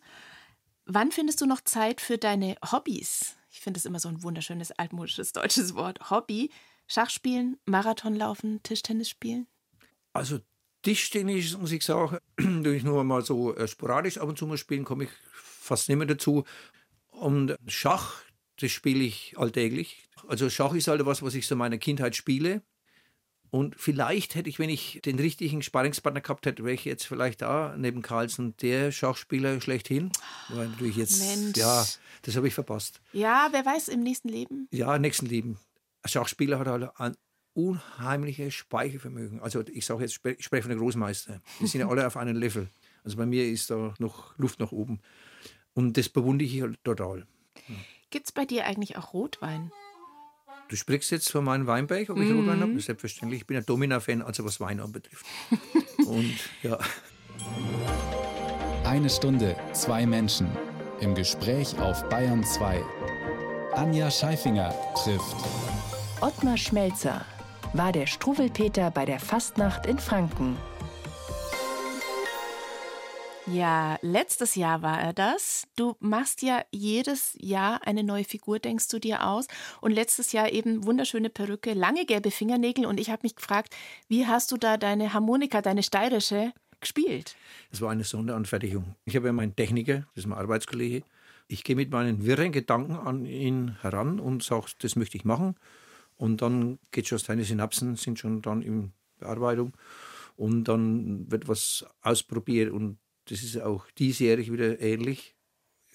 Wann 0.88 1.12
findest 1.12 1.41
du 1.41 1.45
noch 1.45 1.62
Zeit 1.62 2.01
für 2.01 2.17
deine 2.17 2.55
Hobbys? 2.71 3.36
Ich 3.51 3.60
finde 3.60 3.77
es 3.77 3.86
immer 3.86 3.99
so 3.99 4.10
ein 4.10 4.23
wunderschönes 4.23 4.71
altmodisches 4.71 5.33
deutsches 5.33 5.75
Wort. 5.75 6.10
Hobby. 6.10 6.49
Schachspielen, 6.88 7.58
Marathonlaufen, 7.65 8.62
Tischtennis 8.63 9.10
spielen? 9.10 9.47
Also 10.13 10.39
Tischtennis, 10.82 11.58
muss 11.58 11.71
ich 11.71 11.84
sagen, 11.84 12.17
durch 12.63 12.84
nur 12.84 13.04
mal 13.04 13.23
so 13.23 13.56
äh, 13.56 13.67
sporadisch 13.67 14.17
ab 14.17 14.30
und 14.30 14.38
zu 14.38 14.47
mal 14.47 14.58
spielen, 14.58 14.86
komme 14.86 15.06
ich 15.06 15.10
fast 15.32 15.89
nicht 15.89 15.97
mehr 15.97 16.08
dazu. 16.08 16.45
Und 17.08 17.56
Schach, 17.67 18.21
das 18.60 18.71
spiele 18.71 19.04
ich 19.04 19.36
alltäglich. 19.38 20.08
Also 20.28 20.50
Schach 20.50 20.73
ist 20.73 20.88
halt 20.88 21.06
was, 21.06 21.21
was 21.21 21.36
ich 21.36 21.47
so 21.47 21.56
in 21.56 21.60
meiner 21.60 21.78
Kindheit 21.78 22.15
spiele. 22.15 22.62
Und 23.50 23.76
vielleicht 23.78 24.36
hätte 24.36 24.50
ich, 24.50 24.60
wenn 24.60 24.69
ich 24.69 25.00
den 25.06 25.19
richtigen 25.19 25.62
Sparringspartner 25.62 26.21
gehabt 26.21 26.45
hätte, 26.45 26.63
wäre 26.63 26.73
ich 26.73 26.86
jetzt 26.86 27.06
vielleicht 27.06 27.41
da 27.41 27.76
neben 27.78 28.02
Carlsen 28.02 28.56
der 28.58 28.91
Schachspieler 28.91 29.62
schlechthin. 29.62 30.12
Weil 30.50 30.67
natürlich 30.67 30.97
jetzt, 30.97 31.19
Mensch. 31.19 31.58
ja, 31.58 31.86
das 32.23 32.36
habe 32.36 32.47
ich 32.47 32.54
verpasst. 32.54 33.02
Ja, 33.13 33.47
wer 33.52 33.65
weiß, 33.65 33.88
im 33.88 34.02
nächsten 34.02 34.28
Leben. 34.28 34.67
Ja, 34.71 34.97
nächsten 35.00 35.28
Leben. 35.28 35.58
Ein 36.07 36.09
Schachspieler 36.09 36.57
hat 36.59 36.67
halt 36.67 36.89
ein 36.95 37.17
unheimliches 37.53 38.53
Speichervermögen. 38.53 39.41
Also 39.41 39.61
ich 39.67 39.85
sage 39.85 40.03
jetzt, 40.03 40.21
ich 40.25 40.45
spreche 40.45 40.61
von 40.61 40.69
den 40.69 40.79
Großmeister. 40.79 41.41
Die 41.59 41.67
sind 41.67 41.81
ja 41.81 41.89
alle 41.89 42.07
auf 42.07 42.15
einem 42.15 42.37
Level. 42.37 42.69
Also 43.03 43.17
bei 43.17 43.25
mir 43.25 43.45
ist 43.45 43.69
da 43.69 43.93
noch 43.99 44.37
Luft 44.37 44.61
nach 44.61 44.71
oben. 44.71 45.01
Und 45.73 45.97
das 45.97 46.07
bewundere 46.07 46.47
ich 46.47 46.61
halt 46.61 46.81
total. 46.85 47.27
Gibt 48.09 48.27
es 48.27 48.31
bei 48.31 48.45
dir 48.45 48.65
eigentlich 48.65 48.95
auch 48.95 49.11
Rotwein? 49.11 49.69
Du 50.69 50.77
sprichst 50.77 51.11
jetzt 51.11 51.29
von 51.29 51.43
meinem 51.43 51.67
Weinberg, 51.67 52.09
ob 52.09 52.19
ich 52.19 52.31
Rotwein 52.31 52.61
habe? 52.61 52.79
Selbstverständlich. 52.79 53.41
Ich 53.41 53.47
bin 53.47 53.57
ein 53.57 53.65
Domina-Fan, 53.65 54.21
also 54.21 54.45
was 54.45 54.61
Wein 54.61 54.79
anbetrifft. 54.79 55.25
Und 56.07 56.37
ja, 56.63 56.79
Eine 58.85 59.09
Stunde, 59.09 59.57
zwei 59.73 60.05
Menschen. 60.05 60.47
Im 61.01 61.15
Gespräch 61.15 61.77
auf 61.79 62.07
Bayern 62.07 62.45
2. 62.45 62.81
Anja 63.73 64.09
Scheifinger 64.09 64.73
trifft 65.03 65.35
Ottmar 66.19 66.58
Schmelzer 66.58 67.23
war 67.73 67.91
der 67.91 68.08
Struwelpeter 68.08 68.89
bei 68.89 69.06
der 69.06 69.19
Fastnacht 69.19 69.86
in 69.86 69.99
Franken. 69.99 70.58
Ja, 73.45 73.99
letztes 74.01 74.56
Jahr 74.56 74.82
war 74.82 74.99
er 74.99 75.13
das. 75.13 75.67
Du 75.75 75.95
machst 75.99 76.41
ja 76.41 76.63
jedes 76.71 77.38
Jahr 77.39 77.86
eine 77.86 78.03
neue 78.03 78.23
Figur, 78.23 78.58
denkst 78.58 78.88
du 78.88 78.97
dir 78.97 79.27
aus. 79.27 79.45
Und 79.80 79.91
letztes 79.91 80.32
Jahr 80.32 80.51
eben 80.51 80.88
wunderschöne 80.88 81.30
Perücke, 81.30 81.73
lange 81.73 82.06
gelbe 82.06 82.32
Fingernägel. 82.32 82.88
Und 82.88 82.99
ich 82.99 83.12
habe 83.12 83.19
mich 83.21 83.36
gefragt, 83.36 83.75
wie 84.08 84.25
hast 84.25 84.51
du 84.51 84.58
da 84.58 84.77
deine 84.77 85.13
Harmonika, 85.13 85.62
deine 85.62 85.84
steirische, 85.84 86.51
gespielt? 86.80 87.36
das 87.69 87.80
war 87.82 87.91
eine 87.91 88.03
Sonderanfertigung. 88.03 88.95
Ich 89.06 89.15
habe 89.15 89.27
ja 89.27 89.34
meinen 89.34 89.56
Techniker, 89.56 90.08
das 90.15 90.23
ist 90.23 90.27
mein 90.27 90.39
Arbeitskollege. 90.39 91.03
Ich 91.47 91.63
gehe 91.63 91.75
mit 91.75 91.91
meinen 91.91 92.25
wirren 92.25 92.51
Gedanken 92.51 92.95
an 92.95 93.25
ihn 93.25 93.77
heran 93.82 94.19
und 94.19 94.41
sage, 94.41 94.65
das 94.80 94.95
möchte 94.95 95.15
ich 95.15 95.25
machen. 95.25 95.56
Und 96.17 96.41
dann 96.41 96.80
geht 96.91 97.08
schon, 97.08 97.19
seine 97.19 97.43
Synapsen 97.43 97.95
sind 97.95 98.19
schon 98.19 98.41
dann 98.41 98.62
in 98.62 98.91
Bearbeitung. 99.19 99.73
Und 100.36 100.65
dann 100.65 101.30
wird 101.32 101.47
was 101.47 101.86
ausprobiert 102.01 102.71
und 102.71 102.99
das 103.25 103.43
ist 103.43 103.60
auch 103.60 103.89
diesjährig 103.97 104.51
wieder 104.51 104.80
ähnlich. 104.80 105.36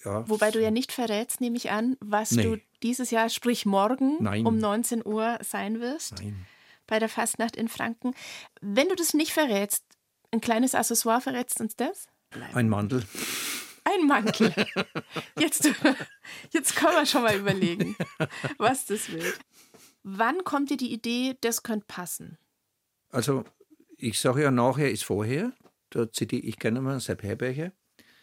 Ja, 0.03 0.27
Wobei 0.29 0.51
du 0.51 0.61
ja 0.61 0.69
nicht 0.69 0.91
verrätst, 0.91 1.39
nehme 1.39 1.55
ich 1.55 1.71
an, 1.71 1.95
was 2.01 2.31
Nee. 2.31 2.43
du 2.43 2.57
dieses 2.83 3.09
Jahr, 3.11 3.29
sprich 3.29 3.65
morgen 3.65 4.17
Nein. 4.21 4.45
um 4.45 4.57
19 4.57 5.05
Uhr 5.05 5.39
sein 5.41 5.79
wirst 5.79 6.15
Nein. 6.19 6.45
bei 6.87 6.99
der 6.99 7.07
Fastnacht 7.07 7.55
in 7.55 7.69
Franken. 7.69 8.13
Wenn 8.59 8.89
du 8.89 8.95
das 8.95 9.13
nicht 9.13 9.31
verrätst, 9.31 9.85
ein 10.31 10.41
kleines 10.41 10.75
Accessoire 10.75 11.21
verrätst 11.21 11.61
uns 11.61 11.75
das? 11.77 12.07
Ein 12.53 12.67
Mantel. 12.67 13.03
Ein 13.85 14.07
Mantel. 14.07 14.53
Jetzt, 15.39 15.69
jetzt 16.51 16.75
können 16.75 16.95
wir 16.95 17.05
schon 17.05 17.21
mal 17.23 17.37
überlegen, 17.37 17.95
was 18.57 18.85
das 18.85 19.09
will. 19.11 19.33
Wann 20.03 20.43
kommt 20.43 20.69
dir 20.69 20.77
die 20.77 20.93
Idee, 20.93 21.37
das 21.41 21.63
könnte 21.63 21.85
passen? 21.87 22.37
Also, 23.09 23.45
ich 23.97 24.19
sage 24.19 24.43
ja, 24.43 24.51
nachher 24.51 24.91
ist 24.91 25.05
vorher. 25.05 25.53
Da 25.89 26.11
zitiere 26.11 26.41
ich 26.41 26.59
gerne 26.59 26.81
mal 26.81 26.99
Sepp 26.99 27.23
Herberger. 27.23 27.71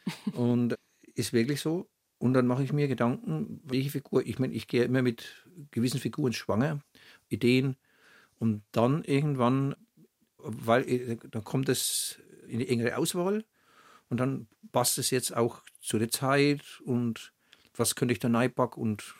Und 0.35 0.77
ist 1.14 1.33
wirklich 1.33 1.61
so. 1.61 1.88
Und 2.19 2.35
dann 2.35 2.47
mache 2.47 2.62
ich 2.62 2.73
mir 2.73 2.87
Gedanken, 2.87 3.61
welche 3.64 3.90
Figur. 3.90 4.27
Ich 4.27 4.38
meine, 4.38 4.53
ich 4.53 4.69
gehe 4.69 4.85
immer 4.85 5.01
mit 5.01 5.47
gewissen 5.71 6.01
Figuren 6.01 6.35
schwanger, 6.35 6.81
Ideen. 7.29 7.77
Und 8.38 8.62
dann 8.73 9.03
irgendwann, 9.05 9.75
weil 10.37 10.87
äh, 10.87 11.16
dann 11.31 11.45
kommt 11.45 11.71
es 11.71 12.19
in 12.47 12.59
die 12.59 12.69
engere 12.69 12.99
Auswahl. 12.99 13.45
Und 14.11 14.19
dann 14.19 14.49
passt 14.72 14.99
es 14.99 15.11
jetzt 15.11 15.35
auch 15.35 15.62
zu 15.81 15.99
der 15.99 16.11
Zeit. 16.11 16.62
Und 16.85 17.33
was 17.74 17.95
könnte 17.95 18.12
ich 18.12 18.18
da 18.18 18.28
reinpacken? 18.28 18.83
Und 18.83 19.14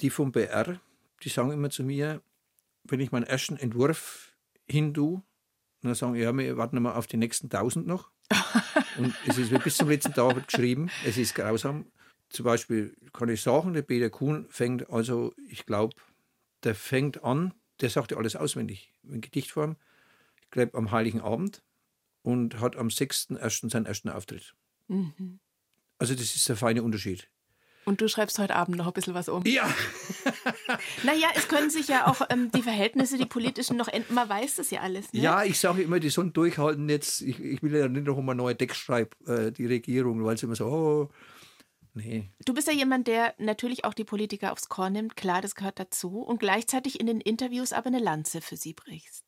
die 0.00 0.08
vom 0.08 0.32
BR, 0.32 0.80
die 1.22 1.28
sagen 1.28 1.52
immer 1.52 1.70
zu 1.70 1.82
mir, 1.82 2.22
wenn 2.84 3.00
ich 3.00 3.12
meinen 3.12 3.24
ersten 3.24 3.56
Entwurf 3.56 4.32
hindu, 4.68 5.22
und 5.82 5.90
dann 5.90 5.94
sagen, 5.94 6.14
ja, 6.16 6.32
wir 6.32 6.56
warten 6.56 6.80
mal 6.82 6.94
auf 6.94 7.06
die 7.06 7.16
nächsten 7.16 7.50
tausend 7.50 7.86
noch. 7.86 8.10
und 8.98 9.14
es 9.26 9.38
ist 9.38 9.52
bis 9.62 9.76
zum 9.76 9.88
letzten 9.88 10.14
Tag 10.14 10.46
geschrieben, 10.46 10.90
es 11.04 11.16
ist 11.16 11.34
grausam. 11.34 11.86
Zum 12.28 12.44
Beispiel 12.44 12.96
kann 13.12 13.28
ich 13.28 13.42
sagen, 13.42 13.72
der 13.72 13.82
Peter 13.82 14.10
Kuhn 14.10 14.46
fängt, 14.48 14.90
also 14.90 15.32
ich 15.48 15.64
glaube, 15.64 15.94
der 16.64 16.74
fängt 16.74 17.22
an, 17.22 17.54
der 17.80 17.90
sagt 17.90 18.10
ja 18.10 18.16
alles 18.16 18.34
auswendig 18.34 18.92
in 19.04 19.20
Gedichtform, 19.20 19.76
ich 20.42 20.50
glaube 20.50 20.76
am 20.76 20.90
Heiligen 20.90 21.20
Abend 21.20 21.62
und 22.22 22.58
hat 22.58 22.76
am 22.76 22.88
6.1. 22.88 23.70
seinen 23.70 23.86
ersten 23.86 24.08
Auftritt. 24.08 24.54
Also 25.98 26.14
das 26.14 26.34
ist 26.34 26.48
der 26.48 26.56
feine 26.56 26.82
Unterschied. 26.82 27.30
Und 27.86 28.00
du 28.00 28.08
schreibst 28.08 28.40
heute 28.40 28.56
Abend 28.56 28.76
noch 28.76 28.88
ein 28.88 28.92
bisschen 28.92 29.14
was 29.14 29.28
um. 29.28 29.44
Ja, 29.46 29.72
Naja, 31.04 31.28
es 31.36 31.46
können 31.46 31.70
sich 31.70 31.86
ja 31.86 32.08
auch 32.08 32.20
ähm, 32.30 32.50
die 32.50 32.62
Verhältnisse, 32.62 33.16
die 33.16 33.26
politischen, 33.26 33.76
noch 33.76 33.86
ändern. 33.86 34.12
Man 34.12 34.28
weiß 34.28 34.56
das 34.56 34.70
ja 34.70 34.80
alles. 34.80 35.12
Ne? 35.12 35.20
Ja, 35.20 35.44
ich 35.44 35.60
sage 35.60 35.82
immer, 35.82 36.00
die 36.00 36.10
sollen 36.10 36.32
durchhalten 36.32 36.88
jetzt. 36.88 37.22
Ich, 37.22 37.38
ich 37.38 37.62
will 37.62 37.76
ja 37.76 37.86
nicht 37.86 38.06
noch 38.06 38.20
mal 38.20 38.34
neue 38.34 38.56
Text 38.56 38.78
schreiben, 38.78 39.10
äh, 39.28 39.52
die 39.52 39.66
Regierung, 39.66 40.24
weil 40.24 40.36
sie 40.36 40.46
immer 40.46 40.56
so, 40.56 40.66
oh, 40.66 41.10
nee. 41.94 42.28
Du 42.44 42.54
bist 42.54 42.66
ja 42.66 42.74
jemand, 42.74 43.06
der 43.06 43.34
natürlich 43.38 43.84
auch 43.84 43.94
die 43.94 44.04
Politiker 44.04 44.50
aufs 44.50 44.68
Korn 44.68 44.94
nimmt. 44.94 45.16
Klar, 45.16 45.40
das 45.40 45.54
gehört 45.54 45.78
dazu. 45.78 46.22
Und 46.22 46.40
gleichzeitig 46.40 46.98
in 46.98 47.06
den 47.06 47.20
Interviews 47.20 47.72
aber 47.72 47.86
eine 47.86 48.00
Lanze 48.00 48.40
für 48.40 48.56
sie 48.56 48.72
brichst. 48.72 49.24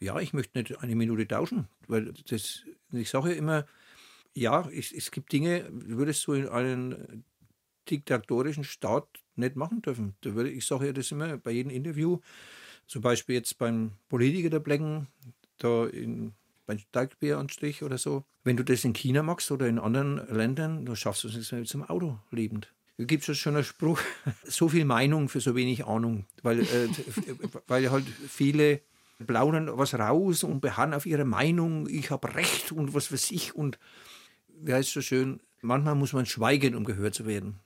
Ja, 0.00 0.18
ich 0.18 0.32
möchte 0.32 0.58
nicht 0.58 0.78
eine 0.78 0.96
Minute 0.96 1.28
tauschen, 1.28 1.68
weil 1.88 2.14
das, 2.26 2.62
ich 2.90 3.10
sage 3.10 3.32
ja 3.32 3.36
immer, 3.36 3.66
ja, 4.34 4.66
es, 4.70 4.92
es 4.92 5.10
gibt 5.10 5.30
Dinge, 5.30 5.68
würdest 5.70 6.26
du 6.26 6.32
in 6.32 6.48
einen 6.48 7.24
diktatorischen 7.90 8.64
Staat 8.64 9.06
nicht 9.36 9.56
machen 9.56 9.82
dürfen. 9.82 10.14
Da 10.22 10.34
würde, 10.34 10.50
ich 10.50 10.66
sage 10.66 10.86
ja 10.86 10.92
das 10.92 11.10
immer 11.10 11.36
bei 11.38 11.50
jedem 11.50 11.70
Interview, 11.70 12.18
zum 12.86 13.02
Beispiel 13.02 13.36
jetzt 13.36 13.58
beim 13.58 13.92
Politiker 14.08 14.50
der 14.50 14.60
Blecken, 14.60 15.06
da 15.58 15.86
in, 15.86 16.32
beim 16.66 16.78
Steigbäranstrich 16.78 17.82
oder 17.82 17.98
so. 17.98 18.24
Wenn 18.44 18.56
du 18.56 18.64
das 18.64 18.84
in 18.84 18.92
China 18.92 19.22
machst 19.22 19.50
oder 19.50 19.68
in 19.68 19.78
anderen 19.78 20.16
Ländern, 20.28 20.84
dann 20.84 20.96
schaffst 20.96 21.24
du 21.24 21.28
es 21.28 21.36
nicht 21.36 21.52
mehr 21.52 21.64
zum 21.64 21.84
Auto 21.84 22.18
lebend. 22.30 22.72
Da 22.98 23.04
gibt 23.04 23.28
es 23.28 23.38
schon 23.38 23.54
einen 23.54 23.64
Spruch, 23.64 24.00
so 24.44 24.68
viel 24.68 24.84
Meinung 24.84 25.28
für 25.28 25.40
so 25.40 25.54
wenig 25.54 25.86
Ahnung, 25.86 26.26
weil, 26.42 26.60
äh, 26.60 26.88
weil 27.66 27.90
halt 27.90 28.04
viele 28.06 28.80
plaudern 29.26 29.70
was 29.78 29.94
raus 29.94 30.44
und 30.44 30.60
beharren 30.60 30.94
auf 30.94 31.06
ihre 31.06 31.24
Meinung, 31.24 31.88
ich 31.88 32.10
habe 32.10 32.34
Recht 32.34 32.72
und 32.72 32.92
was 32.94 33.12
weiß 33.12 33.30
ich 33.30 33.54
und 33.54 33.78
wie 34.48 34.72
heißt 34.72 34.88
es 34.88 34.94
so 34.94 35.00
schön, 35.00 35.40
manchmal 35.60 35.94
muss 35.94 36.12
man 36.12 36.26
schweigen, 36.26 36.74
um 36.74 36.84
gehört 36.84 37.14
zu 37.14 37.26
werden. 37.26 37.60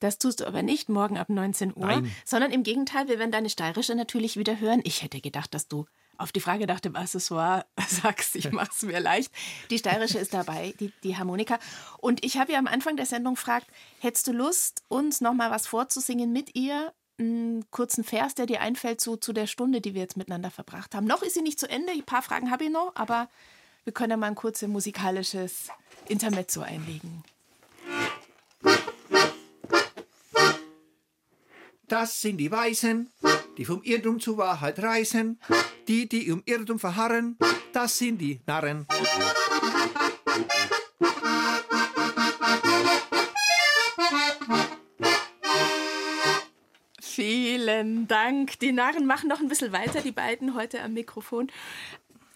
Das 0.00 0.18
tust 0.18 0.40
du 0.40 0.46
aber 0.46 0.62
nicht 0.62 0.88
morgen 0.88 1.18
ab 1.18 1.28
19 1.28 1.76
Uhr, 1.76 1.86
Nein. 1.86 2.14
sondern 2.24 2.52
im 2.52 2.62
Gegenteil, 2.62 3.08
wir 3.08 3.18
werden 3.18 3.32
deine 3.32 3.50
steirische 3.50 3.94
natürlich 3.94 4.36
wieder 4.36 4.58
hören. 4.58 4.80
Ich 4.84 5.02
hätte 5.02 5.20
gedacht, 5.20 5.52
dass 5.52 5.68
du 5.68 5.86
auf 6.16 6.32
die 6.32 6.40
Frage 6.40 6.66
nach 6.66 6.80
dem 6.80 6.96
Accessoire 6.96 7.66
sagst, 7.88 8.36
ich 8.36 8.50
mach's 8.50 8.82
mir 8.82 9.00
leicht. 9.00 9.32
Die 9.70 9.78
steirische 9.78 10.18
ist 10.18 10.34
dabei, 10.34 10.74
die, 10.80 10.92
die 11.02 11.16
Harmonika. 11.16 11.58
Und 11.98 12.24
ich 12.24 12.38
habe 12.38 12.52
ja 12.52 12.58
am 12.58 12.66
Anfang 12.66 12.96
der 12.96 13.06
Sendung 13.06 13.34
gefragt, 13.34 13.66
hättest 14.00 14.26
du 14.26 14.32
Lust, 14.32 14.82
uns 14.88 15.20
noch 15.20 15.34
mal 15.34 15.50
was 15.50 15.66
vorzusingen 15.66 16.32
mit 16.32 16.54
ihr? 16.54 16.92
Einen 17.18 17.70
kurzen 17.70 18.02
Vers, 18.02 18.34
der 18.34 18.46
dir 18.46 18.62
einfällt 18.62 19.00
zu, 19.00 19.16
zu 19.16 19.34
der 19.34 19.46
Stunde, 19.46 19.82
die 19.82 19.94
wir 19.94 20.00
jetzt 20.00 20.16
miteinander 20.16 20.50
verbracht 20.50 20.94
haben. 20.94 21.06
Noch 21.06 21.22
ist 21.22 21.34
sie 21.34 21.42
nicht 21.42 21.60
zu 21.60 21.68
Ende, 21.68 21.92
ein 21.92 22.04
paar 22.04 22.22
Fragen 22.22 22.50
habe 22.50 22.64
ich 22.64 22.70
noch, 22.70 22.92
aber 22.94 23.28
wir 23.84 23.92
können 23.92 24.10
ja 24.10 24.16
mal 24.16 24.28
ein 24.28 24.34
kurzes 24.34 24.68
musikalisches 24.68 25.68
Intermezzo 26.08 26.62
einlegen. 26.62 27.22
Das 31.90 32.20
sind 32.20 32.36
die 32.36 32.52
Weisen, 32.52 33.10
die 33.58 33.64
vom 33.64 33.82
Irrtum 33.82 34.20
zur 34.20 34.38
Wahrheit 34.38 34.78
reisen. 34.78 35.40
Die, 35.88 36.08
die 36.08 36.28
im 36.28 36.40
Irrtum 36.46 36.78
verharren, 36.78 37.36
das 37.72 37.98
sind 37.98 38.18
die 38.18 38.40
Narren. 38.46 38.86
Vielen 47.00 48.06
Dank. 48.06 48.60
Die 48.60 48.70
Narren 48.70 49.04
machen 49.04 49.28
noch 49.28 49.40
ein 49.40 49.48
bisschen 49.48 49.72
weiter, 49.72 50.00
die 50.00 50.12
beiden 50.12 50.54
heute 50.54 50.80
am 50.82 50.92
Mikrofon. 50.92 51.50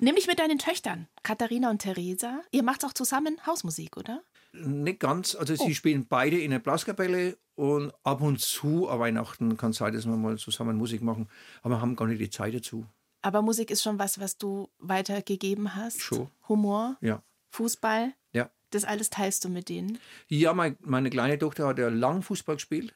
Nämlich 0.00 0.26
mit 0.26 0.40
deinen 0.40 0.58
Töchtern, 0.58 1.06
Katharina 1.22 1.70
und 1.70 1.78
Theresa. 1.78 2.40
Ihr 2.50 2.64
macht 2.64 2.84
auch 2.84 2.92
zusammen 2.92 3.38
Hausmusik, 3.46 3.96
oder? 3.96 4.20
Nicht 4.62 5.00
ganz, 5.00 5.34
also 5.34 5.54
sie 5.56 5.74
spielen 5.74 6.06
beide 6.06 6.38
in 6.38 6.52
der 6.52 6.60
Blaskapelle 6.60 7.36
und 7.56 7.92
ab 8.04 8.20
und 8.20 8.40
zu 8.40 8.88
an 8.88 9.00
Weihnachten 9.00 9.56
kann 9.56 9.70
es 9.70 9.78
sein, 9.78 9.92
dass 9.92 10.06
wir 10.06 10.16
mal 10.16 10.38
zusammen 10.38 10.76
Musik 10.76 11.02
machen, 11.02 11.28
aber 11.62 11.76
wir 11.76 11.80
haben 11.80 11.96
gar 11.96 12.06
nicht 12.06 12.20
die 12.20 12.30
Zeit 12.30 12.54
dazu. 12.54 12.86
Aber 13.22 13.42
Musik 13.42 13.70
ist 13.70 13.82
schon 13.82 13.98
was, 13.98 14.20
was 14.20 14.38
du 14.38 14.68
weitergegeben 14.78 15.74
hast. 15.74 16.00
Schon. 16.00 16.28
Humor, 16.48 16.96
Ja, 17.00 17.22
Fußball, 17.50 18.12
ja. 18.32 18.50
das 18.70 18.84
alles 18.84 19.10
teilst 19.10 19.44
du 19.44 19.48
mit 19.48 19.68
denen. 19.68 19.98
Ja, 20.28 20.52
mein, 20.52 20.76
meine 20.80 21.10
kleine 21.10 21.38
Tochter 21.38 21.66
hat 21.66 21.78
ja 21.78 21.88
lang 21.88 22.22
Fußball 22.22 22.56
gespielt 22.56 22.94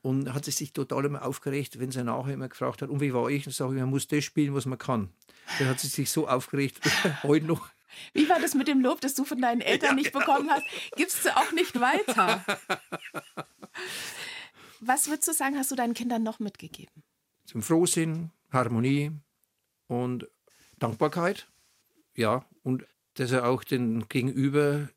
und 0.00 0.32
hat 0.32 0.44
sich 0.44 0.72
total 0.72 1.06
immer 1.06 1.24
aufgeregt, 1.24 1.80
wenn 1.80 1.90
sie 1.90 2.04
nachher 2.04 2.34
immer 2.34 2.48
gefragt 2.48 2.82
hat, 2.82 2.90
und 2.90 3.00
wie 3.00 3.12
war 3.14 3.28
ich? 3.30 3.46
Und 3.46 3.52
sage 3.52 3.74
ich, 3.74 3.80
man 3.80 3.90
muss 3.90 4.06
das 4.06 4.22
spielen, 4.22 4.54
was 4.54 4.66
man 4.66 4.78
kann. 4.78 5.08
Dann 5.58 5.68
hat 5.68 5.80
sie 5.80 5.88
sich 5.88 6.10
so 6.10 6.28
aufgeregt, 6.28 6.80
heute 7.22 7.46
noch. 7.46 7.68
Wie 8.12 8.28
war 8.28 8.40
das 8.40 8.54
mit 8.54 8.68
dem 8.68 8.80
Lob, 8.80 9.00
das 9.00 9.14
du 9.14 9.24
von 9.24 9.40
deinen 9.40 9.60
Eltern 9.60 9.96
nicht 9.96 10.12
bekommen 10.12 10.50
hast? 10.50 10.64
Gibst 10.96 11.24
du 11.24 11.36
auch 11.36 11.52
nicht 11.52 11.78
weiter? 11.80 12.44
Was 14.80 15.08
würdest 15.08 15.28
du 15.28 15.32
sagen, 15.32 15.56
hast 15.56 15.70
du 15.70 15.76
deinen 15.76 15.94
Kindern 15.94 16.22
noch 16.22 16.40
mitgegeben? 16.40 17.02
Zum 17.46 17.62
Frohsinn, 17.62 18.30
Harmonie 18.52 19.12
und 19.86 20.28
Dankbarkeit. 20.78 21.48
Ja, 22.14 22.44
und 22.62 22.86
dass 23.14 23.32
er 23.32 23.48
auch 23.48 23.64
den 23.64 24.08
Gegenüber, 24.08 24.88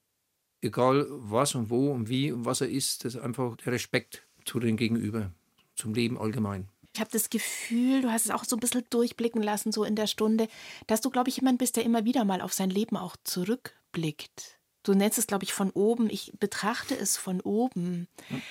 egal 0.62 1.06
was 1.10 1.56
und 1.56 1.70
wo 1.70 1.92
und 1.92 2.10
wie 2.10 2.32
und 2.32 2.46
was 2.46 2.62
er 2.62 2.70
ist, 2.70 3.06
dass 3.06 3.16
einfach 3.16 3.56
der 3.58 3.74
Respekt 3.74 4.28
zu 4.46 4.60
den 4.60 4.78
Gegenüber, 4.78 5.32
zum 5.76 5.94
Leben 5.94 6.18
allgemein. 6.18 6.68
Ich 6.98 7.02
habe 7.02 7.12
das 7.12 7.30
Gefühl, 7.30 8.02
du 8.02 8.12
hast 8.12 8.26
es 8.26 8.32
auch 8.32 8.44
so 8.44 8.56
ein 8.56 8.60
bisschen 8.60 8.84
durchblicken 8.90 9.44
lassen, 9.44 9.72
so 9.72 9.84
in 9.84 9.96
der 9.96 10.08
Stunde, 10.08 10.48
dass 10.88 11.00
du, 11.00 11.12
glaube 11.12 11.30
ich, 11.30 11.38
jemand 11.38 11.60
bist, 11.60 11.76
der 11.76 11.86
immer 11.86 12.06
wieder 12.06 12.26
mal 12.26 12.42
auf 12.42 12.54
sein 12.54 12.72
Leben 12.72 12.98
auch 12.98 13.16
zurückblickt. 13.24 14.58
Du 14.82 14.96
nennst 14.96 15.20
es, 15.20 15.28
glaube 15.28 15.44
ich, 15.44 15.54
von 15.54 15.70
oben. 15.70 16.10
Ich 16.10 16.34
betrachte 16.40 16.98
es 16.98 17.16
von 17.16 17.40
oben. 17.42 18.08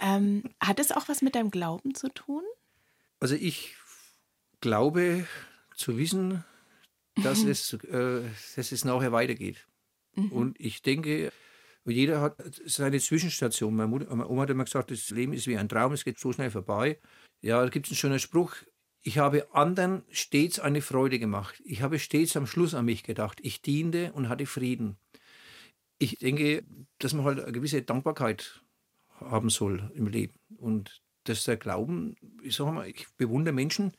Ähm, 0.00 0.44
hat 0.60 0.78
es 0.78 0.92
auch 0.92 1.08
was 1.08 1.22
mit 1.22 1.34
deinem 1.34 1.50
Glauben 1.50 1.92
zu 1.92 2.08
tun? 2.08 2.44
Also 3.18 3.34
ich 3.34 3.74
glaube 4.60 5.26
zu 5.74 5.98
wissen, 5.98 6.44
dass, 7.16 7.42
es, 7.42 7.72
äh, 7.72 8.22
dass 8.54 8.70
es 8.70 8.84
nachher 8.84 9.10
weitergeht. 9.10 9.66
Und 10.14 10.60
ich 10.60 10.82
denke, 10.82 11.32
jeder 11.84 12.20
hat 12.20 12.36
seine 12.64 13.00
Zwischenstation. 13.00 13.74
Meine, 13.74 13.88
Mutter, 13.88 14.14
meine 14.14 14.28
Oma 14.28 14.42
hat 14.42 14.50
immer 14.50 14.66
gesagt, 14.66 14.92
das 14.92 15.10
Leben 15.10 15.32
ist 15.32 15.48
wie 15.48 15.56
ein 15.56 15.68
Traum, 15.68 15.92
es 15.94 16.04
geht 16.04 16.20
so 16.20 16.32
schnell 16.32 16.52
vorbei. 16.52 17.00
Ja, 17.40 17.62
da 17.62 17.68
gibt 17.68 17.86
es 17.86 17.92
einen 17.92 17.98
schönen 17.98 18.18
Spruch. 18.18 18.54
Ich 19.02 19.18
habe 19.18 19.54
anderen 19.54 20.02
stets 20.10 20.58
eine 20.58 20.82
Freude 20.82 21.18
gemacht. 21.18 21.62
Ich 21.64 21.82
habe 21.82 21.98
stets 21.98 22.36
am 22.36 22.46
Schluss 22.46 22.74
an 22.74 22.84
mich 22.84 23.04
gedacht. 23.04 23.38
Ich 23.42 23.62
diente 23.62 24.12
und 24.12 24.28
hatte 24.28 24.46
Frieden. 24.46 24.96
Ich 25.98 26.18
denke, 26.18 26.64
dass 26.98 27.14
man 27.14 27.24
halt 27.24 27.40
eine 27.40 27.52
gewisse 27.52 27.82
Dankbarkeit 27.82 28.62
haben 29.20 29.50
soll 29.50 29.90
im 29.94 30.06
Leben. 30.06 30.34
Und 30.56 31.02
dass 31.24 31.44
der 31.44 31.56
Glauben, 31.56 32.16
ich 32.42 32.56
sage 32.56 32.72
mal, 32.72 32.88
ich 32.88 33.06
bewundere 33.16 33.54
Menschen, 33.54 33.92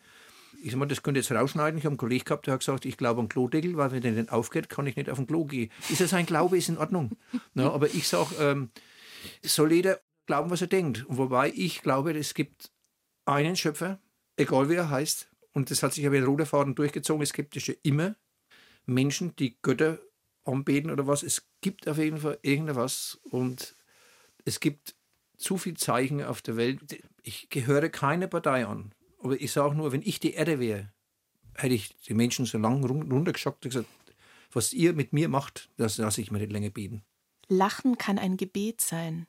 ich 0.61 0.71
sag 0.71 0.79
mal, 0.79 0.87
das 0.87 1.03
könnte 1.03 1.19
jetzt 1.21 1.31
rausschneiden. 1.31 1.77
Ich 1.77 1.85
habe 1.85 1.93
einen 1.93 1.97
Kollegen 1.97 2.25
gehabt, 2.25 2.47
der 2.47 2.53
hat 2.53 2.61
gesagt, 2.61 2.85
ich 2.85 2.97
glaube 2.97 3.21
an 3.21 3.29
Klodeckel, 3.29 3.77
weil 3.77 3.91
wenn 3.91 4.01
der 4.01 4.11
nicht 4.11 4.31
aufgeht, 4.31 4.69
kann 4.69 4.87
ich 4.87 4.95
nicht 4.95 5.09
auf 5.09 5.17
den 5.17 5.27
Klo 5.27 5.45
gehen. 5.45 5.71
Ist 5.89 6.01
ja 6.01 6.07
sein 6.07 6.25
Glaube, 6.25 6.57
ist 6.57 6.69
in 6.69 6.77
Ordnung. 6.77 7.17
Na, 7.53 7.71
aber 7.71 7.87
ich 7.87 8.07
sage, 8.07 8.35
ähm, 8.39 8.69
soll 9.41 9.71
jeder 9.71 10.01
glauben, 10.25 10.49
was 10.49 10.61
er 10.61 10.67
denkt. 10.67 11.05
Und 11.05 11.17
wobei 11.17 11.51
ich 11.55 11.81
glaube, 11.81 12.11
es 12.17 12.33
gibt 12.33 12.71
einen 13.32 13.55
Schöpfer, 13.55 13.99
egal 14.38 14.69
wie 14.69 14.75
er 14.75 14.89
heißt, 14.89 15.30
und 15.53 15.71
das 15.71 15.84
hat 15.84 15.93
sich 15.93 16.03
ja 16.03 16.11
wie 16.11 16.17
ein 16.17 16.23
roter 16.23 16.65
durchgezogen, 16.65 17.23
es 17.23 17.34
gibt 17.34 17.55
ja 17.55 17.73
immer 17.84 18.15
Menschen, 18.86 19.36
die 19.36 19.57
Götter 19.61 19.99
anbeten 20.45 20.91
oder 20.91 21.07
was. 21.07 21.23
Es 21.23 21.47
gibt 21.61 21.88
auf 21.88 21.97
jeden 21.97 22.19
Fall 22.19 22.39
irgendwas 22.41 23.19
und 23.23 23.75
es 24.45 24.59
gibt 24.59 24.95
zu 25.38 25.57
viele 25.57 25.75
Zeichen 25.75 26.23
auf 26.23 26.41
der 26.41 26.57
Welt. 26.57 27.03
Ich 27.23 27.49
gehöre 27.49 27.89
keiner 27.89 28.27
Partei 28.27 28.65
an. 28.65 28.93
Aber 29.21 29.39
ich 29.39 29.51
sage 29.51 29.75
nur, 29.75 29.91
wenn 29.91 30.01
ich 30.01 30.19
die 30.19 30.34
Erde 30.34 30.59
wäre, 30.59 30.91
hätte 31.55 31.73
ich 31.73 31.95
die 32.07 32.13
Menschen 32.13 32.45
so 32.45 32.57
lange 32.57 32.88
run- 32.88 33.11
runtergeschockt 33.11 33.65
und 33.65 33.71
gesagt, 33.71 33.89
was 34.51 34.73
ihr 34.73 34.93
mit 34.93 35.13
mir 35.13 35.30
macht, 35.30 35.69
das 35.77 35.97
lasse 35.97 36.21
ich 36.21 36.32
mir 36.32 36.39
nicht 36.39 36.51
länger 36.51 36.69
beten. 36.69 37.03
Lachen 37.47 37.97
kann 37.97 38.17
ein 38.17 38.38
Gebet 38.38 38.82
sein. 38.82 39.27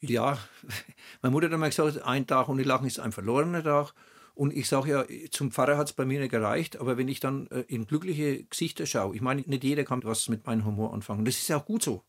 Ja, 0.00 0.38
meine 1.22 1.32
Mutter 1.32 1.46
hat 1.46 1.54
einmal 1.54 1.70
gesagt, 1.70 2.02
ein 2.02 2.26
Tag 2.26 2.48
ohne 2.48 2.62
Lachen 2.62 2.86
ist 2.86 3.00
ein 3.00 3.12
verlorener 3.12 3.62
Tag. 3.62 3.92
Und 4.34 4.52
ich 4.52 4.68
sage 4.68 4.90
ja, 4.90 5.04
zum 5.30 5.50
Pfarrer 5.50 5.78
hat 5.78 5.88
es 5.88 5.92
bei 5.94 6.04
mir 6.04 6.20
nicht 6.20 6.30
gereicht, 6.30 6.76
aber 6.76 6.98
wenn 6.98 7.08
ich 7.08 7.20
dann 7.20 7.46
äh, 7.46 7.60
in 7.68 7.86
glückliche 7.86 8.44
Gesichter 8.44 8.84
schaue, 8.84 9.14
ich 9.14 9.22
meine, 9.22 9.42
nicht 9.46 9.64
jeder 9.64 9.84
kann 9.84 10.04
was 10.04 10.28
mit 10.28 10.46
meinem 10.46 10.66
Humor 10.66 10.92
anfangen. 10.92 11.24
Das 11.24 11.36
ist 11.36 11.48
ja 11.48 11.56
auch 11.56 11.64
gut 11.64 11.82
so. 11.82 12.04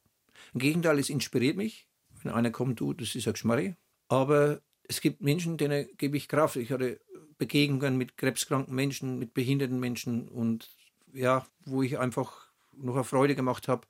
Im 0.53 0.59
Gegenteil, 0.59 0.99
es 0.99 1.09
inspiriert 1.09 1.55
mich. 1.55 1.87
Wenn 2.23 2.33
einer 2.33 2.51
kommt, 2.51 2.81
du, 2.81 2.93
das 2.93 3.15
ist 3.15 3.27
ein 3.27 3.33
Geschmarri. 3.33 3.75
Aber 4.09 4.59
es 4.83 4.99
gibt 4.99 5.21
Menschen, 5.21 5.57
denen 5.57 5.87
gebe 5.97 6.17
ich 6.17 6.27
Kraft. 6.27 6.57
Ich 6.57 6.71
hatte 6.71 6.99
Begegnungen 7.37 7.97
mit 7.97 8.17
krebskranken 8.17 8.75
Menschen, 8.75 9.19
mit 9.19 9.33
behinderten 9.33 9.79
Menschen 9.79 10.27
und 10.27 10.69
ja, 11.13 11.45
wo 11.65 11.81
ich 11.81 11.97
einfach 11.97 12.49
noch 12.73 12.95
eine 12.95 13.03
Freude 13.05 13.35
gemacht 13.35 13.69
habe. 13.69 13.87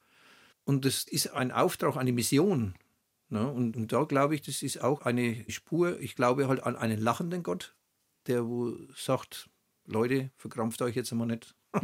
Und 0.64 0.86
das 0.86 1.06
ist 1.06 1.34
ein 1.34 1.52
Auftrag, 1.52 1.98
eine 1.98 2.12
Mission. 2.12 2.76
Ne? 3.30 3.50
Und, 3.50 3.76
und 3.76 3.92
da 3.92 4.04
glaube 4.04 4.36
ich, 4.36 4.42
das 4.42 4.64
ist 4.64 4.82
auch 4.82 5.02
eine 5.02 5.46
Spur. 5.50 6.00
Ich 6.00 6.16
glaube 6.16 6.48
halt 6.48 6.64
an 6.64 6.76
einen 6.76 7.00
lachenden 7.00 7.44
Gott, 7.44 7.76
der 8.28 8.48
wo 8.48 8.76
sagt, 8.96 9.50
Leute, 9.86 10.32
verkrampft 10.38 10.82
euch 10.82 10.96
jetzt 10.96 11.12
einmal 11.12 11.28
nicht. 11.28 11.56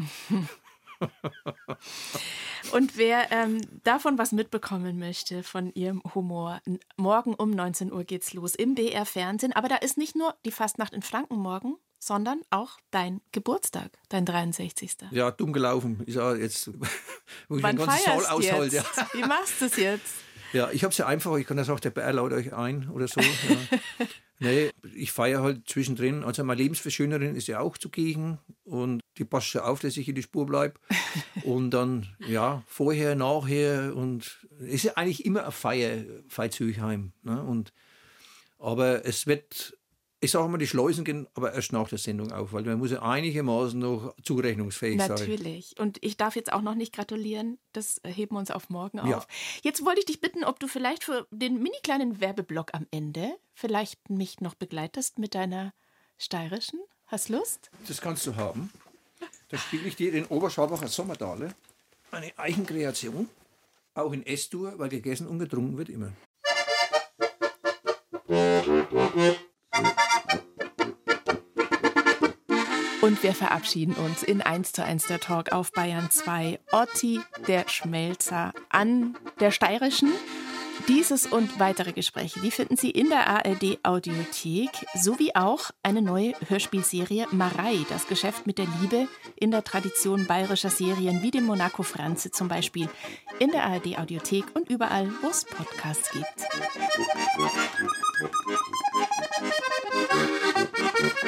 Und 2.72 2.98
wer 2.98 3.32
ähm, 3.32 3.62
davon 3.84 4.18
was 4.18 4.32
mitbekommen 4.32 4.98
möchte, 4.98 5.44
von 5.44 5.74
ihrem 5.74 6.02
Humor, 6.16 6.62
morgen 6.98 7.34
um 7.34 7.52
19 7.52 7.92
Uhr 7.92 8.04
geht's 8.04 8.34
los 8.34 8.56
im 8.56 8.76
BR 8.76 9.06
Fernsehen. 9.06 9.54
Aber 9.54 9.68
da 9.68 9.76
ist 9.76 9.98
nicht 9.98 10.16
nur 10.16 10.36
die 10.46 10.52
Fastnacht 10.52 10.94
in 10.94 11.02
Franken 11.02 11.36
morgen, 11.36 11.76
sondern 12.00 12.42
auch 12.50 12.80
dein 12.92 13.22
Geburtstag, 13.32 13.92
dein 14.10 14.26
63. 14.26 14.96
Ja, 15.12 15.32
dumm 15.32 15.54
gelaufen. 15.54 16.02
Ist 16.06 16.16
ja 16.16 16.36
jetzt, 16.36 16.68
wo 17.48 17.58
ich 17.58 17.64
Wann 17.64 17.78
den 17.78 17.86
ganzen 17.86 18.06
Saal 18.06 18.26
aushalte. 18.26 18.76
Ja. 18.78 18.86
Wie 19.14 19.22
machst 19.22 19.62
du 19.62 19.66
es 19.66 19.76
jetzt? 19.76 20.14
Ja, 20.54 20.70
ich 20.72 20.84
habe 20.84 20.92
es 20.92 20.98
ja 20.98 21.08
einfach, 21.08 21.36
ich 21.38 21.48
kann 21.48 21.58
das 21.58 21.70
auch, 21.70 21.80
der 21.80 21.90
Bär 21.90 22.14
laut 22.14 22.32
euch 22.32 22.54
ein 22.54 22.90
oder 22.90 23.08
so. 23.08 23.20
Ja. 23.20 23.78
nee, 24.40 24.70
ich 24.96 25.12
feiere 25.12 25.42
halt 25.42 25.68
zwischendrin. 25.68 26.24
Also 26.24 26.44
meine 26.44 26.62
Lebensverschönerin 26.62 27.36
ist 27.36 27.48
ja 27.48 27.60
auch 27.60 27.78
zugegen 27.78 28.40
und 28.64 29.02
die 29.18 29.26
passt 29.26 29.48
schon 29.48 29.62
auf, 29.62 29.80
dass 29.80 29.98
ich 29.98 30.08
in 30.08 30.16
die 30.16 30.22
Spur 30.22 30.46
bleibe. 30.46 30.76
Und 31.44 31.72
dann, 31.72 32.08
ja, 32.28 32.64
vorher, 32.68 33.16
nachher 33.16 33.96
und 33.96 34.48
es 34.60 34.74
ist 34.74 34.84
ja 34.84 34.94
eigentlich 34.94 35.26
immer 35.26 35.44
eine 35.44 35.52
Feier, 35.52 36.04
Veitshöchheim. 36.30 37.12
Ne? 37.24 37.42
Und 37.42 37.74
Aber 38.60 39.06
es 39.06 39.28
wird, 39.28 39.78
ich 40.24 40.32
sage 40.32 40.48
mal, 40.48 40.58
die 40.58 40.68
Schleusen 40.68 41.04
gehen 41.04 41.28
aber 41.34 41.54
erst 41.54 41.74
nach 41.74 41.90
der 41.90 41.98
Sendung 41.98 42.32
auf, 42.32 42.54
weil 42.54 42.64
man 42.64 42.80
muss 42.80 42.92
ja 42.92 43.02
einigermaßen 43.02 43.78
noch 43.78 44.16
zurechnungsfähig 44.24 44.98
sein. 44.98 45.10
Natürlich. 45.10 45.76
Und 45.78 45.98
ich 46.02 46.16
darf 46.16 46.38
jetzt 46.38 46.54
auch 46.54 46.62
noch 46.62 46.76
nicht 46.76 46.96
gratulieren. 46.96 47.60
Das 47.74 48.00
heben 48.06 48.36
wir 48.36 48.40
uns 48.40 48.50
auf 48.50 48.70
morgen 48.70 49.02
auf. 49.02 49.10
Ja. 49.10 49.26
Jetzt 49.64 49.86
wollte 49.86 50.00
ich 50.00 50.06
dich 50.06 50.22
bitten, 50.22 50.46
ob 50.46 50.62
du 50.62 50.68
vielleicht 50.68 51.04
für 51.04 51.28
den 51.32 51.62
mini 51.62 51.76
kleinen 51.84 52.22
Werbeblock 52.22 52.74
am 52.74 52.88
Ende 52.90 53.36
vielleicht 53.54 54.10
mich 54.10 54.40
noch 54.40 54.56
begleitest 54.56 55.20
mit 55.20 55.36
deiner 55.36 55.74
steirischen. 56.18 56.80
Hast 57.08 57.28
Lust? 57.28 57.70
Das 57.90 58.00
kannst 58.00 58.26
du 58.26 58.38
haben. 58.38 58.72
Da 59.50 59.58
spiele 59.58 59.90
ich 59.90 59.98
dir 59.98 60.14
den 60.14 60.26
Oberschwabacher 60.28 60.88
Sommerdale. 60.88 61.54
Eine 62.12 62.32
Eichenkreation. 62.38 63.28
Auch 63.94 64.14
in 64.14 64.26
S-Dur, 64.26 64.80
weil 64.80 64.88
gegessen 64.88 65.28
und 65.28 65.40
getrunken 65.40 65.78
wird 65.78 65.90
immer. 65.90 66.14
Und 73.04 73.22
wir 73.22 73.34
verabschieden 73.34 73.96
uns 73.96 74.24
in 74.24 74.42
1 74.42 74.72
zu 74.72 74.82
1 74.82 75.08
der 75.08 75.20
Talk 75.20 75.52
auf 75.52 75.74
Bayern 75.74 76.10
2. 76.10 76.58
Otti, 76.72 77.20
der 77.50 77.68
Schmelzer, 77.68 78.54
an 78.70 79.18
der 79.42 79.52
Steirischen. 79.52 80.14
Dieses 80.88 81.26
und 81.26 81.60
weitere 81.60 81.92
Gespräche, 81.92 82.40
die 82.40 82.50
finden 82.50 82.78
Sie 82.78 82.92
in 82.92 83.10
der 83.10 83.28
ARD 83.28 83.80
Audiothek, 83.84 84.70
sowie 84.96 85.36
auch 85.36 85.72
eine 85.84 86.02
neue 86.02 86.32
Hörspielserie 86.48 87.28
Marei, 87.32 87.86
das 87.90 88.08
Geschäft 88.08 88.48
mit 88.48 88.58
der 88.58 88.68
Liebe 88.80 89.10
in 89.36 89.52
der 89.52 89.66
Tradition 89.66 90.26
bayerischer 90.26 90.70
Serien 90.70 91.22
wie 91.22 91.32
dem 91.32 91.44
Monaco 91.44 91.84
Franze 91.84 92.32
zum 92.32 92.48
Beispiel, 92.48 92.88
in 93.38 93.52
der 93.52 93.66
ARD 93.66 93.98
Audiothek 94.00 94.46
und 94.54 94.70
überall, 94.70 95.12
wo 95.22 95.28
es 95.28 95.44
Podcasts 95.44 96.10
gibt. 96.12 96.48
Thank 101.04 101.24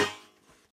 you. 0.00 0.15